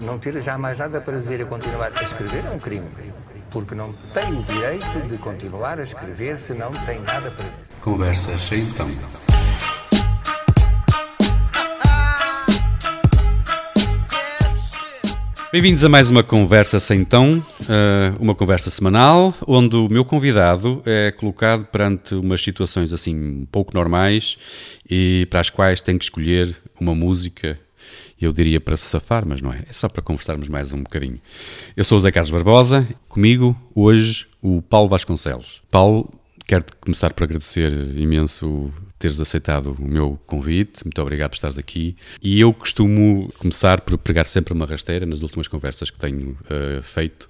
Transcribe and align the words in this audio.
Não 0.00 0.18
ter 0.18 0.40
jamais 0.40 0.78
nada 0.78 1.00
para 1.00 1.18
dizer 1.18 1.40
e 1.40 1.44
continuar 1.44 1.90
a 1.94 2.02
escrever 2.02 2.44
é 2.44 2.50
um 2.50 2.58
crime. 2.58 2.86
Porque 3.50 3.74
não 3.74 3.92
tem 4.14 4.38
o 4.38 4.42
direito 4.44 5.08
de 5.08 5.18
continuar 5.18 5.80
a 5.80 5.82
escrever 5.82 6.38
se 6.38 6.54
não 6.54 6.72
tem 6.84 7.00
nada 7.00 7.30
para 7.30 7.44
dizer. 7.44 7.66
Conversa 7.80 8.38
sem 8.38 8.60
então. 8.60 8.86
Bem-vindos 15.52 15.82
a 15.84 15.88
mais 15.88 16.10
uma 16.10 16.22
conversa 16.22 16.78
sem 16.78 17.04
tom, 17.04 17.40
eh, 17.68 18.12
uma 18.20 18.34
conversa 18.34 18.68
semanal, 18.68 19.34
onde 19.46 19.74
o 19.74 19.88
meu 19.88 20.04
convidado 20.04 20.82
é 20.84 21.10
colocado 21.12 21.64
perante 21.64 22.14
umas 22.14 22.42
situações 22.42 22.92
assim 22.92 23.46
pouco 23.50 23.72
normais 23.72 24.36
e 24.88 25.26
para 25.30 25.40
as 25.40 25.48
quais 25.48 25.80
tem 25.80 25.96
que 25.96 26.04
escolher 26.04 26.54
uma 26.78 26.94
música, 26.94 27.58
eu 28.20 28.32
diria 28.32 28.60
para 28.60 28.76
se 28.76 28.84
safar, 28.84 29.26
mas 29.26 29.40
não 29.40 29.52
é, 29.52 29.64
é 29.68 29.72
só 29.72 29.88
para 29.88 30.02
conversarmos 30.02 30.48
mais 30.48 30.72
um 30.72 30.82
bocadinho. 30.82 31.20
Eu 31.76 31.84
sou 31.84 31.98
o 31.98 32.00
Zé 32.00 32.10
Carlos 32.10 32.30
Barbosa, 32.30 32.86
comigo 33.08 33.56
hoje 33.74 34.26
o 34.40 34.62
Paulo 34.62 34.88
Vasconcelos. 34.88 35.62
Paulo, 35.70 36.12
quero 36.46 36.64
começar 36.80 37.12
por 37.12 37.24
agradecer 37.24 37.70
imenso 37.96 38.72
teres 38.98 39.20
aceitado 39.20 39.76
o 39.78 39.88
meu 39.88 40.18
convite. 40.26 40.84
Muito 40.84 41.00
obrigado 41.02 41.30
por 41.30 41.36
estares 41.36 41.58
aqui. 41.58 41.96
E 42.22 42.40
eu 42.40 42.52
costumo 42.52 43.32
começar 43.38 43.80
por 43.80 43.98
pregar 43.98 44.26
sempre 44.26 44.54
uma 44.54 44.66
rasteira 44.66 45.04
nas 45.04 45.22
últimas 45.22 45.48
conversas 45.48 45.90
que 45.90 45.98
tenho 45.98 46.30
uh, 46.30 46.82
feito, 46.82 47.28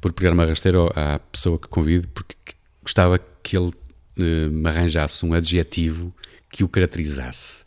por 0.00 0.12
pregar 0.12 0.34
uma 0.34 0.44
rasteira 0.44 0.78
à 0.94 1.18
pessoa 1.18 1.58
que 1.58 1.68
convido, 1.68 2.08
porque 2.08 2.34
gostava 2.82 3.18
que 3.42 3.56
ele 3.56 3.68
uh, 3.70 4.50
me 4.50 4.68
arranjasse 4.68 5.24
um 5.24 5.32
adjetivo 5.32 6.14
que 6.50 6.64
o 6.64 6.68
caracterizasse. 6.68 7.64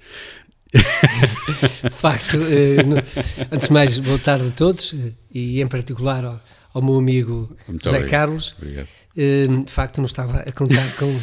De 0.73 1.89
facto, 1.89 2.37
uh, 2.37 3.51
antes 3.51 3.67
de 3.67 3.73
mais, 3.73 3.97
boa 3.97 4.19
tarde 4.19 4.47
a 4.47 4.51
todos 4.51 4.95
e 5.33 5.61
em 5.61 5.67
particular 5.67 6.23
ao, 6.23 6.41
ao 6.73 6.81
meu 6.81 6.95
amigo 6.95 7.55
Muito 7.67 7.83
José 7.83 7.97
obrigado. 7.97 8.11
Carlos. 8.11 8.55
Obrigado 8.57 8.87
Hum, 9.17 9.63
de 9.63 9.71
facto 9.71 9.97
não 9.97 10.05
estava 10.05 10.39
a 10.39 10.51
contar 10.53 10.87
com, 10.95 11.19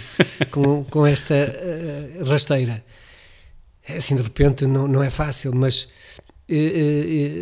com, 0.50 0.84
com, 0.84 1.06
esta 1.06 1.34
uh, 1.34 2.24
rasteira. 2.24 2.84
Assim, 3.88 4.14
de 4.16 4.22
repente, 4.22 4.66
não, 4.66 4.86
não 4.86 5.02
é 5.02 5.08
fácil, 5.08 5.54
mas, 5.54 5.88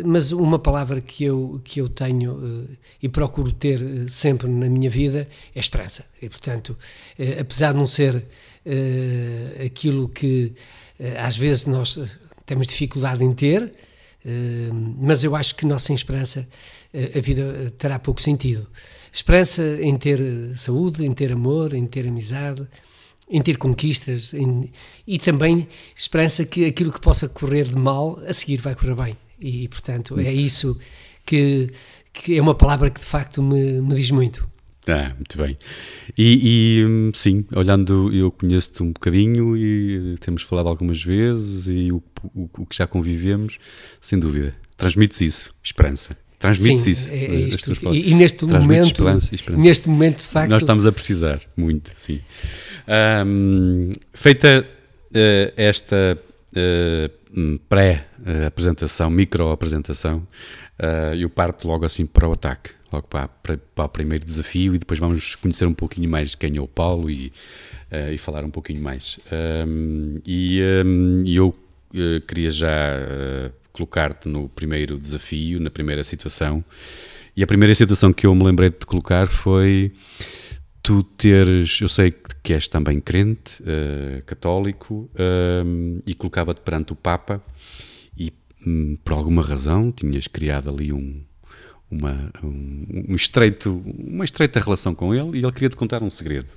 mas 0.05 0.31
uma 0.31 0.57
palavra 0.57 1.01
que 1.01 1.25
eu, 1.25 1.59
que 1.61 1.81
eu 1.81 1.89
tenho 1.89 2.69
e 3.03 3.09
procuro 3.09 3.51
ter 3.51 3.81
sempre 4.07 4.47
na 4.47 4.69
minha 4.69 4.89
vida 4.89 5.27
é 5.53 5.59
esperança. 5.59 6.05
E, 6.21 6.29
portanto, 6.29 6.77
apesar 7.37 7.73
de 7.73 7.79
não 7.79 7.85
ser 7.85 8.25
aquilo 9.65 10.07
que 10.07 10.53
às 11.19 11.35
vezes 11.35 11.65
nós 11.65 12.17
temos 12.45 12.67
dificuldade 12.67 13.23
em 13.23 13.33
ter, 13.33 13.73
mas 14.99 15.23
eu 15.23 15.35
acho 15.35 15.55
que 15.55 15.65
nós 15.65 15.83
sem 15.83 15.95
esperança 15.95 16.47
a 17.15 17.19
vida 17.19 17.73
terá 17.77 17.99
pouco 17.99 18.21
sentido. 18.21 18.67
Esperança 19.11 19.63
em 19.81 19.95
ter 19.97 20.19
saúde, 20.55 21.05
em 21.05 21.13
ter 21.13 21.31
amor, 21.31 21.73
em 21.73 21.85
ter 21.85 22.07
amizade, 22.07 22.67
em 23.29 23.41
ter 23.41 23.57
conquistas 23.57 24.33
em, 24.33 24.71
e 25.05 25.19
também 25.19 25.67
esperança 25.95 26.45
que 26.45 26.65
aquilo 26.65 26.91
que 26.91 27.01
possa 27.01 27.27
correr 27.27 27.65
de 27.65 27.75
mal 27.75 28.19
a 28.25 28.33
seguir 28.33 28.57
vai 28.57 28.73
correr 28.73 28.95
bem. 28.95 29.17
E, 29.39 29.67
portanto, 29.67 30.19
é 30.19 30.31
isso 30.31 30.79
que, 31.25 31.69
que, 32.13 32.37
é 32.37 32.41
uma 32.41 32.55
palavra 32.55 32.89
que 32.89 32.99
de 32.99 33.05
facto 33.05 33.43
me, 33.43 33.81
me 33.81 33.95
diz 33.95 34.11
muito. 34.11 34.49
Ah, 34.87 35.13
muito 35.15 35.37
bem. 35.37 35.57
E, 36.17 36.81
e 36.81 37.17
sim, 37.17 37.45
olhando, 37.53 38.13
eu 38.13 38.31
conheço-te 38.31 38.81
um 38.83 38.91
bocadinho 38.91 39.57
e 39.57 40.15
temos 40.19 40.43
falado 40.43 40.69
algumas 40.69 41.03
vezes 41.03 41.67
e 41.67 41.91
o, 41.91 42.01
o, 42.33 42.49
o 42.59 42.65
que 42.65 42.77
já 42.77 42.87
convivemos, 42.87 43.59
sem 43.99 44.17
dúvida. 44.17 44.55
Transmites 44.77 45.19
isso, 45.21 45.53
esperança. 45.63 46.15
Transmite-se 46.39 46.91
isso. 46.91 47.11
É, 47.11 47.17
é 47.17 47.35
isto. 47.41 47.93
E, 47.93 48.11
e, 48.11 48.15
neste 48.15 48.45
momento, 48.45 48.85
esperança, 48.85 49.35
esperança. 49.35 49.63
neste 49.63 49.89
momento, 49.89 50.17
de 50.19 50.27
facto. 50.27 50.51
Nós 50.51 50.61
estamos 50.61 50.85
a 50.85 50.91
precisar 50.91 51.41
muito, 51.55 51.91
sim. 51.97 52.21
Um, 53.25 53.91
feita 54.13 54.63
uh, 54.63 55.53
esta 55.57 56.17
uh, 56.53 57.59
pré-apresentação, 57.67 59.09
micro-apresentação, 59.09 60.27
uh, 60.79 61.15
eu 61.15 61.29
parto 61.29 61.67
logo 61.67 61.85
assim 61.85 62.05
para 62.05 62.29
o 62.29 62.33
ataque, 62.33 62.69
logo 62.91 63.07
para, 63.07 63.27
para, 63.27 63.57
para, 63.57 63.85
o 63.85 63.89
primeiro 63.89 64.23
desafio 64.23 64.75
e 64.75 64.79
depois 64.79 64.99
vamos 64.99 65.35
conhecer 65.35 65.65
um 65.65 65.73
pouquinho 65.73 66.09
mais 66.09 66.35
quem 66.35 66.57
é 66.57 66.61
o 66.61 66.67
Paulo 66.67 67.09
e, 67.09 67.31
uh, 67.91 68.11
e 68.13 68.17
falar 68.17 68.43
um 68.43 68.51
pouquinho 68.51 68.81
mais. 68.81 69.19
Um, 69.67 70.19
e 70.25 70.61
um, 70.85 71.23
eu 71.25 71.55
queria 72.27 72.51
já 72.51 72.69
colocar-te 73.71 74.27
no 74.27 74.49
primeiro 74.49 74.97
desafio, 74.97 75.59
na 75.59 75.69
primeira 75.69 76.03
situação. 76.03 76.63
E 77.35 77.43
a 77.43 77.47
primeira 77.47 77.73
situação 77.75 78.11
que 78.11 78.25
eu 78.25 78.33
me 78.35 78.43
lembrei 78.43 78.69
de 78.69 78.77
te 78.77 78.85
colocar 78.85 79.27
foi 79.27 79.93
tu 80.87 81.03
teres, 81.03 81.81
eu 81.81 81.89
sei 81.89 82.13
que 82.41 82.53
és 82.53 82.67
também 82.67 83.01
crente, 83.01 83.61
uh, 83.61 84.23
católico, 84.25 85.09
uh, 85.13 86.01
e 86.05 86.13
colocava-te 86.15 86.61
perante 86.61 86.93
o 86.93 86.95
Papa 86.95 87.43
e 88.17 88.31
um, 88.65 88.97
por 89.03 89.13
alguma 89.13 89.41
razão 89.41 89.91
tinhas 89.91 90.27
criado 90.27 90.69
ali 90.69 90.93
um, 90.93 91.21
uma, 91.89 92.29
um, 92.43 93.05
um, 93.09 93.15
estreito, 93.15 93.81
uma 93.97 94.25
estreita 94.25 94.59
relação 94.59 94.93
com 94.93 95.15
ele 95.15 95.37
e 95.37 95.43
ele 95.43 95.51
queria 95.51 95.69
te 95.69 95.75
contar 95.75 96.03
um 96.03 96.09
segredo. 96.09 96.49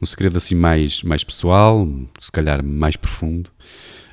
Um 0.00 0.06
segredo 0.06 0.36
assim 0.36 0.54
mais, 0.54 1.02
mais 1.02 1.22
pessoal, 1.22 1.86
se 2.18 2.32
calhar 2.32 2.64
mais 2.64 2.96
profundo. 2.96 3.50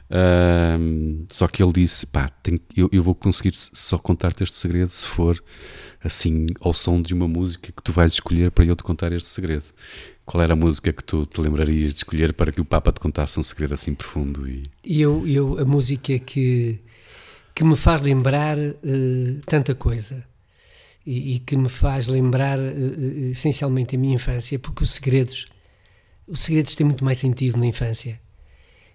Uh, 0.10 1.26
só 1.30 1.48
que 1.48 1.62
ele 1.62 1.72
disse: 1.72 2.06
pá, 2.06 2.30
tenho, 2.42 2.60
eu, 2.76 2.90
eu, 2.92 3.04
vou 3.04 3.14
conseguir 3.14 3.54
só 3.56 3.98
contar-te 3.98 4.44
este 4.44 4.56
segredo 4.56 4.90
se 4.90 5.06
for 5.08 5.42
assim 6.04 6.48
ao 6.60 6.74
som 6.74 7.00
de 7.00 7.14
uma 7.14 7.28
música 7.28 7.72
que 7.72 7.84
tu 7.84 7.92
vais 7.92 8.14
escolher 8.14 8.50
para 8.50 8.66
eu 8.66 8.76
te 8.76 8.84
contar 8.84 9.12
este 9.12 9.30
segredo. 9.30 9.66
Qual 10.26 10.44
era 10.44 10.54
a 10.54 10.56
música 10.56 10.92
que 10.92 11.04
tu 11.04 11.26
te 11.26 11.40
lembrarias 11.40 11.94
de 11.94 12.00
escolher 12.00 12.34
para 12.34 12.52
que 12.52 12.62
o 12.62 12.66
Papa 12.66 12.92
te 12.92 13.00
contasse 13.00 13.40
um 13.40 13.44
segredo 13.44 13.74
assim 13.76 13.94
profundo? 13.94 14.48
E 14.48 14.64
eu, 15.02 15.28
eu 15.28 15.60
a 15.60 15.66
música 15.66 16.18
que, 16.20 16.80
que 17.54 17.64
me 17.64 17.76
faz 17.76 18.02
lembrar 18.02 18.58
uh, 18.58 19.42
tanta 19.46 19.74
coisa 19.76 20.24
e, 21.06 21.36
e, 21.36 21.40
que 21.40 21.56
me 21.56 21.70
faz 21.70 22.08
lembrar 22.08 22.60
uh, 22.60 23.32
essencialmente 23.32 23.96
a 23.96 24.00
minha 24.00 24.16
infância, 24.16 24.60
porque 24.60 24.84
os 24.84 24.92
segredos, 24.92 25.48
os 26.28 26.42
segredos 26.42 26.76
têm 26.76 26.86
muito 26.86 27.04
mais 27.04 27.20
sentido 27.20 27.58
na 27.58 27.66
infância 27.66 28.20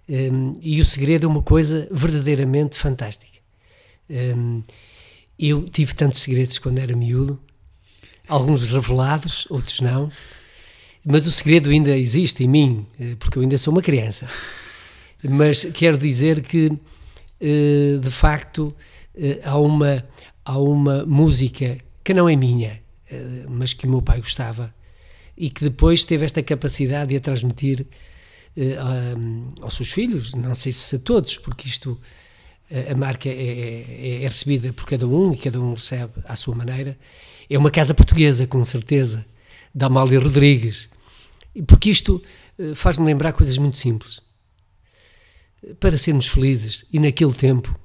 um, 0.07 0.57
e 0.61 0.79
o 0.79 0.85
segredo 0.85 1.25
é 1.25 1.29
uma 1.29 1.41
coisa 1.41 1.87
verdadeiramente 1.91 2.77
fantástica. 2.77 3.39
Um, 4.09 4.63
eu 5.37 5.67
tive 5.67 5.93
tantos 5.93 6.21
segredos 6.21 6.59
quando 6.59 6.79
era 6.79 6.95
miúdo, 6.95 7.39
alguns 8.27 8.69
revelados, 8.69 9.47
outros 9.49 9.81
não, 9.81 10.11
mas 11.05 11.27
o 11.27 11.31
segredo 11.31 11.69
ainda 11.69 11.97
existe 11.97 12.43
em 12.43 12.47
mim, 12.47 12.85
porque 13.19 13.37
eu 13.37 13.41
ainda 13.41 13.57
sou 13.57 13.73
uma 13.73 13.81
criança. 13.81 14.27
Mas 15.23 15.65
quero 15.65 15.97
dizer 15.97 16.41
que, 16.41 16.71
de 17.39 18.09
facto, 18.09 18.73
há 19.43 19.57
uma, 19.57 20.03
há 20.43 20.57
uma 20.57 21.05
música 21.05 21.77
que 22.05 22.13
não 22.13 22.29
é 22.29 22.35
minha, 22.37 22.79
mas 23.49 23.73
que 23.73 23.85
o 23.85 23.89
meu 23.89 24.01
pai 24.01 24.19
gostava 24.19 24.73
e 25.37 25.49
que 25.49 25.63
depois 25.63 26.05
teve 26.05 26.23
esta 26.23 26.41
capacidade 26.41 27.09
de 27.09 27.17
a 27.17 27.19
transmitir 27.19 27.85
uh, 28.55 29.53
aos 29.61 29.75
seus 29.75 29.91
filhos, 29.91 30.33
não 30.33 30.55
sei 30.55 30.71
se 30.71 30.95
a 30.95 30.99
todos, 30.99 31.37
porque 31.37 31.67
isto 31.67 31.99
uh, 32.71 32.91
a 32.91 32.95
marca 32.95 33.27
é, 33.27 33.31
é, 33.31 34.23
é, 34.23 34.27
recebida 34.27 34.71
por 34.71 34.85
cada 34.85 35.07
um 35.07 35.33
e 35.33 35.37
cada 35.37 35.59
um 35.59 35.73
recebe 35.73 36.13
à 36.25 36.35
sua 36.35 36.55
maneira. 36.55 36.97
É 37.49 37.57
uma 37.57 37.69
casa 37.69 37.93
portuguesa, 37.93 38.47
com 38.47 38.63
certeza, 38.63 39.25
da 39.73 39.87
Amália 39.87 40.19
Rodrigues, 40.19 40.89
porque 41.67 41.89
isto 41.89 42.23
faz-me 42.75 43.05
lembrar 43.05 43.33
coisas 43.33 43.57
muito 43.57 43.77
simples. 43.77 44.21
Para 45.79 45.97
sermos 45.97 46.27
felizes, 46.27 46.85
e 46.91 46.99
naquele 46.99 47.33
tempo, 47.33 47.77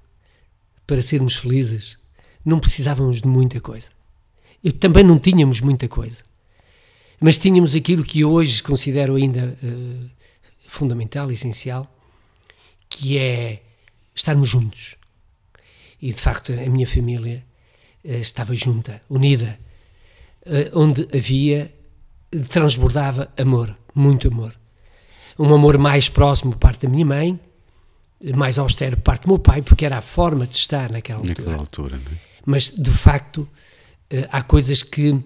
para 0.87 1.03
sermos 1.03 1.35
felizes, 1.35 1.99
não 2.45 2.61
precisávamos 2.61 3.21
de 3.21 3.29
muita 3.29 3.61
coisa. 3.61 3.91
Eu 4.63 4.73
também 4.73 5.05
não 5.05 5.19
tínhamos 5.19 5.61
muita 5.61 5.89
coisa. 5.89 6.23
Mas 7.21 7.39
tínhamos 7.39 7.75
aquilo 7.75 8.03
que 8.03 8.25
hoje 8.25 8.63
considero 8.63 9.15
ainda 9.15 9.57
uh, 9.63 10.11
fundamental, 10.67 11.31
essencial, 11.31 11.87
que 12.89 13.19
é 13.19 13.63
estarmos 14.15 14.49
juntos. 14.49 14.97
E 16.01 16.13
de 16.13 16.21
facto 16.21 16.53
a 16.53 16.71
minha 16.71 16.87
família 16.87 17.45
uh, 18.05 18.13
estava 18.13 18.57
junta, 18.57 19.03
unida, 19.09 19.59
uh, 20.47 20.79
onde 20.79 21.07
havia, 21.15 21.73
transbordava 22.49 23.31
amor, 23.39 23.77
muito 23.95 24.29
amor. 24.29 24.55
Um 25.39 25.55
amor 25.55 25.77
mais 25.79 26.09
próximo 26.09 26.53
por 26.53 26.59
parte 26.59 26.87
da 26.87 26.89
minha 26.89 27.05
mãe, 27.05 27.39
mais 28.35 28.59
austero 28.59 28.97
por 28.97 29.03
parte 29.03 29.23
do 29.23 29.29
meu 29.29 29.39
pai, 29.39 29.63
porque 29.63 29.85
era 29.85 29.99
a 29.99 30.03
forma 30.03 30.47
de 30.47 30.57
estar 30.57 30.91
naquela 30.91 31.21
altura. 31.21 31.35
Naquela 31.39 31.57
altura 31.59 31.97
é? 31.97 32.17
Mas 32.45 32.71
de 32.71 32.91
facto 32.91 33.49
há 34.31 34.43
coisas 34.43 34.83
que, 34.83 35.19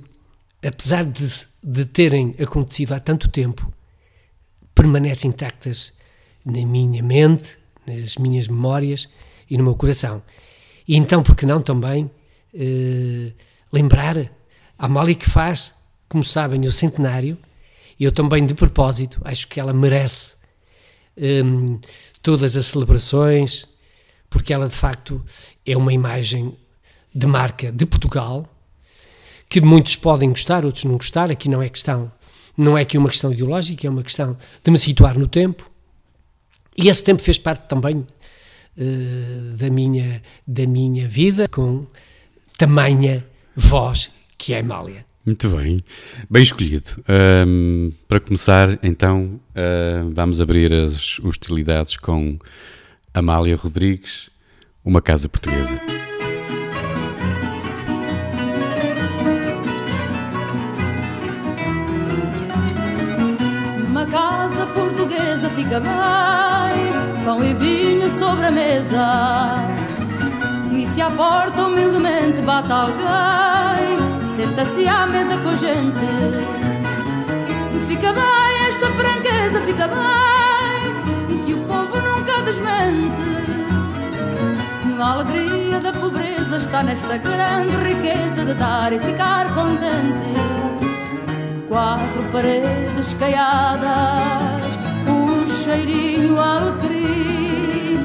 apesar 0.62 1.04
de, 1.04 1.26
de 1.62 1.84
terem 1.84 2.34
acontecido 2.40 2.92
há 2.92 3.00
tanto 3.00 3.28
tempo, 3.28 3.72
permanecem 4.74 5.30
intactas 5.30 5.92
na 6.44 6.64
minha 6.66 7.02
mente, 7.02 7.56
nas 7.86 8.16
minhas 8.16 8.48
memórias 8.48 9.08
e 9.48 9.56
no 9.56 9.64
meu 9.64 9.74
coração. 9.74 10.22
E 10.86 10.96
então, 10.96 11.22
por 11.22 11.34
que 11.34 11.46
não 11.46 11.62
também 11.62 12.04
uh, 12.04 13.32
lembrar 13.72 14.18
a 14.78 14.86
Amália 14.86 15.14
que 15.14 15.28
faz, 15.28 15.72
como 16.08 16.24
sabem, 16.24 16.66
o 16.66 16.72
centenário, 16.72 17.38
e 17.98 18.04
eu 18.04 18.12
também 18.12 18.44
de 18.44 18.54
propósito, 18.54 19.20
acho 19.24 19.46
que 19.48 19.58
ela 19.58 19.72
merece 19.72 20.34
um, 21.16 21.78
todas 22.20 22.56
as 22.56 22.66
celebrações, 22.66 23.66
porque 24.28 24.52
ela 24.52 24.68
de 24.68 24.74
facto 24.74 25.24
é 25.64 25.76
uma 25.76 25.92
imagem 25.92 26.56
de 27.14 27.26
marca 27.26 27.70
de 27.70 27.86
Portugal, 27.86 28.48
que 29.54 29.60
muitos 29.60 29.94
podem 29.94 30.30
gostar, 30.30 30.64
outros 30.64 30.84
não 30.84 30.96
gostar, 30.96 31.30
aqui 31.30 31.48
não 31.48 31.62
é 31.62 31.68
questão, 31.68 32.10
não 32.56 32.76
é 32.76 32.82
aqui 32.82 32.98
uma 32.98 33.08
questão 33.08 33.32
ideológica, 33.32 33.86
é 33.86 33.90
uma 33.90 34.02
questão 34.02 34.36
de 34.64 34.68
me 34.68 34.76
situar 34.76 35.16
no 35.16 35.28
tempo, 35.28 35.70
e 36.76 36.88
esse 36.88 37.04
tempo 37.04 37.22
fez 37.22 37.38
parte 37.38 37.68
também 37.68 37.98
uh, 37.98 39.56
da, 39.56 39.70
minha, 39.70 40.20
da 40.44 40.66
minha 40.66 41.06
vida, 41.06 41.46
com 41.46 41.86
tamanha 42.58 43.24
voz 43.54 44.10
que 44.36 44.52
é 44.52 44.58
Amália. 44.58 45.06
Muito 45.24 45.48
bem, 45.50 45.84
bem 46.28 46.42
escolhido. 46.42 46.88
Um, 47.46 47.92
para 48.08 48.18
começar, 48.18 48.76
então, 48.82 49.40
uh, 49.50 50.10
vamos 50.12 50.40
abrir 50.40 50.72
as 50.72 51.20
hostilidades 51.20 51.96
com 51.96 52.40
Amália 53.14 53.54
Rodrigues, 53.54 54.30
Uma 54.84 55.00
Casa 55.00 55.28
Portuguesa. 55.28 55.80
Casa 64.44 64.66
portuguesa 64.66 65.48
fica 65.56 65.80
bem, 65.80 67.24
pão 67.24 67.42
e 67.42 67.54
vinho 67.54 68.08
sobre 68.10 68.46
a 68.46 68.50
mesa. 68.50 69.54
E 70.70 70.86
se 70.86 71.00
a 71.00 71.10
porta 71.10 71.66
humildemente 71.66 72.42
bate 72.42 72.70
alguém 72.70 73.96
Senta-se 74.36 74.86
à 74.86 75.06
mesa 75.06 75.38
com 75.38 75.48
a 75.50 75.56
gente. 75.56 75.98
Fica 77.86 78.12
bem 78.12 78.66
esta 78.68 78.86
franqueza, 78.90 79.60
fica 79.62 79.88
bem 79.88 81.44
Que 81.44 81.54
o 81.54 81.58
povo 81.58 81.96
nunca 82.00 82.42
desmente. 82.42 83.24
A 85.00 85.12
alegria 85.12 85.80
da 85.80 85.92
pobreza 85.92 86.56
está 86.56 86.82
nesta 86.82 87.16
grande 87.16 87.76
riqueza 87.76 88.44
De 88.44 88.54
dar 88.54 88.92
e 88.92 88.98
ficar 88.98 89.54
contente 89.54 90.83
Quatro 91.74 92.22
paredes 92.30 93.14
caiadas 93.14 94.78
Um 95.08 95.44
cheirinho 95.44 96.38
alecrim 96.38 97.98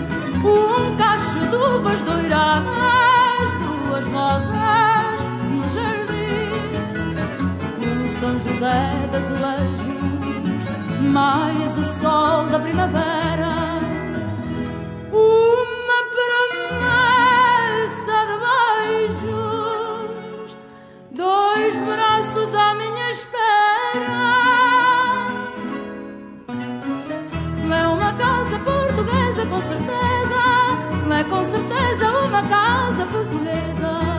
Um 0.44 0.96
cacho 0.98 1.38
de 1.38 1.56
uvas 1.56 2.02
doiradas 2.02 3.54
Duas 3.62 4.06
rosas 4.08 4.60
São 8.20 8.40
José 8.40 9.08
das 9.12 9.24
Azulejos, 9.24 9.80
mais 11.00 11.78
o 11.78 11.86
sol 12.02 12.48
da 12.48 12.60
primavera, 12.60 13.19
com 31.30 31.46
certeza 31.46 32.12
uma 32.26 32.42
casa 32.44 33.06
portuguesa 33.06 34.10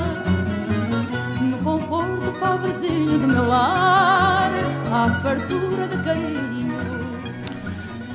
pobrezinho 2.41 3.19
do 3.19 3.29
meu 3.29 3.47
lar, 3.47 4.51
à 4.91 5.21
fartura 5.23 5.87
de 5.89 6.03
carinho. 6.03 6.71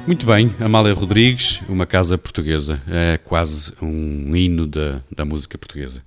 Muito 0.08 0.26
bem, 0.26 0.54
Amália 0.60 0.94
Rodrigues, 0.94 1.62
uma 1.70 1.86
casa 1.86 2.18
portuguesa, 2.18 2.82
é 2.88 3.18
quase 3.18 3.72
um 3.82 4.36
hino 4.36 4.66
da, 4.66 5.02
da 5.12 5.24
música 5.24 5.58
portuguesa. 5.58 6.04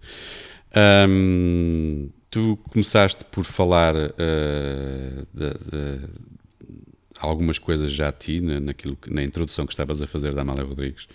Tu 2.30 2.58
começaste 2.70 3.24
por 3.24 3.44
falar 3.44 3.94
uh, 3.96 5.26
de, 5.32 5.50
de, 5.50 6.08
algumas 7.18 7.58
coisas 7.58 7.90
já 7.92 8.08
a 8.08 8.12
ti, 8.12 8.40
na, 8.40 8.60
naquilo 8.60 8.98
na 9.06 9.22
introdução 9.22 9.64
que 9.64 9.72
estavas 9.72 10.02
a 10.02 10.06
fazer 10.06 10.34
da 10.34 10.42
Amália 10.42 10.64
Rodrigues, 10.64 11.08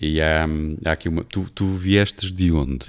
e 0.00 0.20
há, 0.20 0.48
há 0.86 0.92
aqui 0.92 1.08
uma. 1.08 1.22
Tu, 1.24 1.48
tu 1.54 1.66
viestes 1.66 2.32
de 2.32 2.50
onde? 2.50 2.86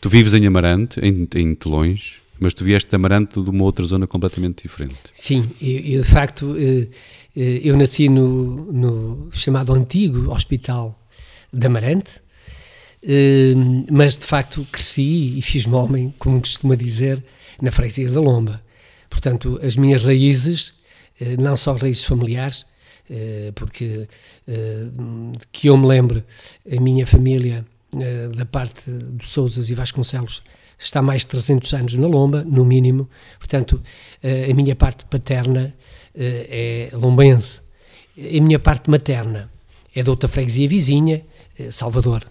Tu 0.00 0.08
vives 0.08 0.34
em 0.34 0.46
Amarante, 0.46 0.98
em, 1.00 1.28
em 1.34 1.54
Telões? 1.54 2.20
Mas 2.40 2.54
tu 2.54 2.64
vieste 2.64 2.88
de 2.88 2.96
Amarante 2.96 3.40
de 3.40 3.50
uma 3.50 3.64
outra 3.64 3.84
zona 3.84 4.06
completamente 4.06 4.62
diferente. 4.62 4.96
Sim, 5.14 5.50
eu 5.60 6.02
de 6.02 6.08
facto, 6.08 6.56
eh, 6.56 6.88
eh, 7.36 7.60
eu 7.64 7.76
nasci 7.76 8.08
no, 8.08 8.72
no, 8.72 9.28
chamado 9.32 9.74
antigo 9.74 10.32
Hospital 10.32 10.96
de 11.52 11.66
Amarante, 11.66 12.20
eh, 13.02 13.54
mas 13.90 14.16
de 14.16 14.24
facto 14.24 14.64
cresci 14.70 15.36
e 15.36 15.42
fiz-me 15.42 15.74
homem, 15.74 16.14
como 16.18 16.40
costuma 16.40 16.76
dizer, 16.76 17.22
na 17.60 17.72
freguesia 17.72 18.08
da 18.08 18.20
Lomba. 18.20 18.62
Portanto, 19.10 19.58
as 19.62 19.76
minhas 19.76 20.04
raízes, 20.04 20.74
não 21.40 21.56
só 21.56 21.72
raízes 21.72 22.04
familiares, 22.04 22.66
porque 23.54 24.08
que 25.50 25.68
eu 25.68 25.76
me 25.76 25.86
lembro, 25.86 26.22
a 26.70 26.80
minha 26.80 27.06
família, 27.06 27.64
da 28.36 28.44
parte 28.44 28.90
dos 28.90 29.28
Souzas 29.28 29.70
e 29.70 29.74
Vasconcelos, 29.74 30.42
está 30.78 31.02
mais 31.02 31.22
de 31.22 31.28
300 31.28 31.74
anos 31.74 31.96
na 31.96 32.06
Lomba, 32.06 32.44
no 32.44 32.64
mínimo. 32.64 33.08
Portanto, 33.38 33.82
eh, 34.22 34.48
a 34.50 34.54
minha 34.54 34.76
parte 34.76 35.04
paterna 35.06 35.74
eh, 36.14 36.90
é 36.92 36.96
lombense. 36.96 37.60
A 38.16 38.40
minha 38.40 38.58
parte 38.58 38.88
materna 38.88 39.50
é 39.94 40.02
de 40.02 40.10
outra 40.10 40.28
freguesia 40.28 40.68
vizinha, 40.68 41.22
eh, 41.58 41.70
Salvador. 41.70 42.24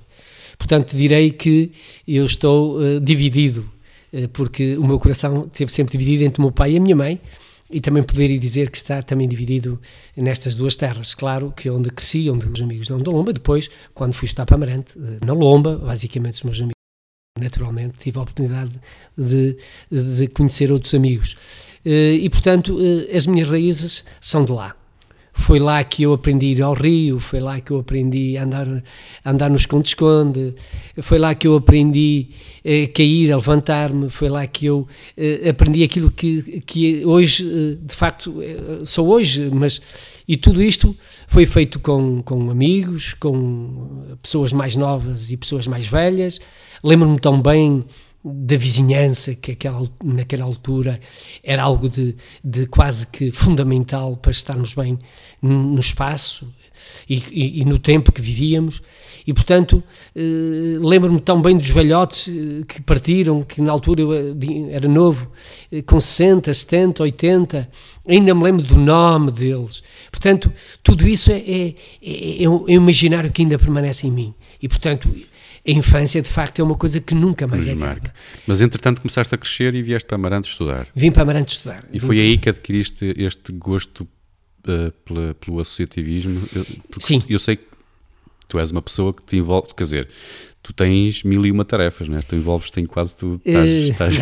Portanto, 0.58 0.96
direi 0.96 1.32
que 1.32 1.72
eu 2.08 2.26
estou 2.26 3.00
dividido, 3.00 3.70
porque 4.34 4.76
o 4.76 4.88
meu 4.88 4.98
coração 4.98 5.46
esteve 5.46 5.72
sempre 5.72 5.96
dividido 5.96 6.24
entre 6.24 6.40
o 6.40 6.42
meu 6.42 6.52
pai 6.52 6.72
e 6.72 6.78
a 6.78 6.80
minha 6.80 6.96
mãe, 6.96 7.22
e 7.70 7.82
também 7.82 8.04
poderia 8.04 8.40
dizer 8.40 8.70
que 8.70 8.78
está 8.78 9.02
também 9.02 9.28
dividido 9.28 9.80
nestas 10.16 10.56
duas 10.56 10.76
terras. 10.76 11.14
Claro 11.14 11.52
que 11.52 11.70
onde 11.70 11.90
cresci, 11.90 12.30
onde 12.30 12.48
os 12.48 12.62
amigos 12.62 12.88
dão 12.88 13.02
da 13.02 13.12
Lomba, 13.12 13.34
depois, 13.34 13.70
quando 13.94 14.14
fui 14.14 14.26
estar 14.26 14.46
para 14.46 14.56
Amarante, 14.56 14.94
na 15.26 15.34
Lomba, 15.34 15.78
basicamente 15.78 16.36
os 16.36 16.44
meus 16.44 16.58
amigos 16.58 16.78
naturalmente 17.40 17.98
tive 17.98 18.18
a 18.18 18.22
oportunidade 18.22 18.72
de, 19.16 19.58
de 19.92 20.28
conhecer 20.28 20.72
outros 20.72 20.94
amigos. 20.94 21.36
Eh, 21.86 22.16
e, 22.16 22.30
portanto, 22.30 22.78
eh, 22.82 23.16
as 23.16 23.26
minhas 23.28 23.50
raízes 23.50 24.04
são 24.20 24.44
de 24.44 24.52
lá. 24.52 24.76
Foi 25.38 25.60
lá 25.60 25.84
que 25.84 26.04
eu 26.04 26.14
aprendi 26.14 26.48
a 26.48 26.50
ir 26.50 26.62
ao 26.62 26.74
rio, 26.74 27.20
foi 27.20 27.40
lá 27.40 27.62
que 27.62 27.72
eu 27.72 27.80
aprendi 27.80 28.38
a 28.38 28.44
andar, 28.44 28.68
a 29.24 29.32
andar 29.32 29.50
no 29.50 29.56
esconde-esconde, 29.56 30.56
foi 31.02 31.18
lá 31.18 31.36
que 31.36 31.48
eu 31.48 31.56
aprendi 31.56 32.30
a 32.66 32.88
cair, 32.92 33.32
a 33.32 33.38
levantar-me, 33.38 34.10
foi 34.10 34.30
lá 34.30 34.46
que 34.48 34.66
eu 34.66 34.88
eh, 35.16 35.50
aprendi 35.50 35.84
aquilo 35.84 36.12
que, 36.12 36.62
que 36.62 37.06
hoje, 37.06 37.78
de 37.82 37.96
facto, 37.96 38.36
sou 38.84 39.08
hoje, 39.08 39.50
mas 39.54 39.80
e 40.28 40.36
tudo 40.36 40.62
isto 40.62 40.94
foi 41.28 41.46
feito 41.46 41.80
com, 41.80 42.22
com 42.24 42.50
amigos, 42.50 43.14
com 43.14 44.18
pessoas 44.22 44.52
mais 44.52 44.76
novas 44.76 45.32
e 45.32 45.38
pessoas 45.38 45.68
mais 45.68 45.88
velhas, 45.88 46.42
Lembro-me 46.84 47.20
tão 47.20 47.42
bem 47.42 47.86
da 48.24 48.58
vizinhança, 48.58 49.36
que 49.36 49.52
aquela, 49.52 49.90
naquela 50.04 50.44
altura 50.44 51.00
era 51.44 51.64
algo 51.64 51.88
de, 51.88 52.16
de 52.44 52.66
quase 52.66 53.08
que 53.08 53.32
fundamental 53.32 54.18
para 54.18 54.32
estarmos 54.32 54.74
bem 54.74 55.00
no 55.42 55.80
espaço 55.80 56.52
e, 57.10 57.24
e, 57.32 57.62
e 57.62 57.66
no 57.66 57.80
tempo 57.80 58.12
que 58.12 58.22
vivíamos. 58.22 58.82
E, 59.26 59.34
portanto, 59.34 59.84
eh, 60.16 60.78
lembro-me 60.80 61.20
tão 61.20 61.42
bem 61.42 61.58
dos 61.58 61.70
velhotes 61.70 62.30
eh, 62.30 62.64
que 62.66 62.82
partiram, 62.82 63.44
que 63.44 63.62
na 63.62 63.72
altura 63.72 64.02
eu 64.02 64.14
eh, 64.14 64.34
era 64.72 64.88
novo, 64.88 65.30
eh, 65.70 65.82
com 65.82 66.00
60, 66.00 66.54
70, 66.54 67.04
80, 67.04 67.70
ainda 68.08 68.34
me 68.34 68.44
lembro 68.44 68.64
do 68.64 68.78
nome 68.78 69.32
deles. 69.32 69.84
Portanto, 70.10 70.52
tudo 70.82 71.06
isso 71.08 71.30
é, 71.32 71.40
é, 71.40 71.76
é, 72.02 72.44
é 72.44 72.50
um 72.50 72.70
imaginário 72.70 73.32
que 73.32 73.42
ainda 73.42 73.60
permanece 73.60 74.08
em 74.08 74.12
mim. 74.12 74.34
E, 74.62 74.68
portanto, 74.70 75.10
a 75.68 75.72
infância 75.72 76.22
de 76.22 76.30
facto 76.30 76.60
é 76.60 76.64
uma 76.64 76.76
coisa 76.76 77.00
que 77.02 77.14
nunca 77.14 77.46
mais 77.46 77.66
Nos 77.66 77.76
é 77.76 77.78
marca. 77.78 78.14
Mas 78.46 78.62
entretanto 78.62 79.02
começaste 79.02 79.36
a 79.36 79.38
crescer 79.38 79.76
e 79.76 79.82
vieste 79.82 80.08
para 80.08 80.16
Amarante 80.16 80.50
estudar. 80.50 80.88
Vim 80.96 81.12
para 81.12 81.24
Amarante 81.24 81.58
estudar. 81.58 81.84
E 81.92 82.00
foi 82.00 82.20
aí 82.20 82.38
que 82.38 82.50
adquiriste 82.50 83.14
este 83.18 83.52
gosto 83.52 84.02
uh, 84.04 84.92
pela, 85.04 85.34
pelo 85.36 85.60
associativismo? 85.60 86.48
Sim. 87.00 87.22
Eu 87.28 87.40
sei 87.40 87.58
que 87.58 87.66
tu 88.48 88.58
és 88.58 88.72
uma 88.72 88.82
pessoa 88.82 89.14
que 89.14 89.22
te 89.24 89.36
envolve, 89.36 89.74
quer 89.76 89.84
dizer, 89.84 90.10
tu 90.68 90.74
tens 90.74 91.24
mil 91.24 91.46
e 91.46 91.52
uma 91.52 91.64
tarefas, 91.64 92.10
né? 92.10 92.20
tu 92.28 92.36
envolves-te 92.36 92.82
em 92.82 92.86
quase 92.86 93.16
tudo. 93.16 93.40
Estás, 93.46 93.70
Eh, 93.70 93.80
estás... 93.88 94.18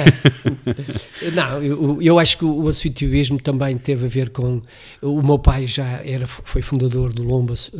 Não, 1.34 1.64
eu, 1.64 2.02
eu 2.02 2.20
acho 2.20 2.38
que 2.38 2.46
o 2.46 2.68
associativismo 2.68 3.40
também 3.42 3.78
teve 3.80 4.06
a 4.06 4.10
ver 4.10 4.30
com. 4.30 4.62
O 5.02 5.22
meu 5.24 5.40
pai 5.40 5.66
já 5.66 5.86
era, 6.04 6.28
foi 6.28 6.62
fundador 6.62 7.12
do 7.12 7.24
Lomba, 7.24 7.54
eh, 7.54 7.78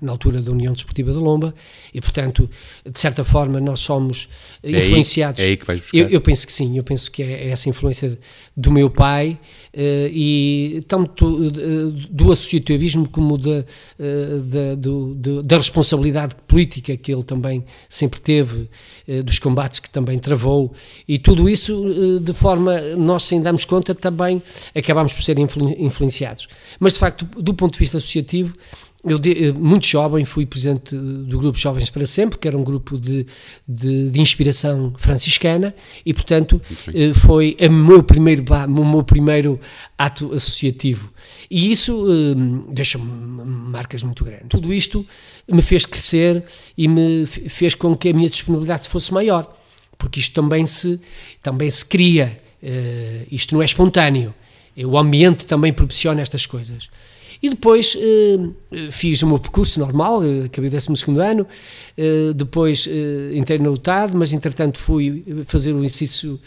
na 0.00 0.12
altura 0.12 0.40
da 0.40 0.50
União 0.50 0.72
Desportiva 0.72 1.12
da 1.12 1.20
Lomba, 1.20 1.54
e 1.92 2.00
portanto, 2.00 2.48
de 2.90 2.98
certa 2.98 3.22
forma, 3.22 3.60
nós 3.60 3.80
somos 3.80 4.28
É 4.62 4.68
aí- 4.68 4.78
influenciados. 4.86 5.40
é 5.42 5.44
aí 5.46 5.56
que 5.58 5.66
vais 5.66 5.80
buscar. 5.80 5.98
Eu, 5.98 6.08
eu 6.08 6.20
penso 6.22 6.46
que 6.46 6.52
sim, 6.54 6.78
eu 6.78 6.82
penso 6.84 7.10
que 7.10 7.22
é 7.22 7.48
essa 7.50 7.68
influência 7.68 8.18
do 8.56 8.70
meu 8.70 8.88
pai 8.88 9.38
e 9.74 10.82
tanto 10.88 11.44
eh, 11.46 12.06
do 12.10 12.32
associativismo 12.32 13.08
como 13.08 13.38
da, 13.38 13.64
eh, 13.98 14.40
da, 14.44 14.74
do- 14.74 15.14
do- 15.14 15.42
da 15.42 15.56
responsabilidade 15.56 16.34
política 16.48 16.96
que 16.96 17.12
ele 17.12 17.22
também 17.22 17.64
sempre 17.88 18.20
teve, 18.20 18.68
eh, 19.06 19.22
dos 19.22 19.38
combates 19.38 19.78
que 19.80 19.88
também 19.88 20.18
travou 20.18 20.72
e 21.06 21.18
tudo 21.18 21.48
isso 21.48 21.84
eh, 21.86 22.18
de 22.22 22.32
forma, 22.32 22.80
nós 22.96 23.22
sem 23.22 23.40
darmos 23.40 23.64
conta 23.64 23.94
também 23.94 24.42
acabamos 24.74 25.12
por 25.12 25.22
ser 25.22 25.38
influ- 25.38 25.74
influenciados. 25.78 26.48
Mas 26.78 26.94
de 26.94 26.98
facto, 26.98 27.24
do 27.40 27.54
ponto 27.54 27.74
de 27.74 27.78
vista 27.78 27.98
associativo, 27.98 28.54
eu, 29.04 29.18
de- 29.18 29.46
eh, 29.46 29.52
muito 29.52 29.86
jovem, 29.86 30.24
fui 30.24 30.44
presidente 30.44 30.94
do 30.94 31.38
Grupo 31.38 31.56
Jovens 31.58 31.88
para 31.88 32.04
Sempre, 32.04 32.38
que 32.38 32.46
era 32.46 32.56
um 32.58 32.62
grupo 32.62 32.98
de, 32.98 33.26
de, 33.66 34.10
de 34.10 34.20
inspiração 34.20 34.92
franciscana, 34.98 35.74
e, 36.04 36.12
portanto, 36.12 36.60
eh, 36.94 37.14
foi 37.14 37.56
o 37.60 37.70
meu 37.72 38.02
primeiro, 38.02 38.44
o 38.68 38.84
meu 38.84 39.02
primeiro 39.02 39.58
ato 39.96 40.32
associativo. 40.34 41.10
E 41.50 41.70
isso 41.70 42.06
eh, 42.10 42.72
deixa-me 42.72 43.04
marcas 43.44 44.02
muito 44.02 44.22
grandes. 44.24 44.48
Tudo 44.50 44.72
isto 44.72 45.06
me 45.50 45.62
fez 45.62 45.86
crescer 45.86 46.44
e 46.76 46.86
me 46.86 47.26
fez 47.26 47.74
com 47.74 47.96
que 47.96 48.10
a 48.10 48.12
minha 48.12 48.28
disponibilidade 48.28 48.88
fosse 48.88 49.12
maior, 49.14 49.56
porque 49.96 50.20
isto 50.20 50.34
também 50.34 50.66
se, 50.66 51.00
também 51.42 51.70
se 51.70 51.84
cria, 51.86 52.38
eh, 52.62 53.24
isto 53.30 53.54
não 53.54 53.62
é 53.62 53.64
espontâneo. 53.64 54.34
Eh, 54.76 54.84
O 54.86 54.98
ambiente 54.98 55.46
também 55.46 55.72
propiciona 55.72 56.20
estas 56.20 56.44
coisas. 56.46 56.90
E 57.42 57.48
depois 57.48 57.96
eh, 57.98 58.90
fiz 58.90 59.22
o 59.22 59.26
meu 59.26 59.38
percurso 59.38 59.80
normal, 59.80 60.22
eh, 60.22 60.44
acabei 60.44 60.68
o 60.68 60.72
12 60.72 60.88
ano, 61.20 61.46
eh, 61.96 62.32
depois 62.34 62.86
eh, 62.90 63.32
entrei 63.34 63.58
na 63.58 63.70
UTAD, 63.70 64.14
mas 64.14 64.32
entretanto 64.32 64.78
fui 64.78 65.24
fazer 65.46 65.72
o 65.72 65.78
exercício, 65.82 66.38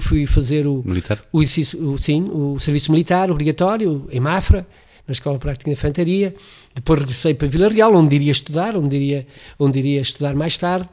fui 0.00 0.26
fazer 0.26 0.66
o, 0.66 0.82
Militar? 0.84 1.24
o 1.32 1.42
exercício, 1.42 1.90
o- 1.90 1.96
sim, 1.96 2.24
o 2.30 2.58
serviço 2.60 2.92
militar 2.92 3.30
obrigatório 3.30 4.06
em 4.12 4.20
Mafra, 4.20 4.66
na 5.08 5.12
Escola 5.12 5.38
Prática 5.38 5.64
de 5.70 5.72
Infantaria. 5.72 6.34
Depois 6.74 6.98
regressei 7.00 7.32
para 7.32 7.48
Vila 7.48 7.68
Real, 7.68 7.94
onde 7.94 8.14
iria 8.16 8.32
estudar, 8.32 8.76
onde 8.76 8.94
iria, 8.96 9.26
onde 9.58 9.78
iria 9.78 10.00
estudar 10.00 10.34
mais 10.34 10.58
tarde. 10.58 10.88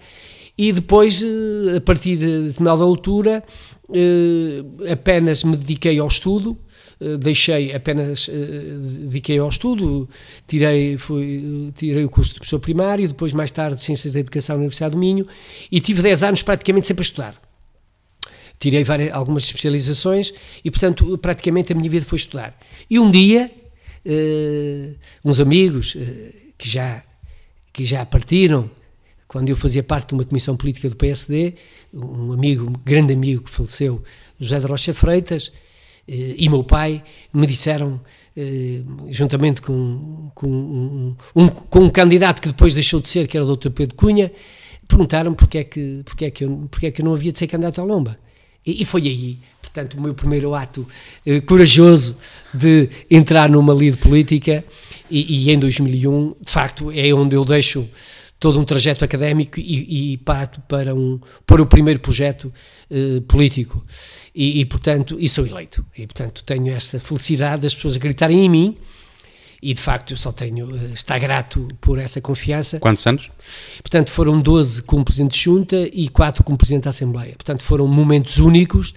E 0.58 0.72
depois, 0.72 1.22
eh, 1.22 1.78
a 1.78 1.82
partir 1.82 2.16
de 2.16 2.44
determinada 2.48 2.84
altura, 2.84 3.44
eh, 3.92 4.64
apenas 4.92 5.44
me 5.44 5.58
dediquei 5.58 5.98
ao 6.00 6.08
estudo, 6.08 6.56
deixei 7.20 7.74
apenas, 7.74 8.30
eh, 8.30 8.78
dediquei 9.08 9.38
ao 9.38 9.50
estudo, 9.50 10.10
tirei, 10.48 10.98
fui, 10.98 11.72
tirei 11.76 12.04
o 12.04 12.10
curso 12.10 12.34
de 12.34 12.40
professor 12.40 12.60
primário, 12.60 13.08
depois 13.08 13.34
mais 13.34 13.52
tarde 13.52 13.82
Ciências 13.82 14.14
da 14.14 14.20
Educação 14.20 14.56
na 14.56 14.62
Universidade 14.62 14.94
do 14.94 14.98
Minho, 14.98 15.28
e 15.72 15.82
tive 15.82 16.02
10 16.02 16.24
anos 16.24 16.42
praticamente 16.42 16.88
sempre 16.88 17.02
a 17.02 17.06
estudar 17.06 17.42
tirei 18.60 18.84
várias, 18.86 19.12
algumas 19.12 19.44
especializações 19.44 20.34
e, 20.64 20.72
portanto, 20.72 21.18
praticamente 21.18 21.74
a 21.74 21.76
minha 21.76 21.90
vida 21.90 22.06
foi 22.06 22.16
estudar. 22.16 22.58
E 22.90 22.98
um 22.98 23.12
dia, 23.12 23.52
eh, 24.06 24.92
uns 25.26 25.42
amigos 25.42 25.98
eh, 25.98 26.34
que, 26.58 26.70
já, 26.70 27.04
que 27.74 27.84
já 27.84 28.06
partiram, 28.06 28.72
quando 29.28 29.50
eu 29.50 29.58
fazia 29.58 29.84
parte 29.84 30.10
de 30.10 30.14
uma 30.14 30.24
comissão 30.24 30.56
política 30.56 30.90
do 30.90 30.96
PSD, 30.96 31.56
um 31.94 32.32
amigo, 32.32 32.70
um 32.70 32.74
grande 32.86 33.14
amigo 33.14 33.44
que 33.44 33.50
faleceu, 33.50 34.02
José 34.40 34.60
de 34.60 34.66
Rocha 34.66 34.94
Freitas, 34.94 35.52
eh, 35.52 35.73
e 36.08 36.50
meu 36.50 36.64
pai, 36.64 37.02
me 37.34 37.46
disseram, 37.48 38.00
eh, 38.36 38.82
juntamente 39.10 39.62
com, 39.62 40.30
com, 40.36 40.48
um, 40.48 41.16
um- 41.36 41.48
com 41.48 41.80
um 41.80 41.90
candidato 41.90 42.42
que 42.42 42.50
depois 42.50 42.74
deixou 42.74 43.00
de 43.00 43.08
ser, 43.10 43.28
que 43.28 43.38
era 43.38 43.46
o 43.46 43.56
Dr. 43.56 43.70
Pedro 43.70 43.96
Cunha, 43.96 44.32
perguntaram 44.88 45.34
porque 45.34 45.60
é 45.60 45.64
que, 45.64 46.02
porque 46.04 46.26
é 46.26 46.32
que, 46.32 46.44
eu, 46.44 46.68
porque 46.70 46.88
é 46.88 46.92
que 46.92 47.02
eu 47.02 47.06
não 47.06 47.14
havia 47.14 47.32
de 47.32 47.40
ser 47.40 47.48
candidato 47.48 47.80
à 47.80 47.84
Lomba. 47.84 48.18
E, 48.66 48.82
e 48.82 48.86
foi 48.86 49.02
aí, 49.04 49.40
portanto, 49.62 49.96
o 49.96 50.02
meu 50.02 50.14
primeiro 50.14 50.54
ato 50.54 50.88
eh, 51.26 51.40
corajoso 51.42 52.18
de 52.54 52.90
entrar 53.10 53.50
numa 53.50 53.74
lide 53.74 53.98
política 53.98 54.64
e, 55.10 55.48
e 55.50 55.52
em 55.52 55.60
2001, 55.60 56.36
de 56.42 56.52
facto, 56.52 56.92
é 56.92 57.14
onde 57.14 57.36
eu 57.36 57.44
deixo 57.46 57.88
todo 58.44 58.60
um 58.60 58.66
trajeto 58.66 59.06
académico 59.06 59.58
e, 59.58 60.12
e 60.12 60.18
parto 60.18 60.60
para, 60.68 60.94
um, 60.94 61.18
para 61.48 61.62
o 61.62 61.66
primeiro 61.66 62.02
projeto 62.02 62.52
eh, 62.92 63.22
político. 63.26 63.82
E, 64.36 64.60
e, 64.60 64.66
portanto, 64.66 65.16
e 65.18 65.30
sou 65.30 65.48
eleito. 65.48 65.86
E, 65.98 66.06
portanto, 66.06 66.44
tenho 66.44 66.70
essa 66.70 67.00
felicidade 67.00 67.62
das 67.62 67.74
pessoas 67.74 67.96
acreditarem 67.96 68.44
em 68.46 68.50
mim 68.50 68.76
e, 69.62 69.74
de 69.74 69.80
facto, 69.80 70.12
eu 70.12 70.18
só 70.18 70.34
tenho, 70.34 70.76
eh, 70.76 70.92
estar 70.94 71.18
grato 71.20 71.70
por 71.80 71.98
essa 71.98 72.20
confiança. 72.20 72.80
Quantos 72.80 73.08
anos? 73.08 73.32
Portanto, 73.82 74.12
foram 74.12 74.42
12 74.42 74.82
como 74.82 75.06
Presidente 75.06 75.38
de 75.38 75.40
Junta 75.46 75.90
e 75.94 76.10
4 76.10 76.44
como 76.44 76.58
Presidente 76.58 76.84
da 76.84 76.90
Assembleia. 76.90 77.36
Portanto, 77.38 77.64
foram 77.64 77.88
momentos 77.88 78.40
únicos, 78.40 78.94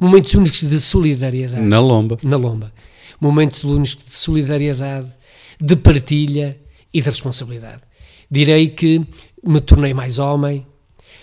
momentos 0.00 0.32
únicos 0.32 0.62
de 0.62 0.80
solidariedade 0.80 1.60
Na 1.60 1.80
Lomba. 1.80 2.16
na 2.22 2.38
Lomba. 2.38 2.72
Momentos 3.20 3.62
únicos 3.62 3.98
de 4.08 4.14
solidariedade, 4.14 5.12
de 5.60 5.76
partilha 5.76 6.56
e 6.94 7.02
de 7.02 7.10
responsabilidade. 7.10 7.85
Direi 8.30 8.68
que 8.68 9.06
me 9.42 9.60
tornei 9.60 9.94
mais 9.94 10.18
homem, 10.18 10.66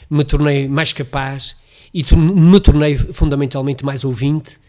me 0.10 0.24
tornei 0.24 0.67
mais 0.67 0.93
capaz 0.93 1.55
e 1.93 2.03
me 2.15 2.60
tornei 2.60 2.98
fundamentalmente 2.98 3.83
mais 3.83 4.03
ouvinte 4.03 4.60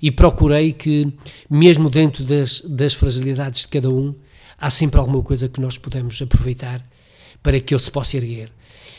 e 0.00 0.10
procurei 0.10 0.72
que, 0.72 1.12
mesmo 1.48 1.88
dentro 1.88 2.24
das, 2.24 2.60
das 2.60 2.92
fragilidades 2.94 3.62
de 3.62 3.68
cada 3.68 3.88
um, 3.88 4.14
há 4.58 4.70
sempre 4.70 4.98
alguma 5.00 5.22
coisa 5.22 5.48
que 5.48 5.60
nós 5.60 5.78
podemos 5.78 6.20
aproveitar 6.20 6.84
para 7.42 7.60
que 7.60 7.74
ele 7.74 7.82
se 7.82 7.90
possa 7.90 8.16
erguer. 8.16 8.50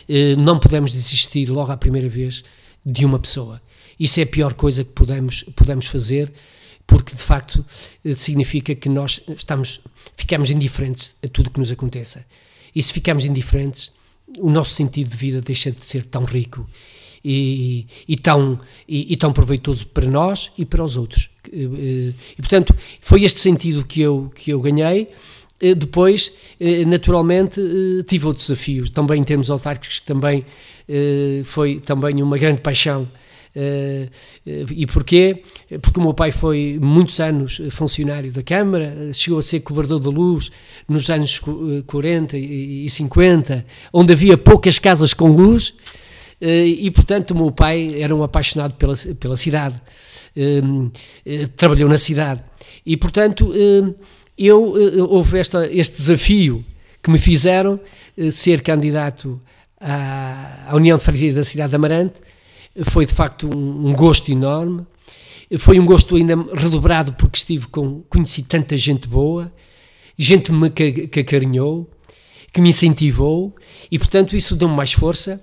Eh, 0.07 0.35
Não 0.35 0.59
podemos 0.59 0.91
desistir 0.91 1.49
logo 1.49 1.71
à 1.71 1.77
primeira 1.77 2.09
vez 2.09 2.43
de 2.85 3.05
uma 3.05 3.19
pessoa. 3.19 3.61
Isso 3.99 4.19
é 4.19 4.23
a 4.23 4.27
pior 4.27 4.53
coisa 4.53 4.83
que 4.83 4.91
podemos, 4.91 5.43
podemos 5.55 5.87
fazer, 5.87 6.31
porque 6.85 7.15
de 7.15 7.21
facto 7.21 7.65
eh, 8.05 8.13
significa 8.13 8.73
que 8.73 8.89
nós 8.89 9.21
estamos, 9.35 9.81
ficamos 10.15 10.49
indiferentes 10.49 11.15
a 11.23 11.27
tudo 11.27 11.49
que 11.51 11.59
nos 11.59 11.71
aconteça. 11.71 12.25
E 12.77 12.83
se 12.83 12.93
ficamos 12.93 13.25
indiferentes, 13.25 13.91
o 14.37 14.51
nosso 14.51 14.69
sentido 14.69 15.09
de 15.09 15.17
vida 15.17 15.41
deixa 15.41 15.71
de 15.71 15.83
ser 15.83 16.03
tão 16.03 16.25
rico 16.25 16.69
e, 17.25 17.87
e 18.07 18.15
tão, 18.15 18.59
e, 18.87 19.11
e 19.13 19.17
tão 19.17 19.33
proveitoso 19.33 19.87
para 19.87 20.05
nós 20.07 20.51
e 20.55 20.63
para 20.63 20.83
os 20.83 20.95
outros. 20.95 21.31
Eh, 21.51 21.63
eh, 21.63 22.13
E, 22.33 22.35
portanto, 22.35 22.75
foi 23.01 23.23
este 23.23 23.39
sentido 23.39 23.83
que 23.83 23.99
eu, 23.99 24.31
que 24.35 24.51
eu 24.51 24.61
ganhei. 24.61 25.07
Eh, 25.59 25.73
Depois, 25.73 26.31
naturalmente, 26.85 27.59
tive 28.07 28.27
outros 28.27 28.47
desafios, 28.47 28.91
também 28.91 29.21
em 29.21 29.23
termos 29.23 29.49
autárquicos, 29.49 29.97
que 29.97 30.05
também 30.05 30.45
foi 31.43 31.79
também 31.79 32.21
uma 32.21 32.37
grande 32.37 32.61
paixão. 32.61 33.07
Eh, 33.59 34.09
eh, 34.45 34.65
E 34.69 34.85
porquê? 34.85 35.41
Porque 35.81 35.99
o 35.99 36.03
meu 36.03 36.13
pai 36.13 36.31
foi 36.31 36.77
muitos 36.79 37.19
anos 37.19 37.59
eh, 37.59 37.71
funcionário 37.71 38.31
da 38.31 38.43
Câmara, 38.43 39.11
chegou 39.13 39.39
a 39.39 39.41
ser 39.41 39.61
cobrador 39.61 39.99
da 39.99 40.11
luz 40.11 40.51
nos 40.87 41.09
anos 41.09 41.39
co- 41.39 41.59
eh, 41.79 41.81
40 41.87 42.37
e 42.37 42.85
e 42.85 42.89
50, 42.89 43.65
onde 43.91 44.13
havia 44.13 44.37
poucas 44.37 44.77
casas 44.77 45.11
com 45.13 45.29
luz, 45.31 45.73
e 46.39 46.91
portanto 46.91 47.31
o 47.31 47.35
meu 47.35 47.51
pai 47.51 47.99
era 47.99 48.15
um 48.15 48.21
apaixonado 48.21 48.75
pela, 48.75 48.95
pela 49.19 49.35
cidade, 49.37 49.81
Eh, 50.35 50.61
eh, 51.25 51.47
trabalhou 51.57 51.89
na 51.89 51.97
cidade, 51.97 52.43
e 52.85 52.95
portanto 52.95 53.51
eu, 54.37 54.59
houve 55.09 55.39
esta, 55.39 55.65
este 55.73 55.95
desafio 55.95 56.63
que 57.01 57.09
me 57.09 57.17
fizeram 57.17 57.79
ser 58.31 58.61
candidato 58.61 59.41
à, 59.81 60.69
à 60.69 60.75
União 60.75 60.95
de 60.97 61.03
Freguesias 61.03 61.33
da 61.33 61.43
cidade 61.43 61.71
de 61.71 61.75
Amarante, 61.75 62.15
foi 62.85 63.05
de 63.05 63.13
facto 63.13 63.47
um, 63.55 63.89
um 63.89 63.93
gosto 63.93 64.31
enorme, 64.31 64.85
foi 65.57 65.79
um 65.79 65.85
gosto 65.85 66.15
ainda 66.15 66.35
redobrado 66.53 67.13
porque 67.13 67.37
estive 67.37 67.67
com, 67.67 68.01
conheci 68.09 68.43
tanta 68.43 68.75
gente 68.75 69.07
boa, 69.07 69.51
gente 70.17 70.45
que 70.45 70.51
me 70.51 70.69
ca- 70.69 71.07
que 71.07 71.19
acarinhou, 71.21 71.89
que 72.51 72.59
me 72.61 72.69
incentivou 72.69 73.55
e 73.91 73.97
portanto 73.97 74.35
isso 74.35 74.55
deu-me 74.55 74.75
mais 74.75 74.91
força 74.93 75.41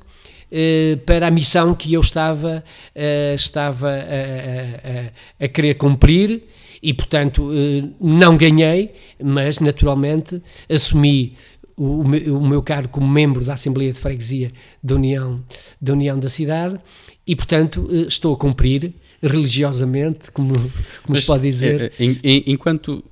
eh, 0.51 0.99
para 1.07 1.27
a 1.27 1.31
missão 1.31 1.75
que 1.75 1.93
eu 1.95 2.01
estava, 2.01 2.63
eh, 2.95 3.35
estava 3.35 3.89
a, 3.91 3.93
a- 3.93 5.09
a- 5.41 5.45
a 5.45 5.49
querer 5.49 5.75
cumprir 5.75 6.43
e 6.83 6.93
portanto 6.93 7.51
eh, 7.53 7.89
não 8.01 8.37
ganhei, 8.37 8.93
mas 9.23 9.59
naturalmente 9.61 10.43
assumi 10.69 11.35
o, 11.77 12.03
o 12.03 12.47
meu 12.47 12.63
cargo 12.63 12.89
como 12.89 13.11
membro 13.11 13.45
da 13.45 13.55
Assembleia 13.55 13.93
de 13.93 13.99
Freguesia 13.99 14.53
da 14.83 14.95
União 14.95 15.43
da, 15.81 15.93
União 15.93 16.19
da 16.19 16.29
Cidade 16.29 16.79
e 17.27 17.35
portanto 17.37 17.89
eh, 17.91 18.03
estou 18.09 18.35
a 18.35 18.37
cumprir 18.37 18.93
religiosamente, 19.23 20.31
como, 20.33 20.55
como 21.03 21.17
se 21.17 21.27
pode 21.27 21.43
dizer. 21.43 21.93
em- 21.99 22.19
em- 22.23 22.45
enquanto 22.47 23.03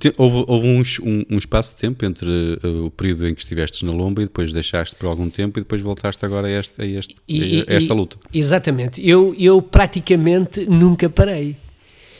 Te, 0.00 0.12
houve, 0.16 0.44
houve 0.48 0.66
um, 0.66 0.82
um, 1.04 1.24
um, 1.30 1.38
espaço 1.38 1.70
de 1.70 1.76
tempo 1.76 2.04
entre 2.04 2.28
uh, 2.28 2.86
o 2.86 2.90
período 2.90 3.28
em 3.28 3.32
que 3.32 3.40
estiveste 3.40 3.84
na 3.84 3.92
Lomba 3.92 4.20
e 4.20 4.24
depois 4.24 4.52
deixaste 4.52 4.96
por 4.96 5.06
algum 5.06 5.30
tempo 5.30 5.60
e 5.60 5.62
depois 5.62 5.80
voltaste 5.80 6.24
agora 6.26 6.48
a, 6.48 6.50
este, 6.50 6.82
a, 6.82 6.84
este, 6.84 7.14
e, 7.28 7.64
a 7.68 7.74
esta 7.74 7.94
e, 7.94 7.96
luta. 7.96 8.16
Exatamente. 8.34 9.08
Eu, 9.08 9.32
eu 9.38 9.62
praticamente 9.62 10.66
nunca 10.66 11.08
parei. 11.08 11.56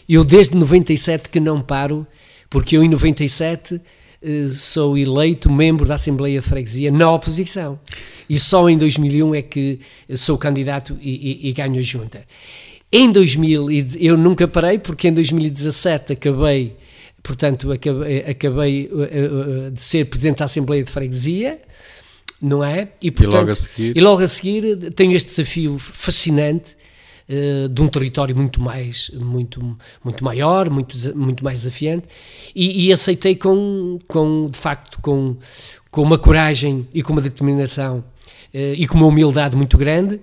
Eu 0.09 0.23
desde 0.25 0.57
97 0.57 1.29
que 1.29 1.41
não 1.41 1.61
paro, 1.61 2.07
porque 2.49 2.77
eu 2.77 2.85
em 2.85 2.89
97 2.89 3.75
uh, 3.75 3.81
sou 4.50 4.97
eleito 4.97 5.50
membro 5.50 5.87
da 5.87 5.95
Assembleia 5.95 6.40
de 6.40 6.47
Freguesia 6.47 6.90
na 6.90 7.11
oposição. 7.12 7.78
E 8.28 8.38
só 8.38 8.68
em 8.68 8.76
2001 8.76 9.35
é 9.35 9.42
que 9.42 9.80
sou 10.16 10.37
candidato 10.37 10.97
e, 11.00 11.47
e, 11.47 11.49
e 11.49 11.52
ganho 11.52 11.78
a 11.78 11.83
junta. 11.83 12.25
Em 12.92 13.11
2000, 13.11 13.66
eu 13.99 14.16
nunca 14.16 14.47
parei, 14.47 14.78
porque 14.78 15.09
em 15.09 15.12
2017 15.12 16.12
acabei 16.12 16.76
portanto, 17.26 17.73
acabei, 17.73 18.18
acabei 18.21 18.87
uh, 18.92 19.66
uh, 19.66 19.71
de 19.73 19.83
ser 19.83 20.04
Presidente 20.04 20.38
da 20.38 20.45
Assembleia 20.45 20.85
de 20.85 20.90
Freguesia, 20.90 21.61
não 22.40 22.62
é? 22.62 22.90
E, 23.02 23.11
portanto, 23.11 23.33
e, 23.33 23.37
logo, 23.37 23.50
a 23.50 23.54
seguir... 23.54 23.97
e 23.97 24.00
logo 24.00 24.23
a 24.23 24.26
seguir 24.28 24.92
tenho 24.92 25.12
este 25.12 25.30
desafio 25.30 25.76
fascinante 25.78 26.76
uh, 27.28 27.68
de 27.68 27.83
um 27.83 27.88
território 27.88 28.35
muito 28.37 28.61
mais, 28.61 29.11
muito, 29.14 29.76
muito 30.04 30.25
maior, 30.25 30.71
muito, 30.71 30.97
muito 31.16 31.45
mais 31.45 31.61
desafiante, 31.61 32.06
e, 32.54 32.87
e, 32.87 32.92
aceitei 32.92 33.37
com, 33.37 33.99
com, 34.06 34.49
de 34.50 34.59
facto, 34.59 35.00
com, 35.00 35.37
com 35.90 36.02
uma 36.02 36.18
coragem 36.18 36.87
e 36.92 37.02
com 37.02 37.12
uma 37.12 37.23
determinação 37.23 38.04
e 38.54 38.87
com 38.87 38.97
uma 38.97 39.06
humildade 39.06 39.54
muito 39.54 39.76
grande, 39.76 40.18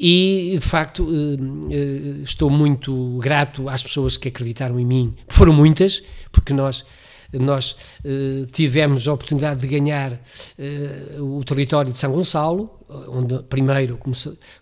e 0.00 0.56
de 0.58 0.66
facto 0.66 1.06
eh, 1.10 1.74
eh, 1.74 2.22
estou 2.24 2.48
muito 2.48 3.18
grato 3.18 3.68
às 3.68 3.82
pessoas 3.82 4.16
que 4.16 4.28
acreditaram 4.28 4.80
em 4.80 4.86
mim. 4.86 5.14
Foram 5.28 5.52
muitas, 5.52 6.02
porque 6.32 6.54
nós 6.54 6.86
nós 7.32 7.76
uh, 8.04 8.46
tivemos 8.46 9.06
a 9.06 9.12
oportunidade 9.12 9.60
de 9.60 9.66
ganhar 9.66 10.12
uh, 10.12 11.38
o 11.38 11.44
território 11.44 11.92
de 11.92 11.98
São 11.98 12.12
Gonçalo, 12.12 12.70
onde 13.08 13.42
primeiro, 13.44 13.96
como, 13.96 14.14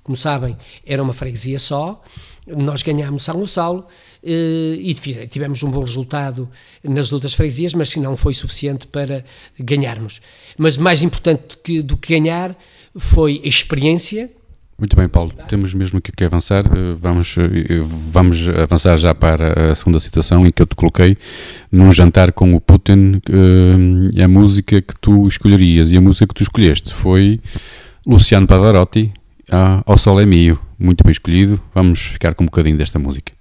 como, 0.03 0.17
sabem, 0.17 0.57
era 0.87 1.03
uma 1.03 1.13
freguesia 1.13 1.59
só. 1.59 2.03
Nós 2.47 2.83
ganhámos 2.83 3.25
São 3.25 3.37
Gonçalo 3.37 3.87
uh, 4.23 4.27
e 4.27 4.95
tivemos 5.29 5.63
um 5.63 5.71
bom 5.71 5.81
resultado 5.81 6.49
nas 6.83 7.13
outras 7.13 7.33
freguesias, 7.33 7.75
mas 7.75 7.95
não 7.97 8.17
foi 8.17 8.35
suficiente 8.35 8.87
para 8.87 9.25
ganharmos. 9.59 10.21
Mas 10.57 10.77
mais 10.77 11.03
importante 11.03 11.57
que, 11.63 11.83
do 11.83 11.97
que 11.97 12.19
ganhar 12.19 12.57
foi 12.97 13.41
a 13.45 13.49
experiência 13.49 14.31
muito 14.79 14.97
bem, 14.97 15.09
Paulo. 15.09 15.33
Temos 15.49 15.75
mesmo 15.75 16.01
que, 16.01 16.13
que 16.13 16.23
avançar. 16.23 16.65
Eh, 16.67 16.97
vamos, 17.01 17.37
eh, 17.37 17.83
vamos 18.13 18.49
avançar 18.49 18.97
já 18.97 19.13
para 19.13 19.73
a 19.73 19.75
segunda 19.75 19.99
situação 19.99 20.47
em 20.47 20.51
que 20.51 20.63
eu 20.63 20.67
te 20.67 20.77
coloquei 20.77 21.17
num 21.71 21.91
jantar 21.91 22.33
com 22.33 22.55
o 22.55 22.61
Putin. 22.61 23.21
Eh, 23.29 24.23
a 24.23 24.29
música 24.29 24.81
que 24.81 24.95
tu 25.01 25.27
escolherias 25.27 25.91
e 25.91 25.97
a 25.97 26.01
música 26.01 26.29
que 26.29 26.35
tu 26.35 26.45
escolheste 26.45 26.95
foi 26.95 27.41
Luciano 28.07 28.47
Pavarotti, 28.47 29.13
Ao 29.85 29.99
Sol 29.99 30.21
é 30.21 30.27
Mio. 30.27 30.61
Muito 30.79 31.03
bem 31.03 31.11
escolhido. 31.11 31.61
Vamos 31.75 32.01
ficar 32.01 32.35
com 32.35 32.45
um 32.45 32.47
bocadinho 32.47 32.79
desta 32.79 33.01
música. 33.01 33.33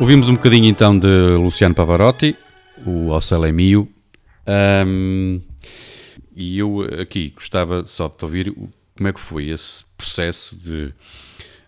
Ouvimos 0.00 0.28
um 0.28 0.34
bocadinho 0.34 0.66
então 0.66 0.98
de 0.98 1.06
Luciano 1.36 1.72
Pavarotti, 1.72 2.36
o 2.84 3.10
Ocel 3.10 3.44
é 3.44 3.52
Mio. 3.52 3.88
Um, 4.86 5.40
e 6.34 6.58
eu 6.58 6.82
aqui 7.00 7.30
gostava 7.30 7.86
só 7.86 8.08
de 8.08 8.16
te 8.16 8.24
ouvir 8.24 8.52
como 8.52 9.08
é 9.08 9.12
que 9.12 9.20
foi 9.20 9.50
esse 9.50 9.84
processo 9.96 10.56
de 10.56 10.92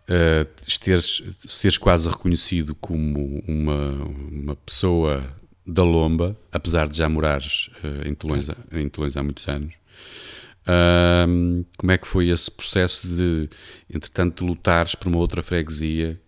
uh, 0.09 0.79
teres, 0.81 1.23
seres 1.47 1.79
quase 1.79 2.09
reconhecido 2.09 2.75
como 2.75 3.45
uma, 3.47 3.93
uma 4.31 4.57
pessoa 4.57 5.25
da 5.65 5.85
Lomba, 5.85 6.37
apesar 6.51 6.89
de 6.89 6.99
já 6.99 7.09
morares 7.09 7.71
uh, 7.85 8.09
em, 8.09 8.15
Telões, 8.15 8.49
em 8.49 9.19
há 9.19 9.23
muitos 9.23 9.47
anos. 9.47 9.75
Como 11.79 11.93
é 11.93 11.97
que 11.97 12.09
foi 12.09 12.29
esse 12.29 12.51
processo 12.51 13.07
de, 13.07 13.49
entretanto, 13.89 14.45
lutares 14.45 14.97
por 14.97 15.07
uma 15.07 15.19
outra 15.19 15.41
freguesia 15.45 16.21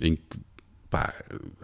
em 0.00 0.16
que, 0.16 0.38
pá, 0.90 1.14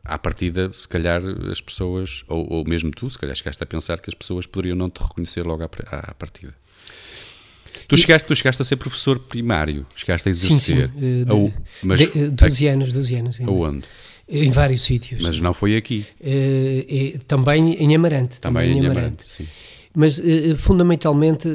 à 0.05 0.18
partida, 0.18 0.72
se 0.72 0.88
calhar 0.88 1.22
as 1.51 1.61
pessoas, 1.61 2.25
ou, 2.29 2.53
ou, 2.53 2.64
mesmo 2.64 2.90
tu, 2.90 3.09
se 3.11 3.18
calhar 3.18 3.35
chegaste 3.35 3.62
a 3.62 3.66
pensar 3.66 3.98
que 4.01 4.11
as 4.11 4.14
pessoas 4.14 4.46
poderiam 4.46 4.77
não 4.77 4.90
te 4.90 5.03
reconhecer 5.03 5.42
logo 5.42 5.62
à, 5.62 5.66
à 5.66 6.14
partida. 6.14 6.55
Tu 7.88 7.96
chegaste, 7.96 8.27
tu 8.27 8.35
chegaste 8.35 8.62
a 8.62 8.64
ser 8.64 8.77
professor 8.77 9.18
primário, 9.18 9.87
chegaste 9.94 10.29
a 10.29 10.31
exercer. 10.31 10.88
Sim, 10.88 10.98
sim. 10.98 11.22
Uh, 11.25 11.33
Ao, 11.33 11.53
mas, 11.83 12.01
de, 12.01 12.31
12 12.31 12.66
anos, 12.68 12.92
12 12.92 13.14
anos. 13.16 13.40
Ainda. 13.40 13.53
Aonde? 13.53 13.85
Em 14.29 14.51
vários 14.51 14.83
sítios. 14.83 15.22
Mas 15.22 15.40
não 15.40 15.53
foi 15.53 15.77
aqui. 15.77 16.07
Uh, 16.20 17.18
também 17.27 17.75
em 17.75 17.94
Amarante. 17.94 18.40
Também, 18.40 18.68
também 18.68 18.83
em 18.83 18.87
Amarante. 18.87 19.25
Amarante 19.25 19.48
mas 19.94 20.18
uh, 20.18 20.57
fundamentalmente, 20.57 21.46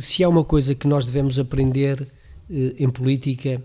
se 0.00 0.22
há 0.22 0.28
uma 0.28 0.44
coisa 0.44 0.72
que 0.72 0.86
nós 0.86 1.04
devemos 1.04 1.36
aprender 1.36 2.06
em 2.78 2.90
política 2.90 3.62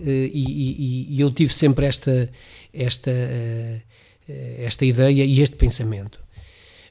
eh, 0.00 0.30
e, 0.32 0.44
e, 0.44 1.16
e, 1.16 1.20
eu 1.20 1.30
tive 1.30 1.52
sempre 1.52 1.86
esta, 1.86 2.30
esta, 2.72 3.10
eh, 3.10 3.82
esta 4.58 4.84
ideia 4.84 5.24
e 5.24 5.40
este 5.40 5.56
pensamento. 5.56 6.20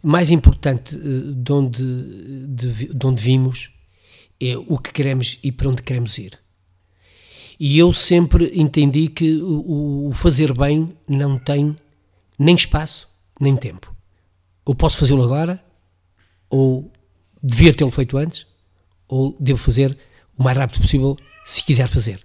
Mais 0.01 0.31
importante 0.31 0.95
eh, 0.95 1.33
de 1.35 1.51
onde, 1.51 2.47
de, 2.47 2.93
de 2.93 3.05
onde 3.05 3.21
vimos 3.21 3.71
é 4.39 4.57
o 4.57 4.77
que 4.77 4.91
queremos 4.91 5.39
e 5.43 5.51
para 5.51 5.69
onde 5.69 5.83
queremos 5.83 6.17
ir. 6.17 6.39
E 7.59 7.77
eu 7.77 7.93
sempre 7.93 8.51
entendi 8.53 9.07
que 9.07 9.37
o, 9.41 10.09
o 10.09 10.13
fazer 10.13 10.53
bem 10.53 10.89
não 11.07 11.39
tem 11.39 11.75
nem 12.37 12.55
espaço, 12.55 13.07
nem 13.39 13.55
tempo. 13.55 13.95
Ou 14.65 14.75
posso 14.75 14.97
fazê-lo 14.97 15.23
agora, 15.23 15.63
ou 16.49 16.91
devia 17.41 17.73
tê-lo 17.73 17.91
feito 17.91 18.17
antes, 18.17 18.45
ou 19.07 19.37
devo 19.39 19.59
fazer 19.59 19.97
o 20.37 20.43
mais 20.43 20.57
rápido 20.57 20.81
possível 20.81 21.17
se 21.43 21.63
quiser 21.63 21.87
fazer. 21.87 22.19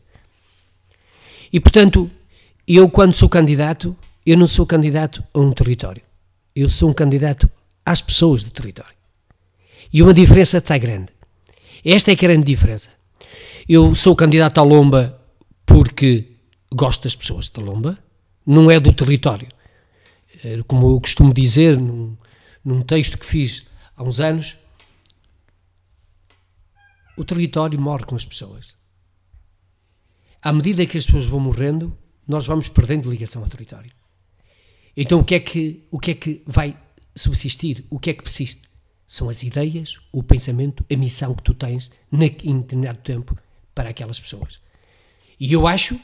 E, 1.53 1.61
portanto, 1.61 2.11
eu, 2.67 2.89
quando 2.89 3.15
sou 3.15 3.29
candidato, 3.29 3.97
eu 4.25 4.37
não 4.37 4.47
sou 4.47 4.67
candidato 4.67 5.23
a 5.35 5.39
um 5.39 5.53
território. 5.53 6.03
Eu 6.55 6.69
sou 6.69 6.91
um 6.91 6.95
candidato 6.95 7.51
às 7.85 8.01
pessoas 8.01 8.43
do 8.43 8.51
território. 8.51 8.95
E 9.93 10.03
uma 10.03 10.15
diferença 10.15 10.59
está 10.59 10.79
grande. 10.79 11.13
Esta 11.85 12.11
é 12.11 12.15
é 12.15 12.17
a 12.17 12.21
grande 12.21 12.45
diferença. 12.45 12.91
Eu 13.69 13.95
sou 13.95 14.15
candidato 14.15 14.59
à 14.59 14.63
Lomba 14.63 15.21
porque 15.67 16.27
gosto 16.73 17.05
das 17.05 17.17
pessoas 17.17 17.49
da 17.49 17.63
Lomba, 17.63 17.99
não 18.47 18.71
é 18.71 18.79
do 18.79 18.93
território. 18.93 19.49
Eh, 20.45 20.61
como 20.67 20.91
eu 20.91 21.01
costumo 21.01 21.33
dizer 21.35 21.77
num, 21.77 22.17
num 22.65 22.83
texto 22.83 23.19
que 23.19 23.27
fiz 23.27 23.65
há 23.97 24.03
uns 24.03 24.21
anos, 24.21 24.57
o 27.21 27.25
território 27.25 27.79
morre 27.79 28.05
com 28.05 28.17
as 28.17 28.25
pessoas. 28.25 28.75
À 30.41 30.55
medida 30.55 30.87
que 30.87 30.97
as 30.97 31.05
pessoas 31.05 31.27
vão 31.27 31.39
morrendo, 31.39 31.95
nós 32.27 32.47
vamos 32.47 32.67
perdendo 32.67 33.11
ligação 33.11 33.43
ao 33.43 33.49
território. 33.49 33.93
Então 34.97 35.21
o 35.21 35.25
que 35.25 35.35
é 35.35 35.41
que, 35.41 35.87
o 35.91 35.99
que, 35.99 36.13
é 36.13 36.15
que 36.15 36.43
vai 36.47 36.75
subsistir? 37.15 37.85
O 37.91 37.99
que 37.99 38.09
é 38.09 38.15
que 38.15 38.23
persiste? 38.23 38.63
São 39.07 39.29
as 39.29 39.43
ideias, 39.43 40.01
o 40.11 40.23
pensamento, 40.23 40.83
a 40.91 40.97
missão 40.97 41.35
que 41.35 41.43
tu 41.43 41.53
tens 41.53 41.91
em 42.11 42.61
determinado 42.61 43.01
tempo 43.01 43.37
para 43.75 43.91
aquelas 43.91 44.19
pessoas. 44.19 44.59
E 45.39 45.53
eu 45.53 45.67
acho, 45.67 46.01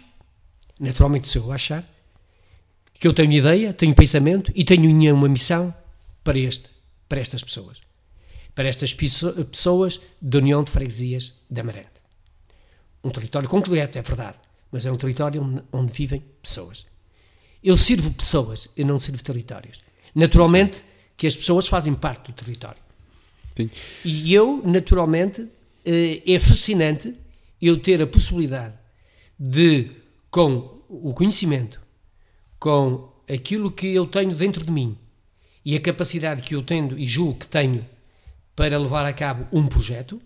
naturalmente 0.78 1.28
se 1.28 1.38
eu 1.38 1.50
achar, 1.50 1.82
que 2.92 3.08
eu 3.08 3.14
tenho 3.14 3.32
ideia, 3.32 3.72
tenho 3.72 3.94
pensamento 3.94 4.52
e 4.54 4.66
tenho 4.66 5.14
uma 5.14 5.30
missão 5.30 5.74
para, 6.22 6.38
este, 6.38 6.68
para 7.08 7.20
estas 7.20 7.42
pessoas. 7.42 7.85
Para 8.56 8.68
estas 8.68 8.92
pessoas 8.92 10.00
da 10.20 10.38
União 10.38 10.64
de 10.64 10.72
Freguesias 10.72 11.34
da 11.48 11.60
Amarante. 11.60 12.00
Um 13.04 13.10
território 13.10 13.48
concreto, 13.48 13.98
é 13.98 14.02
verdade, 14.02 14.38
mas 14.72 14.86
é 14.86 14.90
um 14.90 14.96
território 14.96 15.62
onde, 15.70 15.92
vivem 15.92 16.24
pessoas. 16.42 16.86
Eu 17.62 17.76
sirvo 17.76 18.10
pessoas, 18.10 18.66
eu 18.74 18.86
não 18.86 18.98
sirvo 18.98 19.22
territórios. 19.22 19.82
Naturalmente 20.14 20.82
que 21.18 21.26
as 21.26 21.36
pessoas 21.36 21.68
fazem 21.68 21.94
parte 21.94 22.28
do 22.28 22.32
território. 22.32 22.80
Sim. 23.54 23.70
E 24.02 24.32
eu, 24.32 24.62
naturalmente, 24.64 25.46
eh, 25.84 26.22
é 26.26 26.38
fascinante 26.38 27.14
eu 27.60 27.78
ter 27.78 28.00
a 28.00 28.06
possibilidade 28.06 28.74
de, 29.38 29.90
com 30.30 30.80
o 30.88 31.12
conhecimento, 31.12 31.78
com 32.58 33.12
aquilo 33.28 33.70
que 33.70 33.88
eu 33.88 34.06
tenho 34.06 34.34
dentro 34.34 34.64
de 34.64 34.70
mim 34.70 34.96
e 35.62 35.76
a 35.76 35.80
capacidade 35.80 36.40
que 36.40 36.54
eu 36.54 36.62
tenho 36.62 36.98
e 36.98 37.04
julgo 37.04 37.40
que 37.40 37.48
tenho 37.48 37.84
para 38.56 38.78
levar 38.78 39.04
a 39.04 39.12
cabo 39.12 39.46
um 39.52 39.66
projeto, 39.66 40.20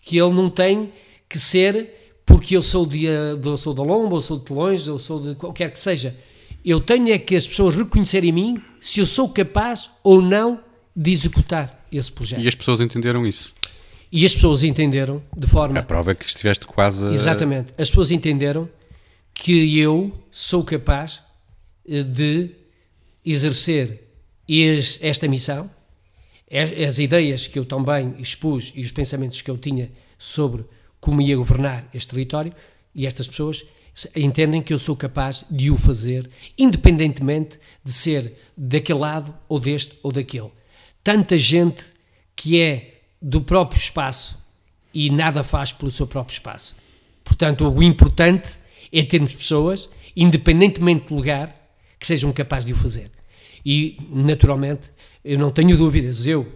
que 0.00 0.16
ele 0.16 0.32
não 0.32 0.48
tem 0.48 0.92
que 1.28 1.38
ser 1.38 1.96
porque 2.24 2.56
eu 2.56 2.62
sou 2.62 2.86
de, 2.86 3.04
eu 3.04 3.56
sou 3.56 3.74
da 3.74 3.82
Lomba, 3.82 4.14
ou 4.14 4.20
sou 4.20 4.38
de 4.38 4.44
Telões, 4.44 4.88
ou 4.88 4.98
sou 4.98 5.20
de 5.20 5.34
qualquer 5.34 5.70
que 5.72 5.78
seja. 5.78 6.16
Eu 6.64 6.80
tenho 6.80 7.12
é 7.12 7.18
que 7.18 7.36
as 7.36 7.46
pessoas 7.46 7.76
reconhecerem 7.76 8.30
em 8.30 8.32
mim 8.32 8.62
se 8.80 8.98
eu 9.00 9.06
sou 9.06 9.28
capaz 9.28 9.90
ou 10.02 10.20
não 10.20 10.60
de 10.94 11.12
executar 11.12 11.86
esse 11.92 12.10
projeto. 12.10 12.40
E 12.40 12.48
as 12.48 12.54
pessoas 12.54 12.80
entenderam 12.80 13.24
isso? 13.26 13.54
E 14.10 14.24
as 14.24 14.34
pessoas 14.34 14.64
entenderam 14.64 15.22
de 15.36 15.46
forma. 15.46 15.78
A 15.78 15.82
prova 15.82 16.12
é 16.12 16.14
que 16.14 16.24
estiveste 16.24 16.66
quase. 16.66 17.06
Exatamente. 17.08 17.72
As 17.78 17.88
pessoas 17.88 18.10
entenderam 18.10 18.68
que 19.34 19.78
eu 19.78 20.12
sou 20.30 20.64
capaz 20.64 21.20
eh, 21.88 22.02
de 22.02 22.50
exercer 23.24 24.02
esta 25.00 25.28
missão, 25.28 25.70
as 26.50 26.98
ideias 26.98 27.46
que 27.46 27.58
eu 27.58 27.64
também 27.64 28.14
expus 28.18 28.72
e 28.74 28.80
os 28.80 28.92
pensamentos 28.92 29.40
que 29.40 29.50
eu 29.50 29.58
tinha 29.58 29.90
sobre 30.18 30.64
como 31.00 31.20
ia 31.20 31.36
governar 31.36 31.88
este 31.92 32.08
território, 32.08 32.52
e 32.94 33.06
estas 33.06 33.28
pessoas 33.28 33.64
entendem 34.14 34.62
que 34.62 34.72
eu 34.72 34.78
sou 34.78 34.96
capaz 34.96 35.44
de 35.50 35.70
o 35.70 35.76
fazer, 35.76 36.28
independentemente 36.58 37.58
de 37.84 37.92
ser 37.92 38.36
daquele 38.56 38.98
lado 38.98 39.34
ou 39.48 39.58
deste 39.58 39.98
ou 40.02 40.12
daquele. 40.12 40.50
Tanta 41.02 41.36
gente 41.36 41.84
que 42.34 42.60
é 42.60 43.00
do 43.20 43.40
próprio 43.40 43.78
espaço 43.78 44.38
e 44.92 45.10
nada 45.10 45.42
faz 45.42 45.72
pelo 45.72 45.90
seu 45.90 46.06
próprio 46.06 46.34
espaço. 46.34 46.76
Portanto, 47.24 47.68
o 47.68 47.82
importante 47.82 48.48
é 48.92 49.02
termos 49.02 49.34
pessoas, 49.34 49.88
independentemente 50.16 51.08
do 51.08 51.14
lugar, 51.14 51.54
que 51.98 52.06
sejam 52.06 52.32
capazes 52.32 52.66
de 52.66 52.72
o 52.72 52.76
fazer. 52.76 53.10
E, 53.64 53.98
naturalmente, 54.10 54.90
eu 55.26 55.38
não 55.38 55.50
tenho 55.50 55.76
dúvidas, 55.76 56.26
eu, 56.26 56.46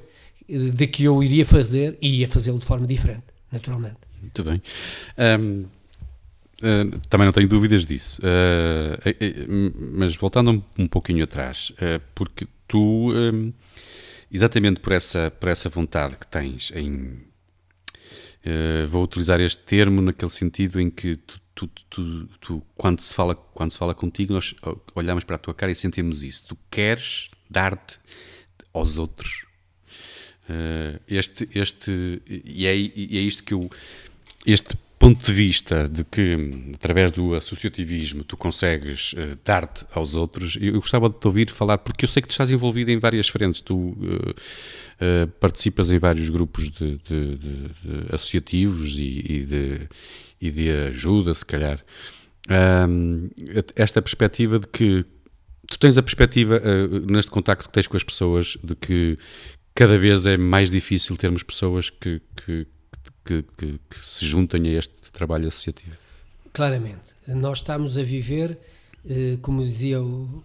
de 0.49 0.87
que 0.87 1.05
eu 1.05 1.23
iria 1.23 1.45
fazer 1.45 1.99
e 2.01 2.21
ia 2.21 2.29
fazê-lo 2.29 2.59
de 2.59 2.65
forma 2.65 2.87
diferente, 2.87 3.25
naturalmente. 3.51 3.97
Muito 4.23 4.45
bem. 4.45 4.63
Um, 5.19 5.63
uh, 5.63 6.99
também 7.09 7.27
não 7.27 7.33
tenho 7.33 7.49
dúvidas 7.49 7.85
disso. 7.85 8.23
Uh, 8.23 9.11
uh, 9.11 9.75
mas 9.99 10.15
voltando 10.15 10.53
um, 10.53 10.63
um 10.85 10.87
pouquinho 10.87 11.25
atrás, 11.25 11.73
porque 12.15 12.47
tu, 12.69 13.13
um, 13.13 13.53
exatamente 14.31 14.81
por 14.81 14.93
essa, 14.93 15.31
por 15.33 15.49
essa 15.49 15.69
vontade 15.69 16.17
que 16.17 16.27
tens 16.27 16.71
em. 16.75 17.19
vou 18.89 19.03
utilizar 19.03 19.41
este 19.41 19.63
termo 19.63 20.01
naquele 20.01 20.31
sentido 20.31 20.81
em 20.81 20.89
que 20.91 21.17
tu, 21.17 21.41
tu, 21.55 21.69
tu, 21.89 22.29
tu, 22.41 22.63
quando, 22.77 23.01
se 23.01 23.13
fala, 23.13 23.35
quando 23.35 23.73
se 23.73 23.79
fala 23.79 23.95
contigo, 23.95 24.33
nós 24.33 24.55
olhamos 24.95 25.25
para 25.25 25.37
a 25.37 25.39
tua 25.39 25.55
cara 25.55 25.73
e 25.73 25.75
sentimos 25.75 26.23
isso. 26.23 26.45
Tu 26.47 26.57
queres 26.71 27.31
dar-te 27.51 27.99
aos 28.73 28.99
outros. 28.99 29.45
este, 31.07 31.49
este, 31.55 32.23
e, 32.29 32.67
é, 32.67 32.75
e 32.77 33.19
é 33.19 33.21
isto 33.21 33.45
que 33.45 33.55
eu 33.55 33.71
este 34.47 34.77
ponto 35.01 35.25
de 35.25 35.33
vista 35.33 35.89
de 35.89 36.05
que, 36.05 36.37
através 36.75 37.11
do 37.11 37.35
associativismo, 37.35 38.23
tu 38.23 38.37
consegues 38.37 39.15
uh, 39.15 39.39
dar-te 39.43 39.87
aos 39.95 40.15
outros, 40.15 40.57
eu, 40.61 40.75
eu, 40.75 40.81
gostava 40.81 41.09
de 41.09 41.19
te 41.19 41.27
ouvir 41.27 41.51
falar, 41.51 41.79
porque 41.79 42.05
eu 42.05 42.09
sei 42.09 42.21
que 42.21 42.29
tu 42.29 42.33
estás 42.33 42.51
envolvido 42.51 42.91
em 42.91 42.99
várias 42.99 43.27
frentes, 43.27 43.63
tu 43.63 43.77
uh, 43.77 43.95
uh, 43.95 45.27
participas 45.41 45.91
em 45.91 45.99
vários 45.99 46.29
grupos 46.29 46.69
de, 46.69 46.99
de, 46.99 47.37
de, 47.37 47.37
de 47.39 48.15
associativos 48.15 48.93
e, 48.99 49.25
e, 49.27 49.47
de, 49.47 49.89
e 50.39 50.51
de 50.51 50.71
ajuda, 50.71 51.35
se 51.35 51.47
calhar. 51.47 51.83
Um, 52.51 53.31
esta 53.77 54.03
perspectiva 54.03 54.59
de 54.59 54.67
que 54.67 55.07
tu 55.71 55.79
tens 55.79 55.97
a 55.97 56.03
perspectiva, 56.03 56.61
neste 57.07 57.31
contacto 57.31 57.69
que 57.69 57.73
tens 57.73 57.87
com 57.87 57.97
as 57.97 58.05
pessoas, 58.05 58.59
de 58.63 58.75
que 58.75 59.19
cada 59.75 59.99
vez 59.99 60.27
é 60.27 60.37
mais 60.37 60.71
difícil 60.71 61.17
termos 61.17 61.43
pessoas 61.43 61.89
que, 61.89 62.21
que 62.45 62.67
que, 63.25 63.43
que, 63.57 63.81
que 63.89 63.99
se 64.03 64.25
juntem 64.25 64.67
a 64.69 64.79
este 64.79 65.11
trabalho 65.13 65.49
associativo? 65.49 65.97
Claramente. 66.53 67.15
Nós 67.29 67.59
estamos 67.59 67.97
a 67.97 68.03
viver, 68.03 68.59
eh, 69.09 69.39
como 69.41 69.65
dizia 69.65 70.03
o, 70.03 70.43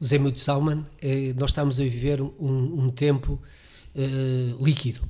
o 0.00 0.04
Zé 0.04 0.18
Salman, 0.36 0.86
eh, 1.02 1.34
nós 1.36 1.50
estamos 1.50 1.80
a 1.80 1.82
viver 1.82 2.20
um, 2.20 2.84
um 2.84 2.90
tempo 2.90 3.40
líquido. 4.60 5.00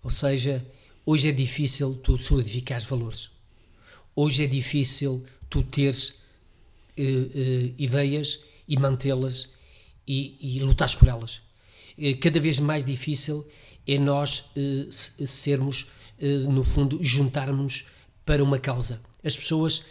Ou 0.00 0.12
seja, 0.12 0.64
hoje 1.04 1.28
é 1.28 1.32
difícil 1.32 1.96
tu 1.96 2.16
solidificar 2.16 2.80
valores. 2.86 3.30
Hoje 4.14 4.44
é 4.44 4.46
difícil 4.46 5.24
tu 5.50 5.64
teres 5.64 6.22
ideias 6.96 8.38
e 8.68 8.78
mantê-las 8.78 9.48
e, 10.06 10.56
e 10.56 10.60
lutares 10.60 10.94
por 10.94 11.08
elas. 11.08 11.40
cada 12.20 12.40
vez 12.40 12.58
mais 12.58 12.84
difícil 12.84 13.46
é 13.86 13.98
nós 13.98 14.44
sermos 15.26 15.88
eh, 16.18 16.38
no 16.38 16.64
fundo, 16.64 16.98
juntarmos 17.02 17.84
para 18.24 18.42
uma 18.42 18.58
causa. 18.58 19.00
As 19.22 19.36
pessoas, 19.36 19.84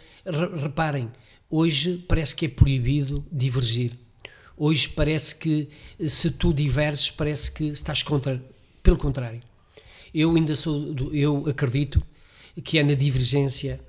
reparem, 0.60 1.10
hoje 1.48 2.04
parece 2.08 2.34
que 2.34 2.46
é 2.46 2.48
proibido 2.48 3.24
divergir. 3.30 3.92
Hoje 4.56 4.88
parece 4.88 5.34
que 5.36 5.68
eh, 5.98 6.08
se 6.08 6.30
tu 6.30 6.52
diverges, 6.52 7.10
parece 7.10 7.50
que 7.50 7.64
estás 7.64 8.02
contra. 8.02 8.42
Pelo 8.82 8.96
contrário. 8.96 9.42
Eu 10.14 10.34
ainda 10.34 10.54
sou, 10.54 10.94
eu 11.12 11.46
acredito 11.48 12.02
que 12.64 12.78
é 12.78 12.82
na 12.82 12.94
divergência 12.94 13.80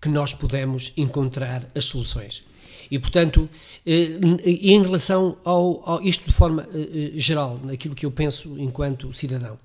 que 0.00 0.08
nós 0.08 0.32
podemos 0.32 0.92
encontrar 0.96 1.70
as 1.74 1.86
soluções. 1.86 2.44
E, 2.92 2.98
portanto, 2.98 3.48
eh, 3.86 4.18
em 4.46 4.82
relação 4.82 5.38
ao, 5.44 5.88
ao 5.88 6.02
isto 6.02 6.26
de 6.28 6.34
forma 6.34 6.68
geral, 7.14 7.58
naquilo 7.64 7.94
que 7.94 8.04
eu 8.04 8.10
penso 8.10 8.54
enquanto 8.58 9.12
cidadão, 9.14 9.58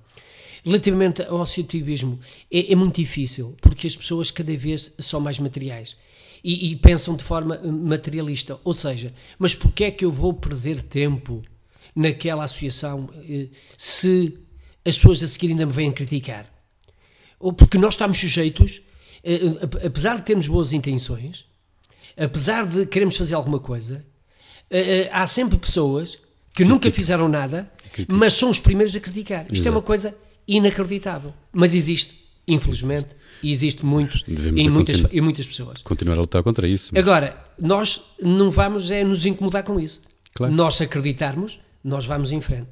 Relativamente 0.64 1.22
ao 1.22 1.40
associativismo, 1.40 2.18
é, 2.50 2.72
é, 2.72 2.76
muito 2.76 2.96
difícil, 2.96 3.56
porque 3.60 3.86
as 3.86 3.96
pessoas 3.96 4.30
cada 4.30 4.54
vez 4.56 4.92
são 4.98 5.20
mais 5.20 5.38
materiais 5.38 5.96
e, 6.42 6.72
e, 6.72 6.76
pensam 6.76 7.16
de 7.16 7.24
forma 7.24 7.56
eh, 7.56 7.66
materialista. 7.66 8.58
Ou 8.64 8.74
seja, 8.74 9.14
mas 9.38 9.54
porquê 9.54 9.84
é 9.84 9.90
que 9.90 10.04
eu 10.04 10.10
vou 10.10 10.34
perder 10.34 10.82
tempo 10.82 11.42
naquela 11.94 12.44
associação 12.44 13.08
eh, 13.28 13.48
se 13.76 14.38
as 14.84 14.96
pessoas 14.96 15.22
a 15.22 15.28
seguir 15.28 15.48
ainda 15.48 15.66
me 15.66 15.72
vêm 15.72 15.92
criticar? 15.92 16.46
Ou 17.38 17.52
porque 17.52 17.78
nós 17.78 17.94
estamos 17.94 18.18
sujeitos, 18.18 18.82
eh, 19.22 19.40
apesar 19.86 20.16
de 20.16 20.24
termos 20.24 20.48
boas 20.48 20.72
intenções, 20.72 21.46
apesar 22.18 22.66
de 22.66 22.84
queremos 22.86 23.16
fazer 23.16 23.34
alguma 23.34 23.60
coisa, 23.60 24.04
há 25.12 25.26
sempre 25.26 25.56
pessoas 25.58 26.18
que 26.54 26.64
nunca 26.64 26.90
fizeram 26.90 27.28
nada, 27.28 27.70
mas 28.08 28.32
são 28.34 28.50
os 28.50 28.58
primeiros 28.58 28.94
a 28.96 29.00
criticar. 29.00 29.42
Isto 29.42 29.54
Exato. 29.54 29.68
é 29.68 29.70
uma 29.70 29.82
coisa 29.82 30.14
inacreditável, 30.46 31.32
mas 31.52 31.74
existe. 31.74 32.14
infelizmente, 32.46 33.08
e 33.42 33.52
existe 33.52 33.84
muito 33.84 34.18
Devemos 34.26 34.60
em 34.60 34.68
muitas, 34.68 35.04
em 35.12 35.20
muitas 35.20 35.46
pessoas. 35.46 35.82
Continuar 35.82 36.16
a 36.16 36.20
lutar 36.22 36.42
contra 36.42 36.66
isso. 36.66 36.96
Agora, 36.98 37.38
nós 37.58 38.02
não 38.20 38.50
vamos 38.50 38.90
é 38.90 39.04
nos 39.04 39.24
incomodar 39.26 39.62
com 39.62 39.78
isso. 39.78 40.02
Claro. 40.34 40.52
Nós 40.52 40.80
acreditarmos, 40.80 41.60
nós 41.84 42.04
vamos 42.04 42.32
em 42.32 42.40
frente. 42.40 42.68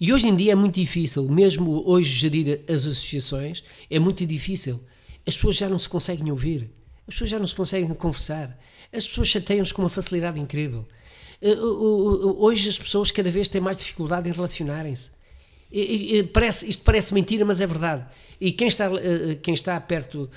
E 0.00 0.12
hoje 0.12 0.28
em 0.28 0.36
dia 0.36 0.52
é 0.52 0.54
muito 0.54 0.74
difícil, 0.74 1.28
mesmo 1.28 1.82
hoje 1.86 2.10
gerir 2.10 2.60
as 2.68 2.86
associações, 2.86 3.64
é 3.90 3.98
muito 3.98 4.24
difícil. 4.24 4.80
As 5.26 5.34
pessoas 5.34 5.56
já 5.56 5.68
não 5.68 5.78
se 5.78 5.88
conseguem 5.88 6.30
ouvir, 6.30 6.70
as 7.08 7.14
pessoas 7.14 7.30
já 7.30 7.38
não 7.38 7.46
se 7.46 7.54
conseguem 7.54 7.88
conversar, 7.94 8.58
as 8.92 9.06
pessoas 9.06 9.28
chateiam-se 9.28 9.72
com 9.72 9.82
uma 9.82 9.88
facilidade 9.88 10.38
incrível. 10.40 10.86
Eh, 11.40 11.56
Hoje 11.58 12.68
as 12.68 12.78
pessoas 12.78 13.10
cada 13.10 13.30
vez 13.30 13.48
têm 13.48 13.60
mais 13.60 13.76
dificuldade 13.76 14.28
em 14.28 14.32
relacionarem-se. 14.32 15.10
Parece, 16.32 16.68
isto 16.68 16.82
parece 16.82 17.12
mentira, 17.12 17.44
mas 17.44 17.60
é 17.60 17.66
verdade. 17.66 18.04
E 18.40 18.52
quem 18.52 18.68
está, 18.68 18.86
eh, 18.86 19.32
eh, 19.32 19.34
quem 19.36 19.54
está 19.54 19.80
perto. 19.80 20.30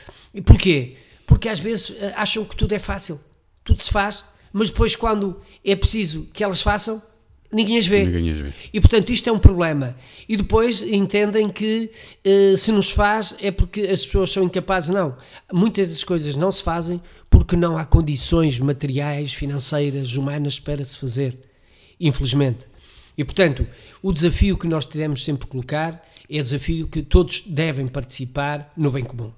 Porquê? 0.45 0.97
Porque 1.25 1.47
às 1.47 1.59
vezes 1.59 1.95
acham 2.15 2.43
que 2.43 2.55
tudo 2.55 2.73
é 2.73 2.79
fácil, 2.79 3.19
tudo 3.63 3.79
se 3.79 3.91
faz, 3.91 4.25
mas 4.51 4.69
depois, 4.69 4.95
quando 4.95 5.39
é 5.63 5.75
preciso 5.75 6.27
que 6.33 6.43
elas 6.43 6.61
façam, 6.61 7.01
ninguém 7.51 7.77
as 7.77 7.85
vê. 7.85 8.03
Ninguém 8.03 8.31
as 8.31 8.39
vê. 8.39 8.53
E 8.73 8.79
portanto, 8.79 9.11
isto 9.11 9.29
é 9.29 9.31
um 9.31 9.39
problema. 9.39 9.95
E 10.27 10.35
depois 10.35 10.81
entendem 10.81 11.49
que 11.49 11.91
eh, 12.23 12.55
se 12.57 12.71
nos 12.71 12.89
faz 12.89 13.35
é 13.39 13.51
porque 13.51 13.81
as 13.81 14.03
pessoas 14.03 14.31
são 14.31 14.43
incapazes. 14.43 14.89
Não. 14.89 15.15
Muitas 15.53 15.89
das 15.89 16.03
coisas 16.03 16.35
não 16.35 16.51
se 16.51 16.63
fazem 16.63 17.01
porque 17.29 17.55
não 17.55 17.77
há 17.77 17.85
condições 17.85 18.59
materiais, 18.59 19.33
financeiras, 19.33 20.15
humanas 20.15 20.59
para 20.59 20.83
se 20.83 20.97
fazer. 20.97 21.37
Infelizmente. 21.99 22.65
E 23.17 23.23
portanto, 23.23 23.67
o 24.01 24.13
desafio 24.13 24.57
que 24.57 24.67
nós 24.67 24.85
devemos 24.85 25.23
sempre 25.23 25.47
colocar 25.47 26.05
é 26.29 26.39
o 26.39 26.43
desafio 26.43 26.87
que 26.87 27.01
todos 27.01 27.41
devem 27.41 27.87
participar 27.87 28.71
no 28.77 28.91
bem 28.91 29.03
comum. 29.03 29.31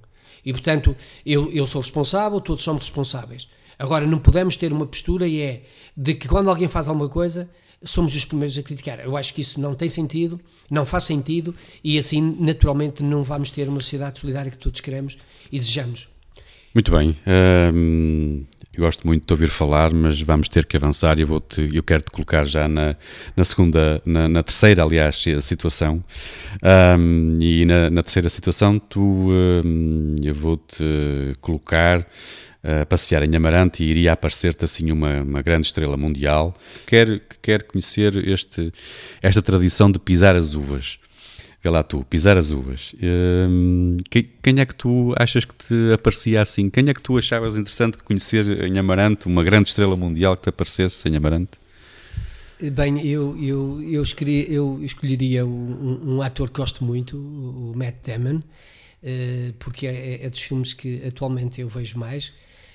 E 0.45 0.51
portanto, 0.51 0.95
eu, 1.25 1.51
eu 1.51 1.65
sou 1.65 1.82
responsável, 1.82 2.39
todos 2.41 2.63
somos 2.63 2.84
responsáveis. 2.84 3.47
Agora, 3.77 4.06
não 4.06 4.19
podemos 4.19 4.56
ter 4.56 4.71
uma 4.71 4.86
postura 4.86 5.27
e 5.27 5.41
é 5.41 5.63
de 5.97 6.13
que 6.13 6.27
quando 6.27 6.49
alguém 6.49 6.67
faz 6.67 6.88
alguma 6.88 7.10
coisa, 7.10 7.49
somos 7.84 8.15
os 8.15 8.25
primeiros 8.25 8.58
a 8.58 8.63
criticar. 8.63 8.99
Eu 8.99 9.17
acho 9.17 9.34
que 9.34 9.41
isso 9.41 9.60
não 9.60 9.73
tem 9.73 9.88
sentido, 9.88 10.39
não 10.69 10.86
faz 10.86 11.06
sentido 11.06 11.56
e 11.84 11.97
assim, 11.97 12.21
naturalmente, 12.39 13.01
não 13.01 13.23
vamos 13.23 13.49
ter 13.49 13.67
uma 13.67 13.82
sociedade 13.82 14.19
solidária 14.19 14.51
que 14.51 14.58
todos 14.58 14.80
queremos 14.82 15.17
e 15.51 15.58
desejamos. 15.58 16.11
Muito 16.73 16.89
bem. 16.89 17.17
eu 18.73 18.81
gosto 18.81 19.05
muito 19.05 19.27
de 19.27 19.34
ouvir 19.34 19.49
falar, 19.49 19.93
mas 19.93 20.21
vamos 20.21 20.47
ter 20.47 20.65
que 20.65 20.77
avançar 20.77 21.19
eu, 21.19 21.27
vou 21.27 21.41
-te, 21.41 21.69
eu 21.73 21.84
quero 21.84 22.01
te 22.01 22.12
colocar 22.12 22.45
já 22.45 22.65
na, 22.65 22.95
na 23.36 23.43
segunda, 23.43 24.01
na, 24.05 24.29
na 24.29 24.41
terceira, 24.41 24.81
aliás, 24.81 25.21
situação. 25.41 26.01
E 27.41 27.65
na, 27.65 27.89
na, 27.89 28.01
terceira 28.01 28.29
situação, 28.29 28.79
tu, 28.79 29.01
hum, 29.01 30.15
eu 30.23 30.34
vou-te 30.34 30.84
colocar 31.41 32.07
a 32.63 32.86
passear 32.86 33.23
em 33.23 33.36
Amarante 33.36 33.84
e 33.84 33.88
iria 33.88 34.13
aparecer-te 34.13 34.63
assim 34.63 34.91
uma, 34.91 35.21
uma 35.21 35.41
grande 35.41 35.67
estrela 35.67 35.97
mundial 35.97 36.55
quer, 36.86 37.19
que 37.19 37.39
quer 37.41 37.63
conhecer 37.63 38.15
este, 38.27 38.71
esta 39.21 39.41
tradição 39.41 39.91
de 39.91 39.99
pisar 39.99 40.36
as 40.36 40.53
uvas. 40.53 40.99
Vê 41.63 41.69
lá 41.69 41.84
tu, 41.84 42.04
pisar 42.04 42.38
as 42.38 42.50
uvas. 42.50 42.95
Hum, 43.02 43.97
quem, 44.10 44.60
é 44.60 44.65
que 44.65 44.74
tu 44.74 45.13
achas 45.15 45.45
que 45.45 45.54
te 45.54 45.93
aparecia 45.93 46.41
assim? 46.41 46.71
Quem 46.71 46.89
é 46.89 46.93
que 46.93 47.02
tu 47.02 47.17
achavas 47.17 47.56
interessante 47.56 48.00
conhecer 48.00 48.63
em 48.63 48.80
Amarante, 48.80 49.28
uma 49.28 49.43
grande 49.43 49.69
estrela 49.69 49.95
mundial 49.95 50.36
que 50.36 50.43
te 50.43 50.50
aparecesse 50.50 51.08
em 51.08 51.15
Amarante? 51.15 51.52
Bem, 52.74 53.06
eu, 53.06 53.38
eu, 53.38 53.82
eu, 53.82 54.02
escolhi, 54.02 54.52
eu 54.52 54.84
escolheria 54.84 55.45
um, 55.45 56.15
um, 56.15 56.21
ator 56.21 56.50
que 56.50 56.60
gosto 56.60 56.84
muito, 56.84 57.17
o 57.17 57.74
Matt 57.76 57.95
Damon, 58.06 58.38
uh, 58.38 59.54
porque 59.58 59.88
é, 59.88 60.26
é, 60.26 60.30
dos 60.30 60.41
filmes 60.41 60.74
que 60.74 61.02
atualmente 61.06 61.62
eu 61.62 61.67
vejo 61.67 61.97
mais. 61.97 62.32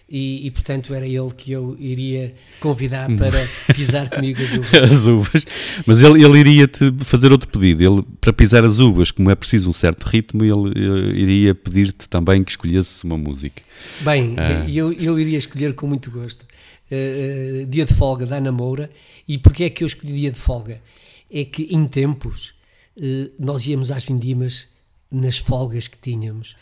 E, 0.08 0.46
e, 0.46 0.50
portanto 0.52 0.94
era 0.94 1.04
ele 1.04 1.30
que 1.36 1.50
eu 1.50 1.76
iria 1.80 2.32
convidar 2.60 3.08
para 3.16 3.74
pisar 3.74 4.08
comigo 4.08 4.40
as 4.40 4.52
uvas. 4.52 4.74
as 4.90 5.04
uvas. 5.04 5.46
Mas 5.84 6.00
ele, 6.00 6.24
ele 6.24 6.38
iria 6.38 6.68
te 6.68 6.92
fazer 7.00 7.32
outro 7.32 7.48
pedido. 7.48 7.82
Ele, 7.82 8.04
para 8.20 8.32
pisar 8.32 8.64
as 8.64 8.78
uvas, 8.78 9.10
como 9.10 9.32
é 9.32 9.34
preciso 9.34 9.68
um 9.68 9.72
certo 9.72 10.04
ritmo, 10.04 10.44
ele, 10.44 10.80
ele 10.80 11.20
iria 11.20 11.54
pedir-te 11.56 12.08
também 12.08 12.44
que 12.44 12.52
escolhesse 12.52 13.02
uma 13.02 13.18
música. 13.18 13.60
Bem, 14.02 14.36
ah. 14.38 14.64
eu, 14.70 14.92
eu 14.92 15.18
iria 15.18 15.38
escolher 15.38 15.74
com 15.74 15.88
muito 15.88 16.08
gosto. 16.08 16.46
Uh, 16.88 17.66
dia 17.66 17.84
de 17.84 17.92
folga 17.92 18.24
da 18.24 18.36
Ana 18.36 18.52
Moura. 18.52 18.88
E 19.26 19.36
porquê 19.38 19.64
é 19.64 19.70
que 19.70 19.82
eu 19.82 19.88
escolhi 19.88 20.12
dia 20.12 20.30
de 20.30 20.38
folga? 20.38 20.80
É 21.28 21.44
que 21.44 21.64
em 21.64 21.84
tempos 21.88 22.54
uh, 23.00 23.32
nós 23.40 23.66
íamos 23.66 23.90
às 23.90 24.04
vindimas 24.04 24.68
nas 25.10 25.36
folgas 25.36 25.88
que 25.88 25.98
tínhamos. 25.98 26.54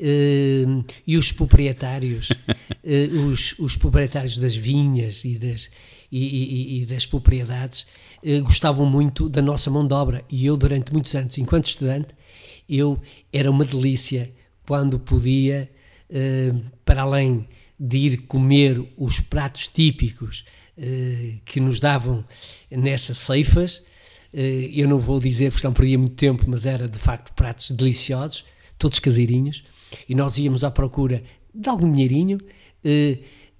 Uh, 0.00 0.84
e 1.04 1.16
os 1.16 1.32
proprietários, 1.32 2.30
uh, 2.30 3.18
os, 3.26 3.58
os, 3.58 3.76
proprietários 3.76 4.38
das 4.38 4.54
vinhas 4.54 5.24
e 5.24 5.36
das, 5.36 5.68
e, 6.10 6.24
e, 6.24 6.82
e 6.82 6.86
das 6.86 7.04
propriedades 7.04 7.84
uh, 8.22 8.40
gostavam 8.44 8.86
muito 8.86 9.28
da 9.28 9.42
nossa 9.42 9.68
mão 9.70 9.84
de 9.84 9.92
obra. 9.92 10.24
E 10.30 10.46
eu, 10.46 10.56
durante 10.56 10.92
muitos 10.92 11.12
anos, 11.16 11.36
enquanto 11.36 11.66
estudante, 11.66 12.14
eu 12.68 13.00
era 13.32 13.50
uma 13.50 13.64
delícia 13.64 14.32
quando 14.64 14.98
podia, 14.98 15.70
para 16.84 17.00
além 17.00 17.48
de 17.80 17.96
ir 17.96 18.16
comer 18.26 18.84
os 18.98 19.18
pratos 19.18 19.66
típicos 19.66 20.44
que 21.46 21.58
nos 21.58 21.80
davam 21.80 22.22
nessas 22.70 23.16
ceifas, 23.16 23.82
eu 24.30 24.86
não 24.86 24.98
vou 24.98 25.18
dizer 25.18 25.50
porque 25.50 25.66
não 25.66 25.72
perdia 25.72 25.98
muito 25.98 26.16
tempo, 26.16 26.44
mas 26.46 26.66
era 26.66 26.86
de 26.86 26.98
facto 26.98 27.32
pratos 27.32 27.70
deliciosos, 27.70 28.44
todos 28.76 28.98
caseirinhos 28.98 29.64
e 30.08 30.14
nós 30.14 30.38
íamos 30.38 30.64
à 30.64 30.70
procura 30.70 31.22
de 31.54 31.68
algum 31.68 31.90
dinheirinho 31.90 32.38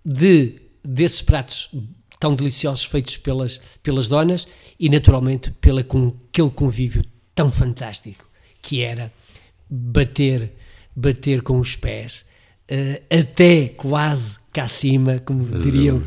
de 0.04 0.60
desses 0.84 1.20
pratos 1.20 1.70
tão 2.18 2.34
deliciosos 2.34 2.84
feitos 2.84 3.16
pelas, 3.16 3.60
pelas 3.82 4.08
donas 4.08 4.48
e 4.78 4.88
naturalmente 4.88 5.50
pela 5.50 5.84
com 5.84 6.14
aquele 6.28 6.50
convívio 6.50 7.04
tão 7.34 7.50
fantástico 7.50 8.28
que 8.60 8.82
era 8.82 9.12
bater 9.70 10.52
bater 10.94 11.42
com 11.42 11.60
os 11.60 11.76
pés 11.76 12.24
uh, 12.70 13.18
até 13.20 13.68
quase 13.68 14.38
cá 14.52 14.64
acima 14.64 15.20
como 15.20 15.60
diriam 15.60 16.02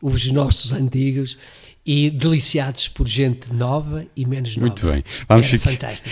os 0.00 0.30
nossos 0.30 0.72
antigos 0.72 1.36
e 1.84 2.10
deliciados 2.10 2.88
por 2.88 3.08
gente 3.08 3.52
nova 3.52 4.06
e 4.16 4.26
menos 4.26 4.56
nova. 4.56 4.66
Muito 4.66 4.86
bem. 4.86 5.02
Vamos 5.28 5.46
Era 5.48 5.58
ficar... 5.58 5.70
fantástico. 5.70 6.10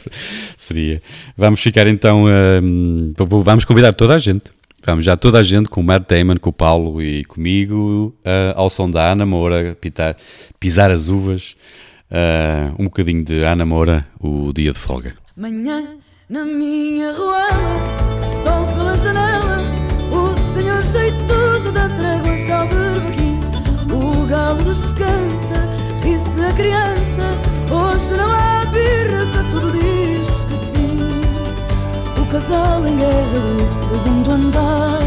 Seria. 0.56 1.02
Vamos 1.36 1.60
ficar 1.60 1.86
então. 1.86 2.24
Um, 2.62 3.12
vamos 3.44 3.64
convidar 3.64 3.92
toda 3.92 4.14
a 4.14 4.18
gente. 4.18 4.44
Vamos 4.84 5.04
já 5.04 5.16
toda 5.16 5.38
a 5.38 5.42
gente 5.44 5.68
com 5.68 5.80
o 5.80 5.84
Matt 5.84 6.08
Damon, 6.08 6.38
com 6.38 6.50
o 6.50 6.52
Paulo 6.52 7.00
e 7.00 7.24
comigo 7.24 8.12
uh, 8.24 8.52
ao 8.56 8.68
som 8.68 8.90
da 8.90 9.12
Ana 9.12 9.24
Moura, 9.24 9.76
pitar, 9.80 10.16
pisar 10.58 10.90
as 10.90 11.08
uvas. 11.08 11.54
Uh, 12.10 12.74
um 12.78 12.84
bocadinho 12.84 13.24
de 13.24 13.42
Ana 13.42 13.64
Moura, 13.64 14.06
o 14.18 14.52
dia 14.52 14.72
de 14.72 14.78
folga. 14.78 15.14
Manhã 15.36 15.96
na 16.28 16.44
minha 16.44 17.12
rua, 17.12 17.48
Casal 32.52 32.86
em 32.86 32.96
guerra 32.96 33.40
do 33.40 33.88
segundo 33.88 34.30
andar 34.30 35.00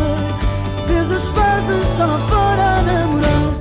fez 0.88 1.12
as 1.12 1.29
pazes, 1.29 1.89
está 1.91 2.05
lá 2.08 2.17
fora 2.17 2.63
a 2.63 2.81
namorar. 2.81 3.55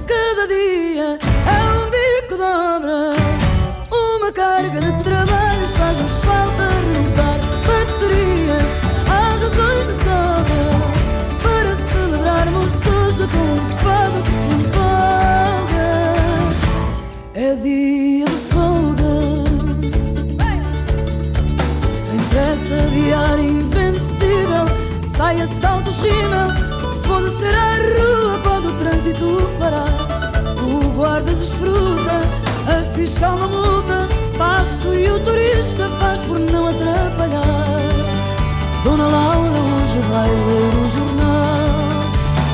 Saltos, 25.94 25.98
rima 25.98 26.54
Vou 27.06 27.22
descer 27.22 27.54
à 27.54 27.76
rua, 27.76 28.38
pode 28.42 28.66
o 28.68 28.72
trânsito 28.78 29.50
parar? 29.58 29.88
O 30.62 30.90
guarda 30.92 31.32
desfruta, 31.32 32.20
a 32.68 32.82
fiscal 32.94 33.36
uma 33.36 33.48
multa 33.48 34.08
Passo 34.38 34.94
e 34.94 35.10
o 35.10 35.20
turista 35.20 35.88
faz 36.00 36.20
por 36.22 36.38
não 36.40 36.68
atrapalhar. 36.68 37.80
Dona 38.82 39.06
Laura 39.06 39.50
hoje 39.50 39.98
vai 40.10 40.28
ler 40.28 40.74
o 40.74 40.90
jornal. 40.90 41.84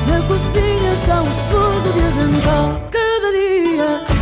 Na 0.07 0.21
cozinha 0.27 0.93
está 0.93 1.21
o 1.21 1.27
esposo 1.27 1.93
de 1.93 2.05
avental 2.05 2.81
Cada 2.91 3.31
dia 3.31 4.20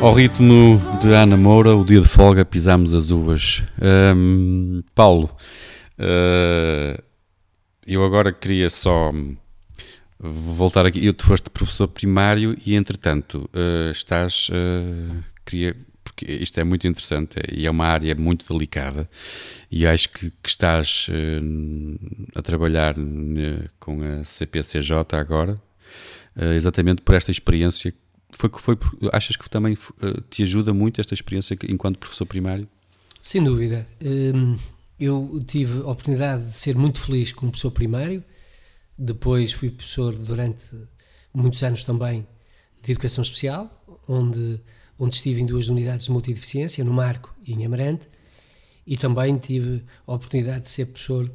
Ao 0.00 0.12
ritmo 0.12 0.78
de 1.00 1.14
Ana 1.14 1.38
Moura, 1.38 1.74
o 1.74 1.82
dia 1.82 2.00
de 2.00 2.06
folga, 2.06 2.44
pisamos 2.44 2.94
as 2.94 3.10
uvas. 3.10 3.64
Hum, 4.14 4.82
Paulo, 4.94 5.34
uh, 5.98 7.02
eu 7.86 8.04
agora 8.04 8.30
queria 8.30 8.68
só 8.68 9.10
voltar 10.20 10.84
aqui. 10.84 11.04
Eu, 11.04 11.14
tu 11.14 11.24
foste 11.24 11.48
professor 11.48 11.88
primário 11.88 12.56
e, 12.64 12.74
entretanto, 12.74 13.48
uh, 13.54 13.90
estás. 13.90 14.48
Uh, 14.50 15.24
queria, 15.46 15.74
porque 16.04 16.30
isto 16.30 16.60
é 16.60 16.64
muito 16.64 16.86
interessante 16.86 17.40
e 17.50 17.66
é 17.66 17.70
uma 17.70 17.86
área 17.86 18.14
muito 18.14 18.46
delicada, 18.52 19.08
e 19.70 19.86
acho 19.86 20.10
que, 20.10 20.30
que 20.30 20.48
estás 20.48 21.08
a 22.34 22.42
trabalhar 22.42 22.94
com 23.78 24.02
a 24.02 24.24
CPCJ 24.24 24.96
agora, 25.12 25.60
exatamente 26.54 27.02
por 27.02 27.14
esta 27.14 27.30
experiência 27.30 27.92
foi 28.36 28.50
foi 28.56 28.78
achas 29.12 29.36
que 29.36 29.48
também 29.48 29.74
uh, 29.74 30.20
te 30.30 30.42
ajuda 30.42 30.72
muito 30.74 31.00
esta 31.00 31.14
experiência 31.14 31.56
enquanto 31.68 31.98
professor 31.98 32.26
primário? 32.26 32.68
Sem 33.22 33.42
dúvida. 33.42 33.86
Um, 34.02 34.56
eu 34.98 35.42
tive 35.46 35.80
a 35.80 35.90
oportunidade 35.90 36.50
de 36.50 36.56
ser 36.56 36.76
muito 36.76 37.00
feliz 37.00 37.32
como 37.32 37.50
professor 37.50 37.70
primário. 37.70 38.22
Depois 38.96 39.52
fui 39.52 39.70
professor 39.70 40.16
durante 40.16 40.64
muitos 41.34 41.62
anos 41.62 41.82
também 41.82 42.26
de 42.82 42.92
educação 42.92 43.22
especial 43.22 43.70
onde 44.08 44.60
onde 44.98 45.14
estive 45.14 45.40
em 45.40 45.46
duas 45.46 45.68
unidades 45.68 46.06
de 46.06 46.12
multideficiência 46.12 46.82
no 46.82 46.92
Marco 46.92 47.34
e 47.44 47.52
em 47.52 47.66
Amarante. 47.66 48.08
E 48.86 48.96
também 48.96 49.36
tive 49.36 49.82
a 50.06 50.14
oportunidade 50.14 50.62
de 50.62 50.70
ser 50.70 50.86
professor 50.86 51.30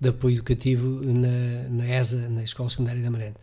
de 0.00 0.08
apoio 0.08 0.36
educativo 0.36 1.00
na, 1.02 1.68
na 1.68 1.88
ESA, 1.88 2.28
na 2.28 2.42
Escola 2.42 2.68
Secundária 2.68 3.00
de 3.00 3.06
Amarante. 3.06 3.38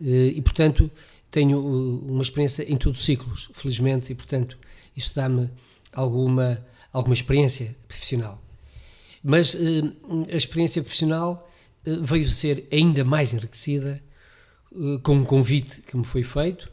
Eh, 0.00 0.32
e, 0.36 0.42
portanto, 0.42 0.90
tenho 1.32 1.58
uh, 1.58 2.12
uma 2.12 2.22
experiência 2.22 2.62
em 2.70 2.76
todos 2.76 3.00
os 3.00 3.04
ciclos, 3.04 3.50
felizmente, 3.54 4.12
e 4.12 4.14
portanto 4.14 4.56
isto 4.94 5.16
dá-me 5.16 5.50
alguma, 5.90 6.64
alguma 6.92 7.14
experiência 7.14 7.74
profissional. 7.88 8.40
Mas 9.24 9.54
uh, 9.54 9.58
a 10.30 10.36
experiência 10.36 10.82
profissional 10.82 11.50
uh, 11.86 12.04
veio 12.04 12.28
ser 12.30 12.68
ainda 12.70 13.02
mais 13.02 13.34
enriquecida 13.34 14.00
com 15.02 15.16
um 15.16 15.24
convite 15.26 15.82
que 15.82 15.94
me 15.94 16.04
foi 16.04 16.22
feito 16.22 16.72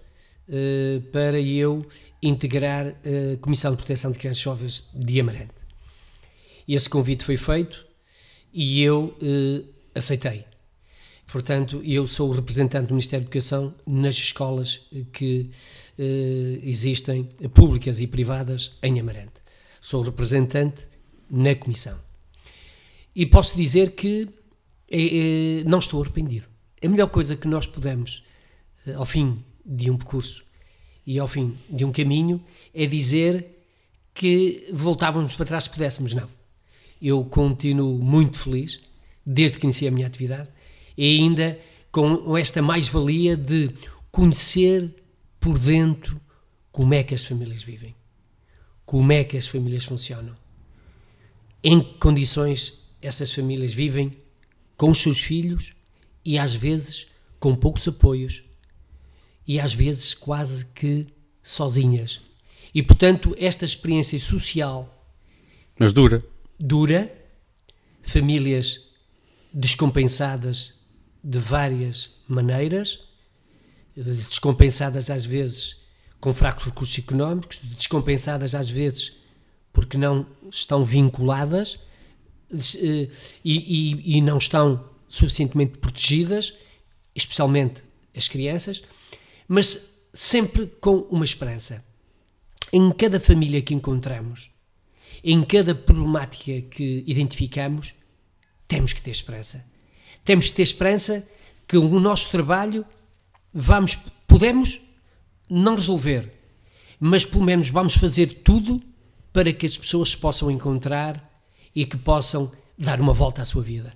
para 1.12 1.38
eu 1.38 1.86
integrar 2.24 2.88
a 2.88 3.38
Comissão 3.42 3.72
de 3.72 3.76
Proteção 3.76 4.10
de 4.10 4.18
Crianças 4.18 4.42
Jovens 4.42 4.90
de 4.94 5.20
Amarante. 5.20 5.52
Esse 6.66 6.90
convite 6.90 7.26
foi 7.26 7.36
feito 7.36 7.86
e 8.54 8.82
eu 8.82 9.14
aceitei. 9.94 10.46
Portanto, 11.32 11.82
eu 11.84 12.08
sou 12.08 12.30
o 12.30 12.34
representante 12.34 12.88
do 12.88 12.94
Ministério 12.96 13.24
da 13.24 13.28
Educação 13.28 13.74
nas 13.86 14.16
escolas 14.16 14.88
que 15.14 15.52
eh, 15.98 16.60
existem, 16.64 17.26
públicas 17.54 18.02
e 18.02 18.08
privadas, 18.08 18.78
em 18.82 19.00
Amarante. 19.00 19.34
Sou 19.80 20.02
o 20.02 20.04
representante 20.04 20.88
na 21.30 21.54
Comissão. 21.54 22.00
E 23.16 23.28
posso 23.28 23.56
dizer 23.56 23.92
que 23.92 24.28
eh, 24.90 25.64
não 25.68 25.78
estou 25.78 26.02
arrependido. 26.02 26.48
A 26.84 26.88
melhor 26.88 27.10
coisa 27.10 27.36
que 27.36 27.48
nós 27.48 27.68
podemos, 27.68 28.24
eh, 28.88 28.94
ao 28.94 29.06
fim 29.06 29.44
de 29.64 29.92
um 29.92 29.98
percurso 29.98 30.44
e 31.06 31.20
ao 31.20 31.28
fim 31.28 31.56
de 31.70 31.86
um 31.86 31.92
caminho, 31.92 32.44
é 32.74 32.88
dizer 32.88 33.46
que 34.16 34.68
voltávamos 34.74 35.36
para 35.36 35.46
trás 35.46 35.66
se 35.66 35.70
pudéssemos. 35.70 36.16
Não. 36.16 36.28
Eu 37.00 37.24
continuo 37.24 38.00
muito 38.00 38.40
feliz, 38.40 38.82
desde 39.24 39.60
que 39.60 39.68
iniciei 39.68 39.90
a 39.90 39.92
minha 39.92 40.08
atividade, 40.08 40.50
e 41.00 41.18
ainda 41.18 41.58
com 41.94 42.38
esta 42.38 42.62
mais-valia 42.62 43.38
de 43.38 43.72
conhecer 44.12 44.94
por 45.40 45.58
dentro 45.58 46.20
como 46.74 46.94
é 46.94 47.02
que 47.06 47.16
as 47.16 47.24
famílias 47.24 47.64
vivem, 47.64 47.96
como 48.86 49.10
é 49.14 49.24
que 49.24 49.38
as 49.38 49.48
famílias 49.48 49.86
funcionam, 49.86 50.36
em 51.64 51.82
que 51.82 51.94
condições 52.00 52.80
essas 53.02 53.34
famílias 53.34 53.74
vivem 53.74 54.12
com 54.76 54.90
os 54.90 54.98
seus 54.98 55.22
filhos 55.22 55.74
e 56.26 56.38
às 56.38 56.54
vezes 56.54 57.08
com 57.40 57.56
poucos 57.56 57.88
apoios 57.88 58.44
e 59.48 59.58
às 59.58 59.74
vezes 59.74 60.14
quase 60.14 60.66
que 60.66 61.08
sozinhas. 61.42 62.20
E 62.76 62.84
portanto, 62.84 63.34
esta 63.40 63.64
experiência 63.64 64.20
social. 64.20 65.16
Mas 65.80 65.94
dura. 65.94 66.26
Dura, 66.60 67.10
famílias 68.04 68.82
descompensadas 69.54 70.78
de 71.24 71.38
várias 71.38 72.12
maneiras, 72.28 73.00
descompensadas 73.96 75.10
às 75.10 75.26
vezes 75.26 75.78
com 76.20 76.34
fracos 76.34 76.66
recursos 76.66 76.98
económicos, 76.98 77.60
descompensadas 77.60 78.54
às 78.56 78.70
vezes 78.70 79.18
porque 79.72 79.98
não 79.98 80.26
estão 80.50 80.84
vinculadas 80.84 81.80
eh, 82.52 83.10
e, 83.44 83.54
e, 84.14 84.18
e 84.18 84.22
não 84.22 84.38
estão 84.38 84.90
suficientemente 85.08 85.78
protegidas, 85.78 86.54
especialmente 87.16 87.84
as 88.16 88.28
crianças, 88.28 88.84
mas 89.48 90.02
sempre 90.14 90.68
com 90.68 90.98
uma 91.10 91.26
esperança. 91.26 91.84
Em 92.72 92.92
cada 92.92 93.20
família 93.20 93.62
que 93.62 93.74
encontramos, 93.74 94.52
em 95.24 95.44
cada 95.44 95.74
problemática 95.74 96.62
que 96.70 97.04
identificamos, 97.08 97.96
temos 98.68 98.94
que 98.94 99.02
ter 99.02 99.12
esperança. 99.12 99.66
Temos 100.24 100.50
que 100.50 100.56
ter 100.56 100.64
esperança 100.64 101.28
que 101.68 101.78
o 101.78 102.00
nosso 102.00 102.30
trabalho 102.30 102.86
vamos, 103.54 103.96
podemos 104.28 104.82
não 105.50 105.76
resolver, 105.76 106.32
mas 107.00 107.26
pelo 107.26 107.44
menos 107.44 107.70
vamos 107.70 107.96
fazer 107.96 108.42
tudo 108.44 108.82
para 109.32 109.54
que 109.54 109.66
as 109.66 109.78
pessoas 109.78 110.10
se 110.10 110.18
possam 110.18 110.50
encontrar 110.50 111.30
e 111.76 111.86
que 111.86 111.98
possam 111.98 112.52
dar 112.78 113.00
uma 113.00 113.14
volta 113.14 113.42
à 113.42 113.46
sua 113.46 113.62
vida. 113.62 113.94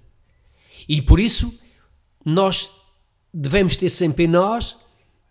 E 0.88 1.02
por 1.02 1.20
isso 1.20 1.58
nós 2.24 2.70
devemos 3.34 3.76
ter 3.76 3.90
sempre 3.90 4.26
em 4.26 4.28
nós 4.28 4.78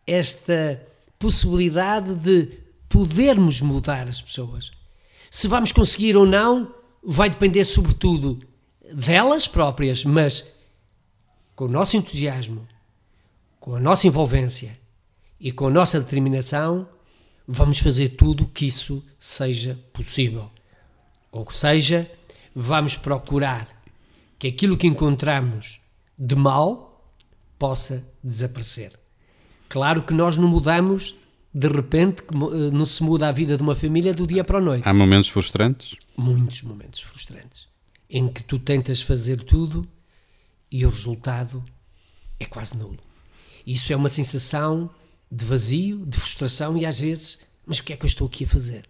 esta 0.06 0.84
possibilidade 1.18 2.14
de 2.16 2.48
podermos 2.88 3.60
mudar 3.60 4.08
as 4.08 4.20
pessoas. 4.20 4.72
Se 5.30 5.48
vamos 5.48 5.72
conseguir 5.72 6.16
ou 6.16 6.26
não, 6.26 6.74
vai 7.02 7.30
depender 7.30 7.64
sobretudo 7.64 8.40
delas 8.92 9.46
próprias, 9.46 10.04
mas 10.04 10.44
com 11.62 11.66
o 11.66 11.70
nosso 11.70 11.96
entusiasmo, 11.96 12.66
com 13.60 13.76
a 13.76 13.78
nossa 13.78 14.08
envolvência 14.08 14.76
e 15.38 15.52
com 15.52 15.68
a 15.68 15.70
nossa 15.70 16.00
determinação, 16.00 16.88
vamos 17.46 17.78
fazer 17.78 18.16
tudo 18.16 18.48
que 18.48 18.66
isso 18.66 19.00
seja 19.16 19.78
possível. 19.92 20.50
Ou 21.30 21.48
seja, 21.52 22.10
vamos 22.52 22.96
procurar 22.96 23.68
que 24.40 24.48
aquilo 24.48 24.76
que 24.76 24.88
encontramos 24.88 25.80
de 26.18 26.34
mal 26.34 27.08
possa 27.56 28.04
desaparecer. 28.24 28.98
Claro 29.68 30.02
que 30.02 30.12
nós 30.12 30.36
não 30.36 30.48
mudamos 30.48 31.14
de 31.54 31.68
repente, 31.68 32.24
eh, 32.24 32.70
não 32.72 32.84
se 32.84 33.04
muda 33.04 33.28
a 33.28 33.32
vida 33.32 33.56
de 33.56 33.62
uma 33.62 33.76
família 33.76 34.12
do 34.12 34.26
dia 34.26 34.42
para 34.42 34.58
a 34.58 34.60
noite. 34.60 34.82
Há 34.84 34.92
momentos 34.92 35.28
frustrantes? 35.28 35.94
Muitos 36.16 36.62
momentos 36.62 37.00
frustrantes. 37.02 37.68
Em 38.10 38.26
que 38.26 38.42
tu 38.42 38.58
tentas 38.58 39.00
fazer 39.00 39.44
tudo 39.44 39.86
e 40.72 40.86
o 40.86 40.88
resultado 40.88 41.62
é 42.40 42.46
quase 42.46 42.74
nulo. 42.76 42.98
Isso 43.66 43.92
é 43.92 43.96
uma 43.96 44.08
sensação 44.08 44.90
de 45.30 45.44
vazio, 45.44 46.06
de 46.06 46.18
frustração 46.18 46.76
e 46.76 46.86
às 46.86 46.98
vezes, 46.98 47.40
mas 47.66 47.78
o 47.78 47.84
que 47.84 47.92
é 47.92 47.96
que 47.96 48.04
eu 48.04 48.08
estou 48.08 48.26
aqui 48.26 48.44
a 48.44 48.48
fazer? 48.48 48.88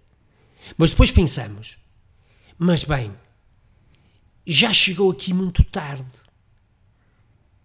Mas 0.78 0.90
depois 0.90 1.10
pensamos, 1.10 1.76
mas 2.56 2.84
bem, 2.84 3.12
já 4.46 4.72
chegou 4.72 5.10
aqui 5.10 5.34
muito 5.34 5.64
tarde. 5.64 6.06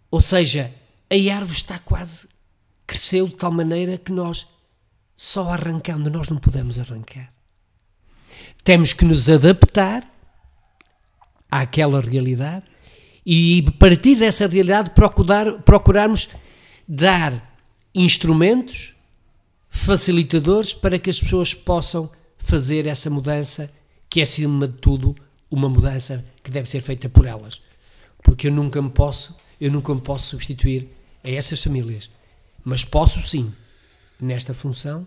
Ou 0.09 0.19
seja, 0.19 0.73
a 1.09 1.35
árvore 1.35 1.55
está 1.55 1.77
quase 1.77 2.27
cresceu 2.87 3.27
de 3.27 3.35
tal 3.35 3.51
maneira 3.51 3.97
que 3.97 4.11
nós 4.11 4.47
só 5.15 5.51
arrancando 5.51 6.09
nós 6.09 6.29
não 6.29 6.37
podemos 6.37 6.79
arrancar. 6.79 7.31
Temos 8.63 8.93
que 8.93 9.05
nos 9.05 9.29
adaptar 9.29 10.09
àquela 11.51 12.01
realidade 12.01 12.65
e 13.29 13.61
partir 13.77 14.15
dessa 14.15 14.47
realidade 14.47 14.91
procurar, 14.91 15.61
procurarmos 15.63 16.29
dar 16.87 17.59
instrumentos 17.93 18.95
facilitadores 19.69 20.73
para 20.73 20.97
que 20.97 21.09
as 21.09 21.19
pessoas 21.19 21.53
possam 21.53 22.09
fazer 22.37 22.87
essa 22.87 23.09
mudança 23.09 23.69
que 24.09 24.21
é 24.21 24.23
acima 24.23 24.65
de 24.65 24.75
tudo 24.75 25.13
uma 25.51 25.67
mudança 25.67 26.23
que 26.41 26.49
deve 26.49 26.69
ser 26.69 26.81
feita 26.81 27.09
por 27.09 27.25
elas. 27.25 27.61
Porque 28.23 28.47
eu 28.47 28.51
nunca 28.51 28.81
me 28.81 28.89
posso 28.89 29.35
eu 29.59 29.69
nunca 29.69 29.93
me 29.93 29.99
posso 29.99 30.27
substituir 30.27 30.87
a 31.21 31.29
essas 31.29 31.61
famílias. 31.61 32.09
Mas 32.63 32.85
posso 32.85 33.21
sim 33.21 33.51
nesta 34.21 34.53
função 34.53 35.05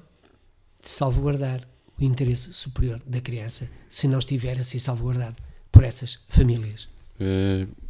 de 0.82 0.90
salvaguardar 0.90 1.66
o 1.98 2.04
interesse 2.04 2.52
superior 2.52 3.00
da 3.06 3.20
criança 3.22 3.70
se 3.88 4.06
não 4.06 4.18
estiver 4.18 4.58
a 4.58 4.62
ser 4.62 4.78
salvaguardado 4.78 5.36
por 5.72 5.84
essas 5.84 6.18
famílias. 6.28 6.86
Uh 7.18 7.89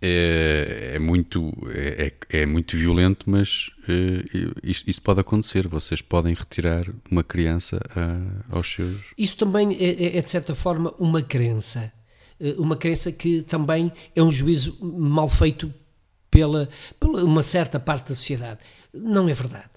é, 0.00 0.92
é 0.94 0.98
muito, 0.98 1.52
é, 1.68 2.12
é, 2.30 2.42
é 2.42 2.46
muito 2.46 2.76
violento, 2.76 3.28
mas 3.30 3.70
uh, 3.88 4.60
isso, 4.62 4.84
isso, 4.86 5.00
pode 5.00 5.20
acontecer. 5.20 5.66
Vocês 5.66 6.02
podem 6.02 6.34
retirar 6.34 6.84
uma 7.10 7.24
criança 7.24 7.76
uh, 7.76 8.44
aos 8.54 8.72
seus. 8.72 9.00
Isso 9.16 9.36
também 9.36 9.74
é, 9.78 10.18
é, 10.18 10.22
de 10.22 10.30
certa 10.30 10.54
forma, 10.54 10.94
uma 10.98 11.22
crença. 11.22 11.92
Uh, 12.38 12.60
uma 12.60 12.76
crença 12.76 13.10
que 13.10 13.42
também 13.42 13.90
é 14.14 14.22
um 14.22 14.30
juízo 14.30 14.78
mal 14.82 15.28
feito 15.28 15.72
pela, 16.30 16.68
pela 17.00 17.24
uma 17.24 17.42
certa 17.42 17.80
parte 17.80 18.08
da 18.08 18.14
sociedade. 18.14 18.60
Não 18.92 19.28
é 19.28 19.32
verdade. 19.32 19.70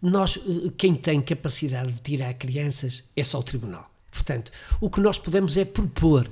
Nós, 0.00 0.38
quem 0.76 0.94
tem 0.94 1.20
capacidade 1.20 1.92
de 1.92 2.00
tirar 2.00 2.32
crianças 2.34 3.04
é 3.14 3.22
só 3.22 3.40
o 3.40 3.42
tribunal. 3.42 3.90
Portanto, 4.10 4.50
o 4.80 4.88
que 4.88 5.00
nós 5.00 5.18
podemos 5.18 5.56
é 5.56 5.64
propor, 5.64 6.30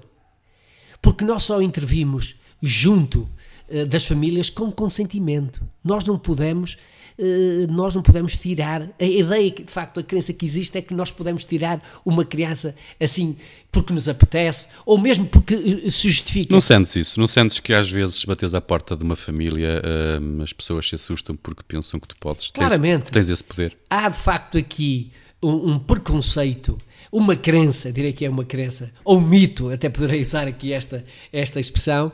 porque 1.03 1.25
nós 1.25 1.43
só 1.43 1.61
intervimos 1.61 2.37
junto 2.67 3.29
uh, 3.69 3.87
das 3.87 4.07
famílias 4.07 4.51
com 4.51 4.71
consentimento. 4.71 5.63
Nós 5.83 6.05
não 6.05 6.19
podemos 6.19 6.77
Uh, 7.17 7.71
nós 7.71 7.95
não 7.95 8.03
podemos 8.03 8.35
tirar 8.35 8.91
a 8.99 9.05
ideia 9.05 9.49
que 9.49 9.63
de 9.63 9.71
facto 9.71 10.01
a 10.01 10.03
crença 10.03 10.33
que 10.33 10.45
existe 10.45 10.77
é 10.77 10.83
que 10.83 10.93
nós 10.93 11.13
podemos 11.13 11.45
tirar 11.45 11.81
uma 12.05 12.25
criança 12.25 12.75
assim 13.01 13.37
porque 13.71 13.93
nos 13.93 14.09
apetece 14.09 14.67
ou 14.85 14.99
mesmo 14.99 15.25
porque 15.25 15.55
uh, 15.55 15.91
se 15.93 16.11
justifica. 16.11 16.53
Não 16.53 16.61
sentes 16.61 16.97
isso? 16.97 17.21
Não 17.21 17.29
sentes 17.29 17.61
que 17.61 17.73
às 17.73 17.89
vezes 17.89 18.25
bates 18.25 18.53
à 18.53 18.61
porta 18.61 18.97
de 18.97 19.05
uma 19.05 19.15
família 19.15 19.81
uh, 19.81 20.43
as 20.43 20.53
pessoas 20.53 20.89
se 20.89 20.97
assustam 20.97 21.37
porque 21.37 21.63
pensam 21.63 22.01
que 22.01 22.09
tu 22.09 22.17
podes? 22.19 22.51
Claramente. 22.51 23.13
Tens, 23.13 23.27
tens 23.27 23.29
esse 23.29 23.45
poder? 23.45 23.77
Há 23.89 24.09
de 24.09 24.19
facto 24.19 24.59
aqui 24.59 25.13
um, 25.41 25.75
um 25.75 25.79
preconceito 25.79 26.77
uma 27.13 27.37
crença, 27.37 27.93
direi 27.93 28.13
que 28.13 28.25
é 28.25 28.29
uma 28.29 28.45
crença, 28.45 28.93
ou 29.05 29.19
um 29.19 29.21
mito, 29.21 29.71
até 29.71 29.89
poderei 29.89 30.21
usar 30.21 30.49
aqui 30.49 30.73
esta, 30.73 31.05
esta 31.33 31.61
expressão, 31.61 32.11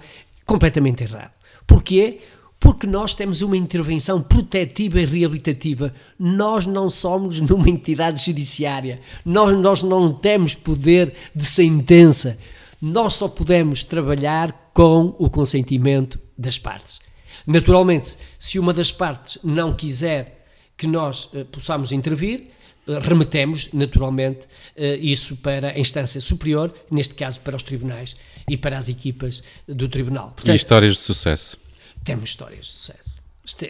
completamente 0.51 1.05
errado. 1.05 1.31
Porquê? 1.65 2.19
Porque 2.59 2.85
nós 2.85 3.15
temos 3.15 3.41
uma 3.41 3.57
intervenção 3.57 4.21
protetiva 4.21 5.01
e 5.01 5.05
reabilitativa. 5.05 5.95
Nós 6.19 6.67
não 6.67 6.91
somos 6.91 7.39
numa 7.49 7.71
entidade 7.71 8.25
judiciária. 8.25 9.01
Nós, 9.25 9.57
nós 9.57 9.83
não 9.85 10.13
temos 10.13 10.57
poder 10.57 11.15
de 11.33 11.45
sentença. 11.45 12.37
Nós 12.83 13.15
só 13.15 13.29
podemos 13.29 13.85
trabalhar 13.85 14.73
com 14.75 15.15
o 15.21 15.31
consentimento 15.31 16.19
das 16.37 16.59
partes. 16.59 17.01
Naturalmente, 17.47 18.17
se 18.37 18.59
uma 18.59 18.73
das 18.73 18.91
partes 18.91 19.39
não 19.45 19.73
quiser 19.73 20.47
que 20.77 20.87
nós 20.89 21.27
uh, 21.27 21.45
possamos 21.45 21.93
intervir, 21.93 22.51
remetemos 22.99 23.71
naturalmente 23.73 24.41
uh, 24.41 24.97
isso 25.01 25.37
para 25.37 25.71
a 25.71 25.79
instância 25.79 26.21
superior, 26.21 26.75
neste 26.91 27.15
caso 27.15 27.41
para 27.41 27.57
os 27.57 27.63
tribunais 27.63 28.17
e 28.49 28.57
para 28.57 28.77
as 28.77 28.89
equipas 28.89 29.43
do 29.69 29.89
tribunal. 29.89 30.33
Portanto, 30.33 30.53
e 30.53 30.57
histórias 30.57 30.95
de 30.95 31.01
sucesso? 31.01 31.59
temos 32.05 32.31
histórias 32.31 32.67
de 32.67 32.73
sucesso. 32.73 33.21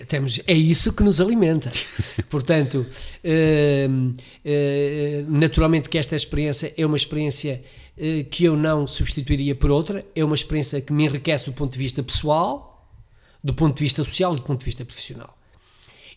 Temos, 0.08 0.40
é 0.46 0.52
isso 0.52 0.92
que 0.92 1.02
nos 1.02 1.20
alimenta. 1.20 1.70
Portanto, 2.28 2.86
uh, 3.24 4.10
uh, 4.10 5.30
naturalmente 5.30 5.88
que 5.88 5.96
esta 5.96 6.14
experiência 6.14 6.74
é 6.76 6.84
uma 6.84 6.96
experiência 6.96 7.62
uh, 7.96 8.24
que 8.28 8.44
eu 8.44 8.56
não 8.56 8.86
substituiria 8.86 9.54
por 9.54 9.70
outra, 9.70 10.04
é 10.14 10.22
uma 10.22 10.34
experiência 10.34 10.80
que 10.80 10.92
me 10.92 11.04
enriquece 11.04 11.46
do 11.46 11.52
ponto 11.52 11.72
de 11.72 11.78
vista 11.78 12.02
pessoal, 12.02 12.90
do 13.42 13.54
ponto 13.54 13.76
de 13.76 13.82
vista 13.82 14.04
social 14.04 14.34
e 14.34 14.36
do 14.36 14.42
ponto 14.42 14.58
de 14.58 14.66
vista 14.66 14.84
profissional. 14.84 15.34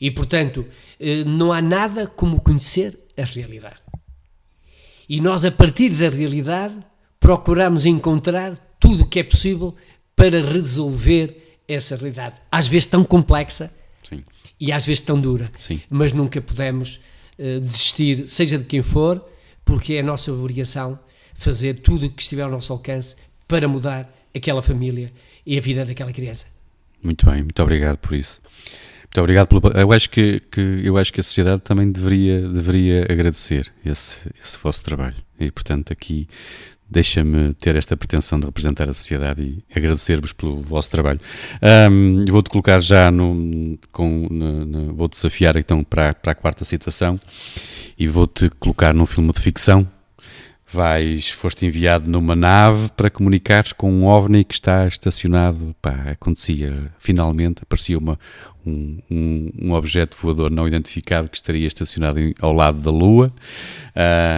E, 0.04 0.12
portanto, 0.12 0.66
eh, 1.00 1.24
não 1.24 1.54
há 1.54 1.62
nada 1.62 2.06
como 2.08 2.42
conhecer 2.42 3.00
a 3.18 3.24
realidade. 3.24 3.82
E 5.08 5.22
nós, 5.22 5.46
a 5.46 5.52
partir 5.52 5.92
da 5.92 6.10
realidade, 6.10 6.78
procuramos 7.22 7.86
encontrar 7.86 8.76
tudo 8.82 9.04
o 9.04 9.08
que 9.08 9.20
é 9.20 9.24
possível 9.24 9.74
para 10.14 10.42
resolver 10.42 11.58
essa 11.66 11.96
realidade, 11.96 12.36
às 12.52 12.68
vezes 12.68 12.86
tão 12.86 13.02
complexa 13.06 13.74
Sim. 14.04 14.26
e 14.60 14.74
às 14.74 14.86
vezes 14.86 15.00
tão 15.00 15.22
dura, 15.22 15.50
Sim. 15.58 15.80
mas 15.90 16.12
nunca 16.12 16.42
podemos 16.42 17.00
uh, 17.40 17.62
desistir, 17.62 18.28
seja 18.28 18.58
de 18.58 18.66
quem 18.66 18.82
for, 18.82 19.26
porque 19.64 19.94
é 19.94 20.02
a 20.02 20.04
nossa 20.04 20.34
obrigação 20.34 21.00
fazer 21.34 21.76
tudo 21.76 22.08
o 22.08 22.10
que 22.10 22.22
estiver 22.22 22.44
ao 22.44 22.52
nosso 22.52 22.74
alcance 22.74 23.16
para 23.48 23.70
mudar 23.70 24.14
aquela 24.36 24.62
família 24.62 25.14
e 25.46 25.58
a 25.58 25.62
vida 25.62 25.86
daquela 25.86 26.12
criança. 26.12 26.48
Muito 27.02 27.26
bem, 27.26 27.42
muito 27.42 27.64
obrigado 27.64 27.98
por 28.00 28.14
isso. 28.16 28.42
Muito 29.14 29.22
obrigado 29.22 29.48
pelo. 29.48 29.62
Eu 29.78 29.92
acho 29.92 30.10
que, 30.10 30.40
que, 30.40 30.82
eu 30.84 30.98
acho 30.98 31.14
que 31.14 31.20
a 31.20 31.24
sociedade 31.24 31.62
também 31.62 31.92
deveria, 31.92 32.50
deveria 32.50 33.04
agradecer 33.04 33.72
esse, 33.86 34.18
esse 34.44 34.58
vosso 34.58 34.84
trabalho. 34.84 35.14
E, 35.40 35.52
portanto, 35.52 35.94
aqui 35.94 36.28
deixa-me 36.90 37.54
ter 37.54 37.76
esta 37.76 37.96
pretensão 37.96 38.40
de 38.40 38.48
representar 38.48 38.90
a 38.90 38.94
sociedade 38.94 39.44
e 39.44 39.64
agradecer-vos 39.78 40.34
pelo 40.34 40.64
vosso 40.64 40.90
trabalho. 40.90 41.20
Um, 41.92 42.26
Vou-te 42.28 42.50
colocar 42.50 42.80
já 42.80 43.12
no, 43.12 43.78
com, 43.92 44.28
no, 44.32 44.66
no, 44.66 44.96
vou-te 44.96 45.14
desafiar 45.14 45.58
então 45.58 45.84
para, 45.84 46.16
para 46.16 46.32
a 46.32 46.36
quarta 46.36 46.66
situação 46.66 47.20
e 47.96 48.08
vou-te 48.08 48.50
colocar 48.60 48.96
num 48.96 49.06
filme 49.06 49.32
de 49.32 49.40
ficção. 49.40 49.88
Vais, 50.74 51.30
foste 51.30 51.68
enviado 51.68 52.10
numa 52.10 52.36
nave 52.36 52.90
para 52.98 53.10
comunicares 53.10 53.72
com 53.72 53.92
um 53.94 54.06
OVNI 54.06 54.44
que 54.44 54.56
está 54.56 54.88
estacionado. 54.88 55.76
Pá, 55.80 55.92
acontecia, 56.12 56.92
finalmente, 56.98 57.62
aparecia 57.62 57.98
uma, 57.98 58.18
um, 58.66 58.98
um, 59.10 59.52
um, 59.62 59.74
objeto 59.74 60.18
voador 60.18 60.50
não 60.50 60.68
identificado 60.68 61.30
que 61.30 61.38
estaria 61.38 61.68
estacionado 61.68 62.20
ao 62.40 62.52
lado 62.52 62.80
da 62.80 62.90
Lua 62.90 63.32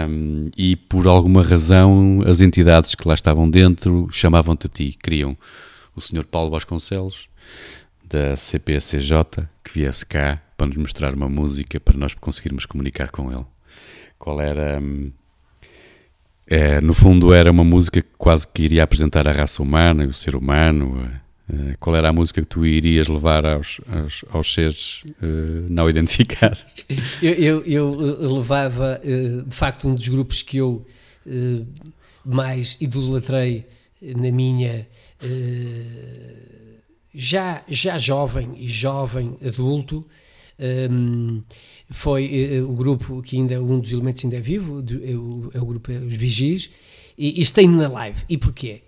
um, 0.10 0.50
e 0.58 0.76
por 0.76 1.08
alguma 1.08 1.42
razão 1.42 2.20
as 2.26 2.42
entidades 2.42 2.96
que 2.96 3.08
lá 3.08 3.14
estavam 3.14 3.50
dentro 3.50 4.10
chamavam-te 4.12 4.68
a 4.68 4.70
ti, 4.70 4.98
queriam 5.02 5.38
o 5.96 6.02
Sr. 6.02 6.26
Paulo 6.26 6.52
Vasconcelos 6.52 7.30
da 8.04 8.36
CPCJ 8.36 9.48
que 9.64 9.74
viesse 9.74 10.06
cá 10.06 10.42
para 10.58 10.68
nos 10.68 10.78
mostrar 10.78 11.14
uma 11.14 11.30
música 11.30 11.80
para 11.80 11.98
nós 11.98 12.14
conseguirmos 12.14 12.66
comunicar 12.66 13.10
com 13.10 13.32
ele. 13.32 13.46
Qual 14.20 14.42
era... 14.42 14.82
É, 16.48 16.80
no 16.80 16.94
fundo 16.94 17.34
era 17.34 17.52
uma 17.52 17.64
música 17.64 18.02
que 18.02 18.10
quase 18.18 18.48
que 18.48 18.64
iria 18.64 18.84
apresentar 18.84 19.28
a 19.28 19.32
raça 19.32 19.64
humana 19.64 20.04
e 20.04 20.08
o 20.08 20.14
ser 20.14 20.36
humano, 20.36 21.10
Uh, 21.48 21.78
qual 21.80 21.96
era 21.96 22.10
a 22.10 22.14
música 22.14 22.42
que 22.42 22.48
tu 22.48 22.66
irias 22.66 23.08
levar 23.08 23.46
aos, 23.46 23.80
aos, 23.88 24.26
aos 24.32 24.52
seres 24.52 25.04
uh, 25.22 25.68
não 25.70 25.88
identificados? 25.88 26.66
Eu, 27.22 27.62
eu, 27.64 28.02
eu 28.20 28.36
levava, 28.38 29.00
uh, 29.04 29.44
de 29.44 29.56
facto, 29.56 29.88
um 29.88 29.94
dos 29.94 30.08
grupos 30.08 30.42
que 30.42 30.58
eu 30.58 30.86
mais 32.24 32.78
idolatrei 32.82 33.66
na 34.02 34.32
minha 34.32 34.88
já, 37.14 37.64
já 37.68 37.98
jovem 37.98 38.54
e 38.58 38.68
jovem 38.68 39.38
adulto. 39.44 40.06
Um, 40.60 41.42
foi 41.90 42.62
o 42.62 42.74
grupo 42.74 43.22
que 43.22 43.38
ainda 43.38 43.62
um 43.62 43.80
dos 43.80 43.92
elementos 43.92 44.24
ainda 44.24 44.38
é 44.38 44.42
vivo, 44.42 44.84
é 45.04 45.16
o, 45.16 45.52
é 45.54 45.60
o 45.60 45.66
grupo 45.66 45.92
é 45.92 45.98
Os 45.98 46.16
Vigis, 46.16 46.70
e, 47.18 47.42
e 47.42 47.46
tem 47.46 47.68
na 47.68 47.88
live. 47.88 48.22
E 48.28 48.38
porquê? 48.38 48.82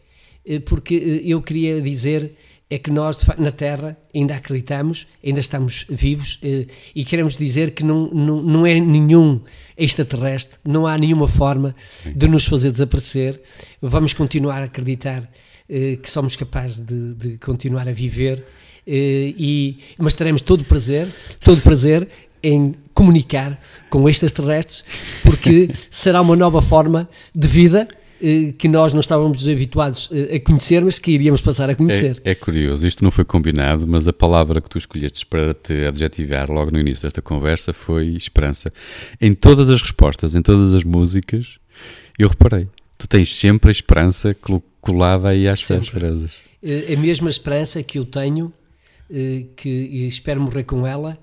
Porque 0.66 1.22
eu 1.26 1.41
queria 1.41 1.82
dizer 1.82 2.34
é 2.70 2.78
que 2.78 2.91
nós, 2.91 3.20
na 3.38 3.52
Terra, 3.52 3.98
ainda 4.14 4.36
acreditamos, 4.36 5.08
ainda 5.24 5.39
estamos 5.39 5.86
vivos 5.89 6.38
eh, 6.43 6.68
e 6.93 7.06
queremos 7.06 7.38
dizer 7.38 7.72
que 7.72 7.84
não, 7.84 8.10
não, 8.10 8.41
não 8.41 8.66
é 8.66 8.78
nenhum 8.78 9.39
extraterrestre, 9.78 10.60
não 10.66 10.86
há 10.86 10.98
nenhuma 10.98 11.30
forma 11.30 11.74
de 12.14 12.28
nos 12.28 12.45
fazer 12.45 12.72
desaparecer. 12.72 13.41
Vamos 13.82 14.12
continuar 14.12 14.62
a 14.62 14.66
acreditar 14.66 15.30
eh, 15.70 15.98
que 16.02 16.10
somos 16.10 16.36
capazes 16.36 16.82
de, 16.82 17.14
de 17.14 17.38
continuar 17.38 17.88
a 17.88 17.93
viver, 17.93 18.43
eh, 18.86 19.34
e, 19.38 19.80
mas 19.98 20.14
teremos 20.14 20.41
todo 20.41 20.62
o 20.62 20.66
prazer, 20.66 21.08
todo 21.39 21.58
o 21.58 21.64
prazer 21.64 22.10
em 22.43 22.76
comunicar 22.98 23.62
com 23.91 24.10
extraterrestres, 24.10 24.84
porque 25.22 25.70
será 25.91 26.20
uma 26.20 26.36
nova 26.36 26.64
forma 26.64 27.08
de 27.34 27.48
vida 27.48 27.88
eh, 28.20 28.54
que 28.58 28.68
nós 28.68 28.91
não 28.91 29.02
estávamos 29.02 29.48
habituados 29.48 30.10
eh, 30.12 30.38
a 30.38 30.39
conhecer, 30.39 30.84
mas 30.84 30.98
que 30.98 31.12
iríamos 31.12 31.39
passar 31.39 31.70
a 31.70 31.76
conhecer. 31.76 32.20
É, 32.26 32.32
é, 32.32 32.36
curioso, 32.36 32.88
isto 32.88 33.04
não 33.04 33.12
foi 33.12 33.24
combinado, 33.24 33.86
mas 33.86 34.08
a 34.08 34.14
palavra 34.14 34.60
que 34.60 34.68
tu 34.68 34.80
escolheste 34.80 35.28
para 35.28 35.54
te 35.54 35.86
adjetivar 35.86 36.50
logo 36.50 36.72
no 36.72 36.80
início 36.80 37.04
desta 37.04 37.22
conversa 37.22 37.72
foi 37.72 38.16
esperança. 38.16 38.74
Em 39.22 39.36
todas 39.36 39.70
as 39.70 39.80
respostas, 39.80 40.34
em 40.34 40.41
todas 40.41 40.74
as 40.74 40.84
músicas, 40.84 41.60
eu 42.18 42.28
reparei, 42.28 42.68
tu 42.98 43.08
tens 43.08 43.36
sempre 43.36 43.70
a 43.70 43.72
esperança 43.72 44.36
colada 44.82 45.30
aí 45.30 45.48
às 45.48 45.62
fresas. 45.62 46.34
Eh, 46.64 46.95
a 46.95 47.00
mesma 47.00 47.30
esperança 47.30 47.84
que 47.84 48.00
eu 48.00 48.06
tenho, 48.06 48.52
que 49.56 49.70
espero 50.08 50.41
morrer 50.41 50.64
com 50.64 50.86
ela, 50.86 51.18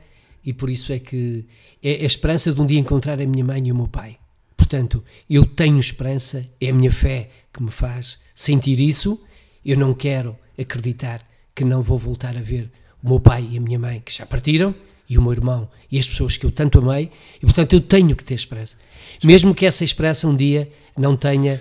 e 0.44 0.52
por 0.52 0.70
isso 0.70 0.92
é 0.92 0.98
que 0.98 1.44
é 1.82 2.02
a 2.02 2.04
esperança 2.04 2.52
de 2.52 2.60
um 2.60 2.66
dia 2.66 2.78
encontrar 2.78 3.20
a 3.20 3.26
minha 3.26 3.44
mãe 3.44 3.66
e 3.66 3.72
o 3.72 3.74
meu 3.74 3.88
pai. 3.88 4.18
Portanto, 4.56 5.02
eu 5.28 5.44
tenho 5.44 5.78
esperança, 5.78 6.46
é 6.60 6.70
a 6.70 6.74
minha 6.74 6.90
fé 6.90 7.30
que 7.52 7.62
me 7.62 7.70
faz 7.70 8.18
sentir 8.34 8.80
isso. 8.80 9.22
Eu 9.64 9.76
não 9.78 9.94
quero 9.94 10.36
acreditar 10.58 11.26
que 11.54 11.64
não 11.64 11.82
vou 11.82 11.98
voltar 11.98 12.36
a 12.36 12.40
ver 12.40 12.70
o 13.02 13.08
meu 13.08 13.20
pai 13.20 13.48
e 13.50 13.58
a 13.58 13.60
minha 13.60 13.78
mãe 13.78 14.02
que 14.04 14.12
já 14.12 14.26
partiram 14.26 14.74
e 15.08 15.18
o 15.18 15.22
meu 15.22 15.32
irmão 15.32 15.68
e 15.90 15.98
as 15.98 16.08
pessoas 16.08 16.36
que 16.36 16.46
eu 16.46 16.50
tanto 16.50 16.78
amei 16.78 17.10
e 17.36 17.40
portanto 17.40 17.74
eu 17.74 17.80
tenho 17.80 18.16
que 18.16 18.24
ter 18.24 18.32
esperança 18.32 18.74
mesmo 19.22 19.54
que 19.54 19.66
essa 19.66 19.84
esperança 19.84 20.26
um 20.26 20.34
dia 20.34 20.70
não 20.96 21.14
tenha 21.14 21.60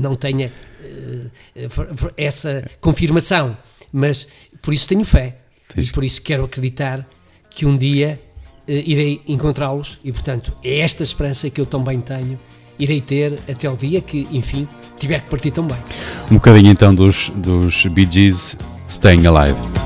não 0.00 0.16
tenha 0.16 0.52
uh, 0.82 2.12
essa 2.16 2.68
confirmação 2.80 3.56
Mas 3.92 4.28
por 4.60 4.74
isso 4.74 4.88
tenho 4.88 5.04
fé. 5.04 5.38
E 5.76 5.86
por 5.90 6.04
isso 6.04 6.20
quero 6.22 6.44
acreditar 6.44 7.08
que 7.56 7.64
um 7.64 7.76
dia 7.76 8.20
eh, 8.68 8.84
irei 8.86 9.22
encontrá-los. 9.26 9.98
E 10.04 10.12
portanto, 10.12 10.52
é 10.62 10.80
esta 10.80 11.02
esperança 11.02 11.48
que 11.48 11.60
eu 11.60 11.66
também 11.66 12.00
tenho. 12.00 12.38
Irei 12.78 13.00
ter 13.00 13.40
até 13.50 13.68
o 13.68 13.74
dia 13.74 14.02
que, 14.02 14.28
enfim, 14.30 14.68
tiver 14.98 15.20
que 15.20 15.30
partir 15.30 15.50
também. 15.50 15.78
Um 16.30 16.34
bocadinho 16.34 16.70
então 16.70 16.94
dos, 16.94 17.30
dos 17.34 17.86
Bee 17.86 18.06
Gees 18.08 18.54
Staying 18.90 19.26
Alive. 19.26 19.85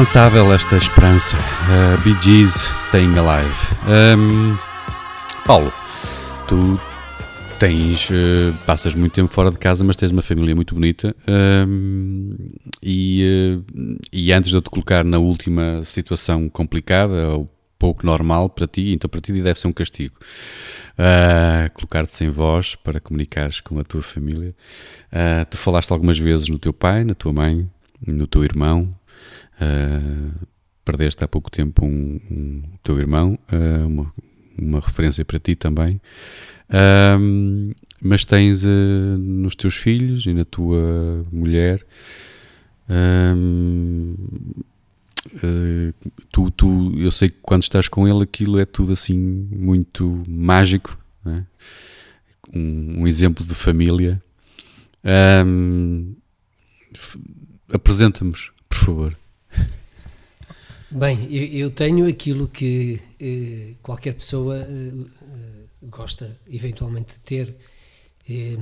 Alive. 0.00 0.10
Dançável 0.10 0.52
esta 0.52 0.76
esperança. 0.76 1.36
Uh, 1.36 2.00
Bee 2.02 2.16
Gees 2.22 2.70
Staying 2.86 3.18
Alive. 3.18 3.54
Um, 3.86 4.56
Paulo, 5.44 5.70
tu 6.48 6.80
tens, 7.58 8.08
uh, 8.08 8.54
passas 8.64 8.94
muito 8.94 9.12
tempo 9.12 9.28
fora 9.28 9.50
de 9.50 9.58
casa, 9.58 9.84
mas 9.84 9.96
tens 9.96 10.10
uma 10.10 10.22
família 10.22 10.56
muito 10.56 10.74
bonita. 10.74 11.14
um, 11.28 12.34
e, 12.82 13.60
uh, 13.60 13.98
e 14.10 14.32
antes 14.32 14.48
de 14.48 14.56
eu 14.56 14.62
te 14.62 14.70
colocar 14.70 15.04
na 15.04 15.18
última 15.18 15.82
situação 15.84 16.48
complicada, 16.48 17.28
ou 17.28 17.50
pouco 17.78 18.04
normal 18.04 18.48
para 18.48 18.66
ti, 18.66 18.92
então 18.92 19.08
para 19.08 19.20
ti 19.20 19.32
deve 19.32 19.60
ser 19.60 19.68
um 19.68 19.72
castigo. 19.72 20.14
Uh, 20.98 21.70
Colocar-te 21.74 22.14
sem 22.14 22.30
voz 22.30 22.74
para 22.74 23.00
comunicares 23.00 23.60
com 23.60 23.78
a 23.78 23.84
tua 23.84 24.02
família. 24.02 24.54
Uh, 25.12 25.44
tu 25.50 25.58
falaste 25.58 25.92
algumas 25.92 26.18
vezes 26.18 26.48
no 26.48 26.58
teu 26.58 26.72
pai, 26.72 27.04
na 27.04 27.14
tua 27.14 27.32
mãe, 27.32 27.68
no 28.06 28.26
teu 28.26 28.42
irmão. 28.42 28.94
Uh, 29.60 30.46
perdeste 30.84 31.22
há 31.22 31.28
pouco 31.28 31.50
tempo 31.50 31.84
um, 31.84 32.20
um 32.30 32.62
teu 32.82 32.98
irmão, 32.98 33.38
uh, 33.52 33.86
uma, 33.86 34.12
uma 34.58 34.80
referência 34.80 35.24
para 35.24 35.38
ti 35.38 35.54
também. 35.54 36.00
Um, 37.18 37.72
mas 38.00 38.24
tens 38.24 38.64
uh, 38.64 39.18
nos 39.18 39.54
teus 39.54 39.76
filhos 39.76 40.24
e 40.26 40.32
na 40.32 40.44
tua 40.44 41.26
mulher. 41.30 41.84
uh, 42.88 44.16
tu, 46.32 46.50
tu, 46.50 46.94
eu 46.96 47.12
sei 47.12 47.28
que 47.28 47.36
quando 47.42 47.62
estás 47.62 47.88
com 47.88 48.08
ele 48.08 48.22
aquilo 48.22 48.58
é 48.58 48.64
tudo 48.64 48.92
assim 48.92 49.18
muito 49.18 50.24
mágico, 50.26 50.98
é? 51.26 51.42
um, 52.54 53.02
um 53.02 53.06
exemplo 53.06 53.44
de 53.44 53.54
família. 53.54 54.22
Um, 55.44 56.14
Apresenta-nos, 57.72 58.50
por 58.68 58.78
favor. 58.78 59.19
Bem, 60.90 61.28
eu, 61.30 61.44
eu 61.44 61.70
tenho 61.70 62.08
aquilo 62.08 62.48
que 62.48 63.00
eh, 63.20 63.74
qualquer 63.80 64.12
pessoa 64.14 64.56
eh, 64.58 64.92
eh, 65.22 65.66
gosta 65.84 66.36
eventualmente 66.50 67.12
de 67.14 67.20
ter. 67.20 67.56
Eh, 68.28 68.56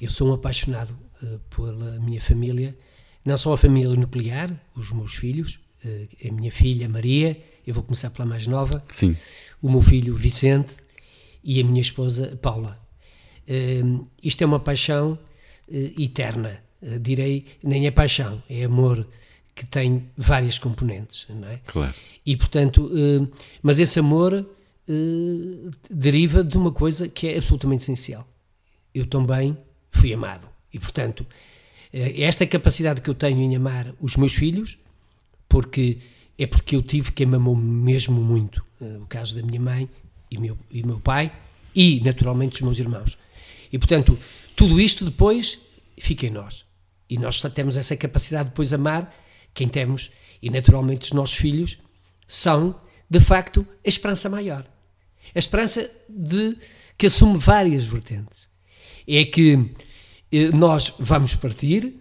eu 0.00 0.10
sou 0.10 0.28
um 0.28 0.32
apaixonado 0.32 0.98
eh, 1.22 1.38
pela 1.54 2.00
minha 2.00 2.20
família, 2.20 2.76
não 3.24 3.36
só 3.38 3.52
a 3.52 3.56
família 3.56 3.94
nuclear, 3.94 4.60
os 4.74 4.90
meus 4.90 5.14
filhos, 5.14 5.60
eh, 5.84 6.08
a 6.28 6.32
minha 6.32 6.50
filha 6.50 6.88
Maria, 6.88 7.40
eu 7.64 7.72
vou 7.72 7.84
começar 7.84 8.10
pela 8.10 8.26
mais 8.26 8.48
nova, 8.48 8.82
Sim, 8.92 9.16
o 9.62 9.70
meu 9.70 9.80
filho 9.80 10.16
Vicente 10.16 10.74
e 11.44 11.60
a 11.60 11.64
minha 11.64 11.80
esposa 11.80 12.36
Paula. 12.42 12.76
Eh, 13.46 13.82
isto 14.20 14.42
é 14.42 14.46
uma 14.46 14.58
paixão 14.58 15.16
eterna, 15.70 16.60
direi, 17.02 17.44
nem 17.62 17.86
é 17.86 17.90
paixão, 17.90 18.42
é 18.48 18.64
amor 18.64 19.06
que 19.58 19.66
tem 19.66 20.08
várias 20.16 20.56
componentes, 20.56 21.26
não 21.28 21.48
é? 21.48 21.58
claro. 21.66 21.92
E 22.24 22.36
portanto, 22.36 22.88
eh, 22.94 23.26
mas 23.60 23.80
esse 23.80 23.98
amor 23.98 24.32
eh, 24.88 25.70
deriva 25.90 26.44
de 26.44 26.56
uma 26.56 26.70
coisa 26.70 27.08
que 27.08 27.26
é 27.26 27.36
absolutamente 27.36 27.82
essencial. 27.82 28.24
Eu 28.94 29.04
também 29.06 29.58
fui 29.90 30.12
amado. 30.12 30.48
E 30.72 30.78
portanto, 30.78 31.26
eh, 31.92 32.22
esta 32.22 32.46
capacidade 32.46 33.00
que 33.00 33.10
eu 33.10 33.16
tenho 33.16 33.40
em 33.40 33.56
amar 33.56 33.92
os 34.00 34.14
meus 34.14 34.32
filhos, 34.32 34.78
porque 35.48 35.98
é 36.38 36.46
porque 36.46 36.76
eu 36.76 36.82
tive 36.82 37.10
quem 37.10 37.26
me 37.26 37.34
amou 37.34 37.56
mesmo 37.56 38.20
muito. 38.20 38.64
O 38.80 39.06
caso 39.06 39.34
da 39.34 39.42
minha 39.42 39.58
mãe 39.58 39.90
e 40.30 40.38
meu, 40.38 40.56
e 40.70 40.86
meu 40.86 41.00
pai, 41.00 41.32
e 41.74 42.00
naturalmente 42.04 42.54
os 42.54 42.60
meus 42.60 42.78
irmãos. 42.78 43.18
E 43.72 43.78
portanto, 43.78 44.16
tudo 44.54 44.80
isto 44.80 45.04
depois 45.04 45.58
fica 45.98 46.26
em 46.26 46.30
nós. 46.30 46.64
E 47.10 47.18
nós 47.18 47.40
temos 47.40 47.76
essa 47.76 47.96
capacidade 47.96 48.44
de 48.44 48.50
depois 48.50 48.72
amar 48.72 49.12
quem 49.54 49.68
temos, 49.68 50.10
e 50.42 50.50
naturalmente 50.50 51.04
os 51.06 51.12
nossos 51.12 51.36
filhos 51.36 51.78
são, 52.26 52.78
de 53.08 53.20
facto, 53.20 53.66
a 53.84 53.88
esperança 53.88 54.28
maior. 54.28 54.66
A 55.34 55.38
esperança 55.38 55.90
de 56.08 56.56
que 56.96 57.06
assume 57.06 57.38
várias 57.38 57.84
vertentes. 57.84 58.48
É 59.06 59.24
que 59.24 59.70
eh, 60.30 60.50
nós 60.50 60.94
vamos 60.98 61.34
partir, 61.34 61.94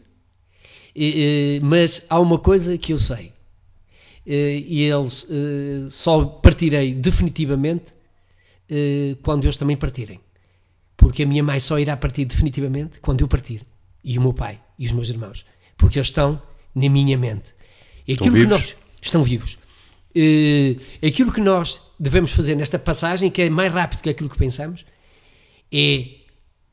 eh, 0.96 1.60
mas 1.62 2.06
há 2.10 2.20
uma 2.20 2.40
coisa 2.40 2.78
que 2.78 2.94
eu 2.94 2.98
sei. 2.98 3.32
Eh, 4.26 4.64
e 4.68 4.84
eles 4.84 5.26
eh, 5.30 5.88
só 5.90 6.26
partirei 6.26 6.94
definitivamente 6.94 7.94
eh, 8.70 9.16
quando 9.24 9.46
eles 9.46 9.56
também 9.56 9.78
partirem. 9.78 10.20
Porque 10.98 11.24
a 11.24 11.26
minha 11.26 11.44
mãe 11.44 11.62
só 11.62 11.80
irá 11.80 11.96
partir 11.96 12.26
definitivamente 12.26 13.00
quando 13.00 13.22
eu 13.22 13.28
partir. 13.28 13.66
E 14.04 14.18
o 14.18 14.22
meu 14.22 14.34
pai 14.34 14.60
e 14.78 14.86
os 14.86 14.92
meus 14.92 15.10
irmãos. 15.10 15.46
Porque 15.78 15.98
eles 15.98 16.08
estão 16.08 16.42
na 16.78 16.90
minha 16.90 17.18
mente. 17.18 17.54
E 18.08 18.14
Estão 18.14 18.28
aquilo 18.28 18.34
que 18.34 18.50
vivos? 18.50 18.60
nós 18.60 18.76
estão 19.02 19.24
vivos. 19.24 19.58
Eh, 20.16 20.76
aquilo 21.06 21.32
que 21.32 21.42
nós 21.42 21.82
devemos 22.00 22.32
fazer 22.32 22.56
nesta 22.56 22.80
passagem, 22.80 23.30
que 23.30 23.42
é 23.42 23.50
mais 23.50 23.72
rápido 23.72 24.02
que 24.02 24.10
aquilo 24.10 24.30
que 24.30 24.38
pensamos, 24.38 24.86
é 25.72 26.08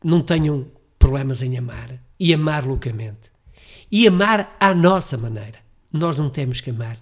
não 0.03 0.23
tenham 0.23 0.67
problemas 0.99 1.43
em 1.43 1.57
amar 1.57 2.01
e 2.19 2.33
amar 2.33 2.65
loucamente. 2.67 3.33
E 3.91 4.07
amar 4.07 4.57
à 4.61 4.75
nossa 4.75 5.17
maneira. 5.17 5.59
Nós 5.93 6.17
não 6.17 6.29
temos 6.31 6.61
que 6.61 6.71
amar 6.71 6.99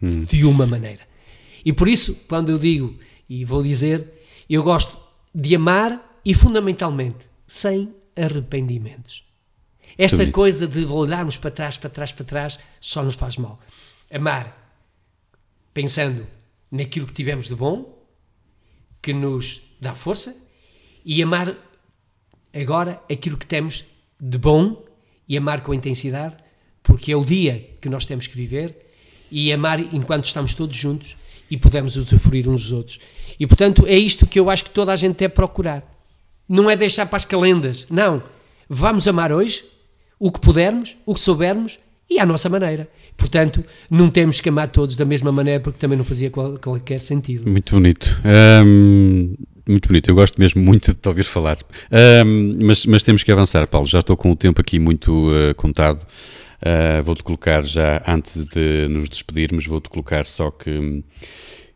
de 0.00 0.44
uma 0.44 0.66
maneira. 0.66 1.02
E 1.64 1.72
por 1.72 1.86
isso, 1.86 2.24
quando 2.28 2.50
eu 2.50 2.58
digo, 2.58 2.98
e 3.28 3.44
vou 3.44 3.62
dizer, 3.62 4.04
eu 4.48 4.62
gosto 4.62 4.96
de 5.34 5.54
amar 5.54 6.20
e 6.24 6.34
fundamentalmente 6.34 7.26
sem 7.46 7.94
arrependimentos. 8.16 9.24
Esta 9.96 10.30
coisa 10.30 10.66
de 10.66 10.84
olharmos 10.86 11.36
para 11.36 11.50
trás, 11.50 11.76
para 11.76 11.90
trás, 11.90 12.12
para 12.12 12.24
trás, 12.24 12.58
só 12.80 13.02
nos 13.02 13.14
faz 13.14 13.36
mal. 13.36 13.60
Amar 14.10 14.62
pensando 15.74 16.26
naquilo 16.70 17.06
que 17.06 17.12
tivemos 17.12 17.48
de 17.48 17.54
bom, 17.54 17.98
que 19.00 19.12
nos 19.12 19.60
dá 19.80 19.94
força, 19.94 20.36
e 21.04 21.22
amar 21.22 21.54
agora 22.54 23.00
aquilo 23.10 23.36
que 23.36 23.46
temos 23.46 23.84
de 24.20 24.38
bom 24.38 24.84
e 25.28 25.36
amar 25.36 25.62
com 25.62 25.74
intensidade, 25.74 26.36
porque 26.82 27.12
é 27.12 27.16
o 27.16 27.24
dia 27.24 27.70
que 27.80 27.88
nós 27.88 28.06
temos 28.06 28.26
que 28.26 28.36
viver 28.36 28.90
e 29.30 29.52
amar 29.52 29.80
enquanto 29.80 30.26
estamos 30.26 30.54
todos 30.54 30.76
juntos 30.76 31.16
e 31.50 31.56
pudemos 31.56 31.96
usufruir 31.96 32.48
uns 32.48 32.62
dos 32.62 32.72
outros. 32.72 33.00
E 33.38 33.46
portanto 33.46 33.86
é 33.86 33.96
isto 33.96 34.26
que 34.26 34.38
eu 34.38 34.50
acho 34.50 34.64
que 34.64 34.70
toda 34.70 34.92
a 34.92 34.96
gente 34.96 35.16
deve 35.16 35.34
procurar. 35.34 35.88
Não 36.48 36.70
é 36.70 36.76
deixar 36.76 37.06
para 37.06 37.16
as 37.16 37.24
calendas, 37.24 37.86
não. 37.90 38.22
Vamos 38.68 39.08
amar 39.08 39.32
hoje 39.32 39.64
o 40.24 40.30
que 40.30 40.38
pudermos, 40.38 40.96
o 41.04 41.14
que 41.14 41.20
soubermos 41.20 41.80
e 42.08 42.20
à 42.20 42.24
nossa 42.24 42.48
maneira. 42.48 42.88
Portanto, 43.16 43.64
não 43.90 44.08
temos 44.08 44.40
que 44.40 44.48
amar 44.48 44.68
todos 44.68 44.94
da 44.94 45.04
mesma 45.04 45.32
maneira 45.32 45.58
porque 45.58 45.80
também 45.80 45.98
não 45.98 46.04
fazia 46.04 46.30
qual- 46.30 46.56
qualquer 46.58 47.00
sentido. 47.00 47.50
Muito 47.50 47.74
bonito. 47.74 48.20
Muito 49.66 49.88
bonito. 49.88 50.08
Eu 50.08 50.14
gosto 50.14 50.40
mesmo 50.40 50.62
muito 50.62 50.92
de 50.92 50.98
te 50.98 51.08
ouvir 51.08 51.24
falar. 51.24 51.58
Mas, 52.60 52.86
mas 52.86 53.02
temos 53.02 53.24
que 53.24 53.32
avançar, 53.32 53.66
Paulo. 53.66 53.88
Já 53.88 53.98
estou 53.98 54.16
com 54.16 54.30
o 54.30 54.36
tempo 54.36 54.60
aqui 54.60 54.78
muito 54.78 55.30
ah, 55.34 55.54
contado. 55.54 56.06
Ah, 56.64 57.02
vou-te 57.02 57.24
colocar 57.24 57.64
já, 57.64 58.00
antes 58.06 58.44
de 58.44 58.86
nos 58.88 59.08
despedirmos, 59.08 59.66
vou-te 59.66 59.88
colocar 59.88 60.24
só 60.24 60.52
que 60.52 61.02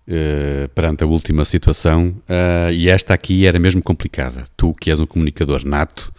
eh, 0.08 0.68
perante 0.72 1.02
a 1.02 1.06
última 1.06 1.44
situação, 1.44 2.14
ah, 2.28 2.70
e 2.72 2.88
esta 2.88 3.12
aqui 3.12 3.44
era 3.44 3.58
mesmo 3.58 3.82
complicada. 3.82 4.46
Tu, 4.56 4.72
que 4.74 4.90
és 4.90 5.00
um 5.00 5.06
comunicador 5.06 5.64
nato, 5.64 6.12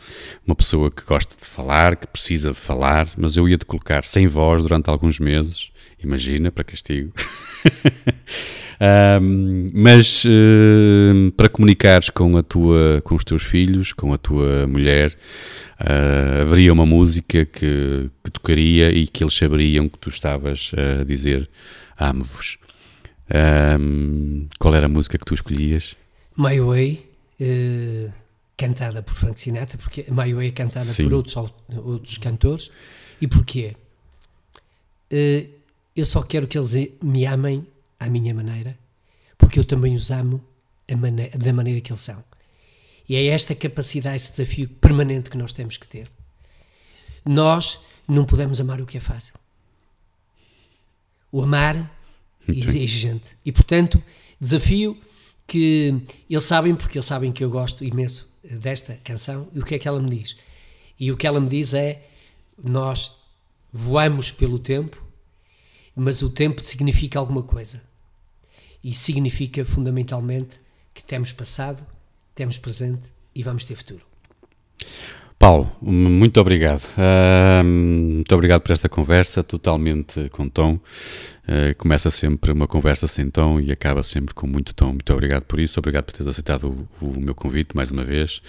uma 0.46 0.56
pessoa 0.56 0.92
que 0.92 1.04
gosta 1.04 1.36
de 1.40 1.48
falar, 1.48 1.96
que 1.96 2.08
precisa 2.08 2.52
de 2.52 2.58
falar, 2.58 3.08
mas 3.18 3.38
eu 3.38 3.48
ia-te 3.48 3.66
colocar 3.66 4.04
sem 4.04 4.28
voz 4.28 4.62
durante 4.62 4.90
alguns 4.90 5.20
meses, 5.20 5.72
imagina, 6.04 6.52
para 6.52 6.64
castigo. 6.66 7.14
Ahm, 8.80 9.66
mas 9.74 10.24
eh, 10.24 11.32
para 11.36 11.50
comunicares 11.50 12.12
com, 12.12 12.38
a 12.38 12.44
tua, 12.44 13.02
com 13.04 13.16
os 13.16 13.24
teus 13.24 13.42
filhos, 13.42 13.92
com 13.92 14.14
a 14.14 14.18
tua 14.20 14.68
mulher, 14.68 15.18
ah, 15.80 16.42
haveria 16.42 16.72
uma 16.74 16.86
música 16.86 17.46
que, 17.46 18.10
que 18.24 18.32
tocaria 18.32 18.92
e 18.92 19.08
que 19.08 19.24
eles 19.24 19.34
saberiam 19.36 19.90
que 19.90 19.98
tu 19.98 20.10
estavas 20.10 20.72
a 20.76 21.04
dizer 21.04 21.50
amo-vos. 21.98 22.60
Ahm, 23.30 24.48
qual 24.60 24.74
era 24.76 24.86
a 24.86 24.90
música 24.90 25.18
que 25.18 25.26
tu 25.26 25.34
escolhias? 25.34 25.96
My 26.38 26.60
Way, 26.60 27.10
eh, 27.40 28.10
cantada 28.56 29.02
por 29.04 29.16
Frank 29.16 29.40
Sinatra, 29.40 29.78
porque 29.78 30.06
My 30.10 30.34
Way 30.34 30.48
é 30.48 30.52
cantada 30.52 30.86
Sim. 30.86 31.04
por 31.06 31.14
outros, 31.16 31.36
outros 31.76 32.18
cantores. 32.18 32.72
E 33.20 33.28
porquê? 33.28 33.76
Eh, 35.12 35.48
eu 35.96 36.06
só 36.06 36.22
quero 36.22 36.48
que 36.48 36.58
eles 36.58 36.74
me 37.02 37.26
amem 37.26 37.66
à 38.00 38.08
minha 38.08 38.34
maneira, 38.34 38.78
porque 39.38 39.60
eu 39.60 39.66
também 39.66 39.96
os 39.96 40.12
amo 40.12 40.44
mane- 40.96 41.30
da 41.30 41.52
maneira 41.52 41.82
que 41.82 41.92
eles 41.92 42.02
são. 42.02 42.24
E 43.10 43.16
é 43.16 43.26
esta 43.28 43.56
capacidade, 43.56 44.18
esse 44.18 44.32
desafio 44.32 44.68
permanente 44.70 45.30
que 45.30 45.38
nós 45.38 45.54
temos 45.54 45.78
que 45.78 45.88
ter. 45.88 46.10
Nós 47.26 47.80
não 48.08 48.26
podemos 48.26 48.60
amar 48.62 48.80
o 48.82 48.86
que 48.86 48.98
é 48.98 49.02
fácil. 49.02 49.34
O 51.32 51.42
amar 51.42 51.90
exige 52.52 53.00
gente. 53.00 53.38
E, 53.46 53.52
portanto, 53.52 54.02
desafio 54.40 54.98
que 55.46 56.02
eles 56.30 56.44
sabem, 56.44 56.76
porque 56.76 56.98
eles 56.98 57.06
sabem 57.06 57.32
que 57.32 57.44
eu 57.44 57.50
gosto 57.50 57.84
imenso 57.84 58.28
eh, 58.44 58.56
desta 58.56 58.96
canção, 59.04 59.48
e 59.54 59.60
o 59.60 59.66
que 59.66 59.76
é 59.76 59.80
que 59.80 59.88
ela 59.88 60.02
me 60.02 60.10
diz? 60.10 60.36
E 61.00 61.12
o 61.12 61.18
que 61.18 61.26
ela 61.26 61.40
me 61.40 61.50
diz 61.50 61.74
é: 61.74 62.06
nós 62.62 63.12
voamos 63.72 64.32
pelo 64.32 64.60
tempo, 64.60 65.02
mas 65.96 66.22
o 66.22 66.30
tempo 66.30 66.64
significa 66.64 67.20
alguma 67.20 67.44
coisa. 67.44 67.82
E 68.84 68.94
significa 68.94 69.66
fundamentalmente 69.66 70.60
que 70.94 71.04
temos 71.04 71.32
passado, 71.32 71.86
temos 72.36 72.58
presente 72.58 73.04
e 73.34 73.44
vamos 73.44 73.66
ter 73.66 73.76
futuro. 73.76 74.06
Paulo, 75.40 75.72
muito 75.82 76.40
obrigado. 76.42 76.88
Ahm, 76.98 78.16
muito 78.16 78.34
obrigado 78.34 78.62
por 78.62 78.72
esta 78.72 78.90
conversa, 78.90 79.44
totalmente 79.44 80.30
com 80.30 80.50
tom. 80.50 80.80
Eh, 81.48 81.76
começa 81.76 82.10
sempre 82.10 82.52
uma 82.52 82.68
conversa 82.68 83.08
sem 83.08 83.30
tom 83.30 83.60
e 83.60 83.72
acaba 83.72 84.02
sempre 84.04 84.34
com 84.34 84.48
muito 84.48 84.74
tom. 84.74 84.88
Muito 84.88 85.14
obrigado 85.14 85.44
por 85.44 85.60
isso, 85.60 85.80
obrigado 85.80 86.06
por 86.06 86.14
teres 86.14 86.28
aceitado 86.28 86.88
o, 87.00 87.06
o 87.06 87.20
meu 87.20 87.36
convite 87.36 87.76
mais 87.76 87.92
uma 87.92 88.04
vez. 88.04 88.42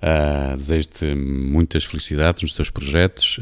Ah, 0.00 0.54
Desejo-te 0.56 1.14
muitas 1.14 1.84
felicidades 1.84 2.42
nos 2.42 2.54
teus 2.54 2.70
projetos 2.70 3.38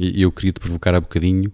e 0.00 0.22
eu 0.22 0.32
queria 0.32 0.52
te 0.52 0.60
provocar 0.60 0.94
há 0.94 1.00
bocadinho. 1.00 1.52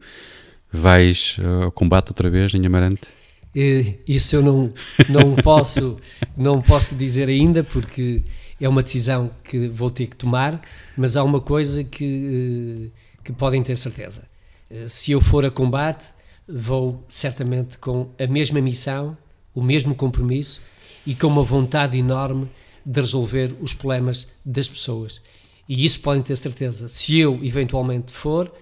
Vais 0.72 1.36
ah, 1.42 1.64
ao 1.64 1.72
combate 1.72 2.10
outra 2.10 2.30
vez 2.30 2.54
em 2.54 2.64
Amarante? 2.64 3.08
Eh, 3.56 3.94
Isso 4.06 4.36
eu 4.36 4.42
não, 4.42 4.72
não, 5.08 5.34
posso, 5.34 5.98
não 6.36 6.62
posso 6.62 6.94
dizer 6.94 7.28
ainda, 7.28 7.64
porque 7.64 8.22
é 8.60 8.68
uma 8.68 8.82
decisão 8.82 9.30
que 9.42 9.68
vou 9.68 9.90
ter 9.90 10.06
que 10.06 10.16
tomar, 10.16 10.60
mas 10.96 11.16
há 11.16 11.24
uma 11.24 11.40
coisa 11.40 11.82
que, 11.82 12.90
eh, 12.92 12.98
que 13.24 13.32
podem 13.32 13.62
ter 13.62 13.76
certeza. 13.76 14.22
Eh, 14.70 14.86
Se 14.86 15.12
eu 15.12 15.20
for 15.20 15.44
a 15.44 15.50
combate, 15.50 16.04
vou 16.46 17.04
certamente 17.08 17.78
com 17.78 18.10
a 18.18 18.26
mesma 18.26 18.60
missão, 18.60 19.16
o 19.54 19.62
mesmo 19.62 19.94
compromisso 19.94 20.60
e 21.06 21.14
com 21.14 21.28
uma 21.28 21.42
vontade 21.42 21.96
enorme 21.96 22.48
de 22.84 23.00
resolver 23.00 23.54
os 23.60 23.72
problemas 23.74 24.26
das 24.44 24.68
pessoas. 24.68 25.20
E 25.68 25.84
isso 25.84 26.00
podem 26.00 26.22
ter 26.22 26.36
certeza. 26.36 26.88
Se 26.88 27.18
eu 27.18 27.38
eventualmente 27.42 28.12
for, 28.12 28.52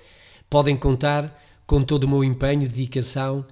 podem 0.49 0.77
contar 0.77 1.43
com 1.67 1.83
todo 1.83 2.05
o 2.05 2.09
meu 2.09 2.23
empenho, 2.23 2.69
dedicação 2.69 3.45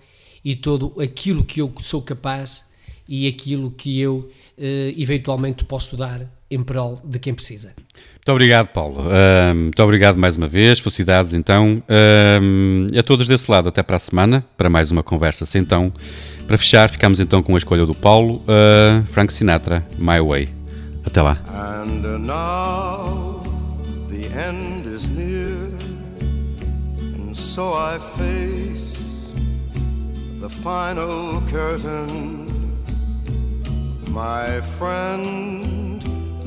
e 0.44 0.54
todo 0.54 0.94
aquilo 1.00 1.44
que 1.44 1.60
eu 1.60 1.72
sou 1.80 2.02
capaz 2.02 2.64
e 3.08 3.26
aquilo 3.26 3.70
que 3.70 3.98
eu 4.00 4.30
eh, 4.58 4.94
eventualmente 4.96 5.64
posso 5.64 5.96
dar 5.96 6.35
em 6.50 6.62
prol 6.62 7.00
de 7.04 7.18
quem 7.18 7.34
precisa. 7.34 7.72
Muito 8.14 8.30
obrigado, 8.30 8.68
Paulo. 8.68 9.00
Ahm, 9.00 9.54
muito 9.64 9.82
obrigado 9.82 10.16
mais 10.16 10.36
uma 10.36 10.48
vez. 10.48 10.78
Felicidades, 10.78 11.32
então. 11.32 11.82
Ahm, 11.88 12.88
a 12.96 13.02
todos 13.02 13.26
desse 13.26 13.50
lado, 13.50 13.68
até 13.68 13.82
para 13.82 13.96
a 13.96 14.00
semana, 14.00 14.44
para 14.56 14.68
mais 14.68 14.90
uma 14.90 15.02
conversa 15.02 15.44
sem 15.46 15.62
então. 15.62 15.92
Para 16.46 16.56
fechar, 16.56 16.88
ficamos 16.88 17.18
então 17.18 17.42
com 17.42 17.54
a 17.54 17.58
escolha 17.58 17.84
do 17.84 17.94
Paulo, 17.94 18.42
ah, 18.46 19.02
Frank 19.10 19.32
Sinatra, 19.32 19.84
My 19.98 20.20
Way. 20.20 20.48
Até 21.04 21.20
lá. 21.20 21.38
And 21.48 22.18
now 22.20 23.42
the 24.08 24.26
end 24.26 24.86
is 24.88 25.08
near, 25.08 25.72
and 27.16 27.34
so 27.34 27.74
I 27.74 27.98
face 28.16 28.96
the 30.40 30.48
final 30.48 31.42
curtain. 31.50 32.46
My 34.08 34.60
friend, 34.78 35.75